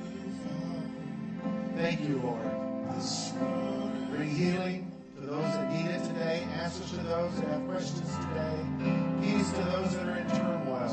Thank 1.74 2.08
you, 2.08 2.20
Lord. 2.22 4.10
Bring 4.10 4.30
healing 4.30 4.92
to 5.16 5.26
those 5.26 5.42
that 5.42 5.72
need 5.72 5.90
it 5.90 6.04
today, 6.06 6.46
answers 6.54 6.90
to 6.90 6.98
those 6.98 7.34
that 7.40 7.48
have 7.48 7.66
questions 7.66 8.16
today, 8.16 8.64
peace 9.20 9.50
to 9.50 9.64
those 9.64 9.96
that 9.96 10.08
are 10.08 10.16
in 10.16 10.28
turmoil. 10.28 10.88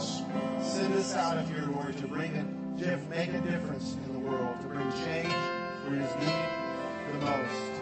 Send 0.60 0.93
us 0.95 1.14
out 1.14 1.38
of 1.38 1.47
here, 1.49 1.70
Lord, 1.72 1.95
to 1.97 2.08
bring 2.08 2.34
diff- 2.80 3.08
make 3.10 3.30
a 3.30 3.41
difference 3.41 3.95
in 4.08 4.14
the 4.14 4.20
world, 4.28 4.60
to 4.62 4.68
bring 4.68 4.91
change 5.06 5.32
where 5.86 5.97
it 5.97 6.01
is 6.01 6.16
needed 6.16 7.20
the 7.20 7.26
most. 7.26 7.72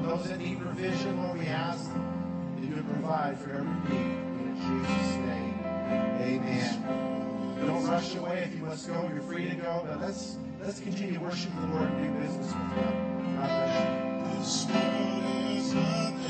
Those 0.00 0.28
that 0.28 0.38
need 0.38 0.60
provision, 0.60 1.22
Lord, 1.22 1.38
we 1.38 1.46
ask 1.46 1.90
that 1.92 2.64
you 2.64 2.74
would 2.74 2.88
provide 2.88 3.38
for 3.38 3.50
every 3.50 3.96
need. 3.96 4.16
In 4.40 4.56
Jesus' 4.56 5.16
name, 5.26 5.54
amen. 6.20 7.66
Don't 7.66 7.86
rush 7.86 8.14
away 8.14 8.44
if 8.46 8.54
you 8.54 8.64
must 8.64 8.88
go. 8.88 9.10
You're 9.12 9.22
free 9.22 9.48
to 9.48 9.54
go, 9.54 9.84
but 9.88 10.00
let's 10.00 10.36
let's 10.60 10.80
continue 10.80 11.20
worshiping 11.20 11.60
the 11.60 11.66
Lord 11.76 11.88
and 11.90 12.14
do 12.14 12.20
business 12.20 12.46
with 12.46 12.54
Him. 12.54 13.36
God 13.36 13.48
bless 13.48 14.66
you. 14.66 16.21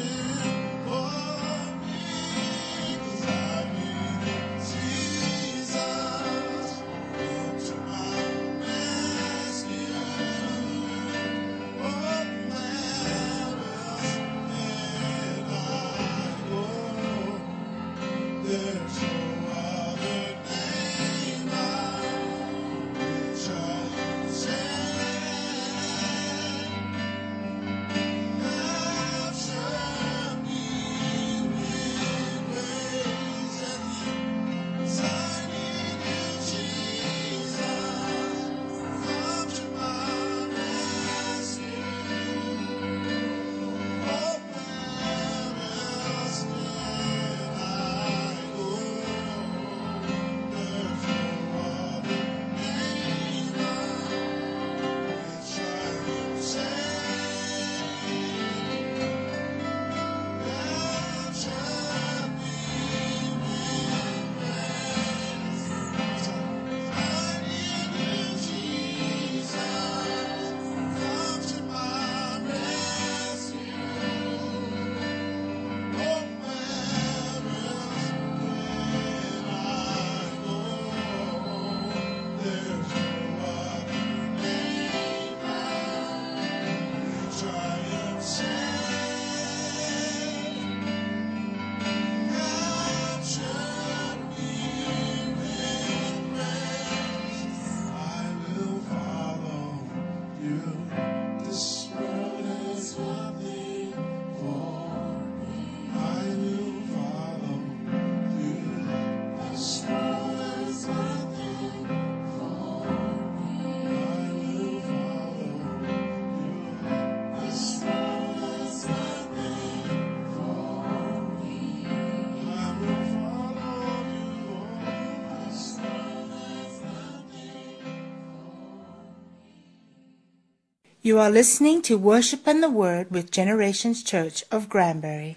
You 131.04 131.18
are 131.18 131.30
listening 131.30 131.82
to 131.82 131.98
Worship 131.98 132.46
and 132.46 132.62
the 132.62 132.70
Word 132.70 133.10
with 133.10 133.32
Generations 133.32 134.04
Church 134.04 134.44
of 134.52 134.68
Granbury. 134.68 135.36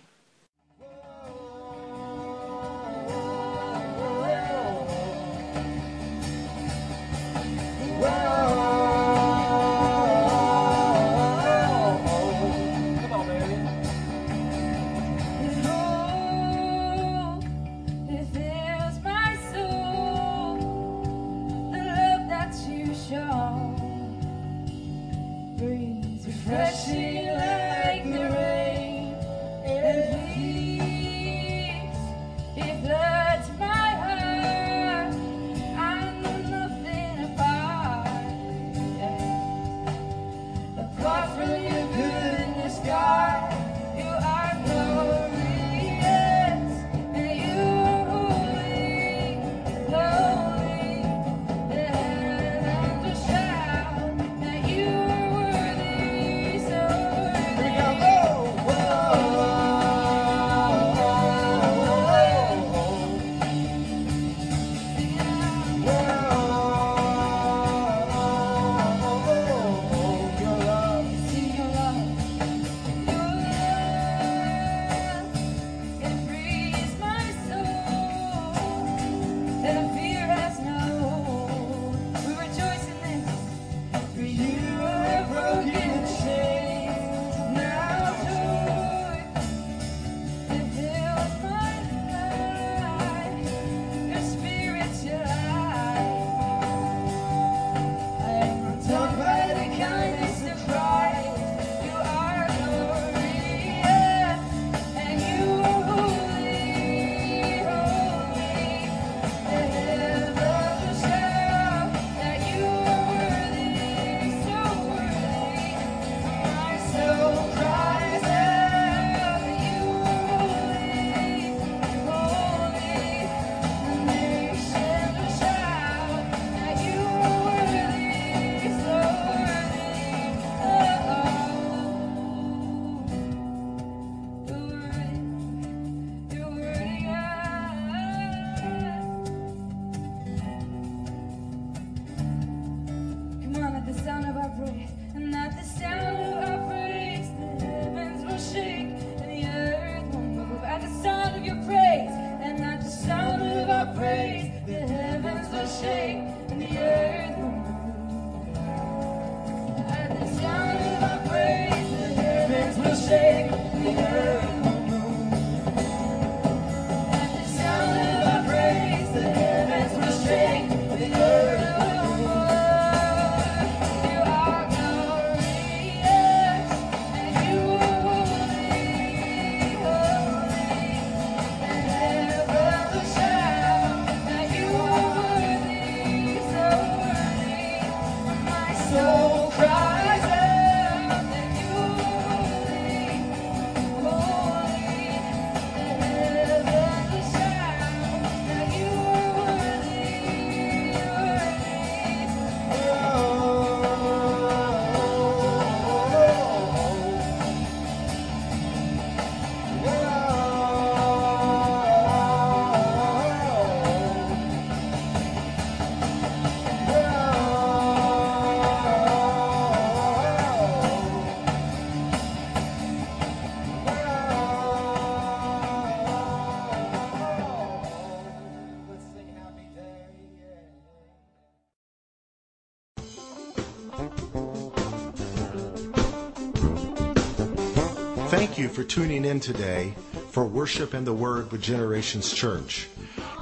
For 238.76 238.84
tuning 238.84 239.24
in 239.24 239.40
today 239.40 239.96
for 240.32 240.44
Worship 240.44 240.94
and 240.94 241.08
the 241.08 241.14
Word 241.14 241.50
with 241.50 241.62
Generations 241.62 242.34
Church. 242.34 242.90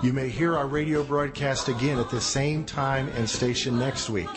You 0.03 0.13
may 0.13 0.29
hear 0.29 0.55
our 0.55 0.67
radio 0.67 1.03
broadcast 1.03 1.69
again 1.69 1.97
at 1.97 2.11
the 2.11 2.21
same 2.21 2.63
time 2.63 3.09
and 3.15 3.27
station 3.27 3.79
next 3.79 4.11
week. 4.11 4.29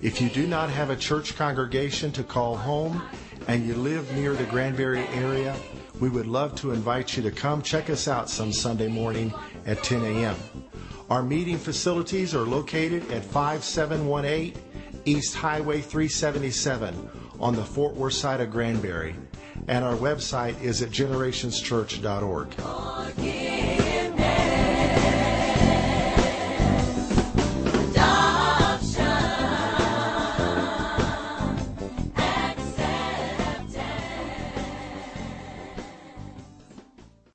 If 0.00 0.22
you 0.22 0.30
do 0.30 0.46
not 0.46 0.70
have 0.70 0.88
a 0.88 0.96
church 0.96 1.36
congregation 1.36 2.12
to 2.12 2.24
call 2.24 2.56
home 2.56 3.02
and 3.46 3.66
you 3.66 3.74
live 3.74 4.10
near 4.14 4.32
the 4.32 4.44
Granbury 4.44 5.06
area, 5.08 5.54
we 6.00 6.08
would 6.08 6.26
love 6.26 6.54
to 6.62 6.70
invite 6.70 7.14
you 7.14 7.22
to 7.24 7.30
come 7.30 7.60
check 7.60 7.90
us 7.90 8.08
out 8.08 8.30
some 8.30 8.54
Sunday 8.54 8.88
morning 8.88 9.34
at 9.66 9.82
10 9.82 10.02
a.m. 10.02 10.36
Our 11.10 11.22
meeting 11.22 11.58
facilities 11.58 12.34
are 12.34 12.46
located 12.46 13.02
at 13.12 13.22
5718 13.22 14.54
East 15.04 15.34
Highway 15.34 15.82
377 15.82 17.10
on 17.38 17.54
the 17.54 17.64
Fort 17.64 17.94
Worth 17.94 18.14
side 18.14 18.40
of 18.40 18.50
Granbury, 18.50 19.14
and 19.68 19.84
our 19.84 19.96
website 19.96 20.60
is 20.62 20.82
at 20.82 20.90
generationschurch.org. 20.90 22.56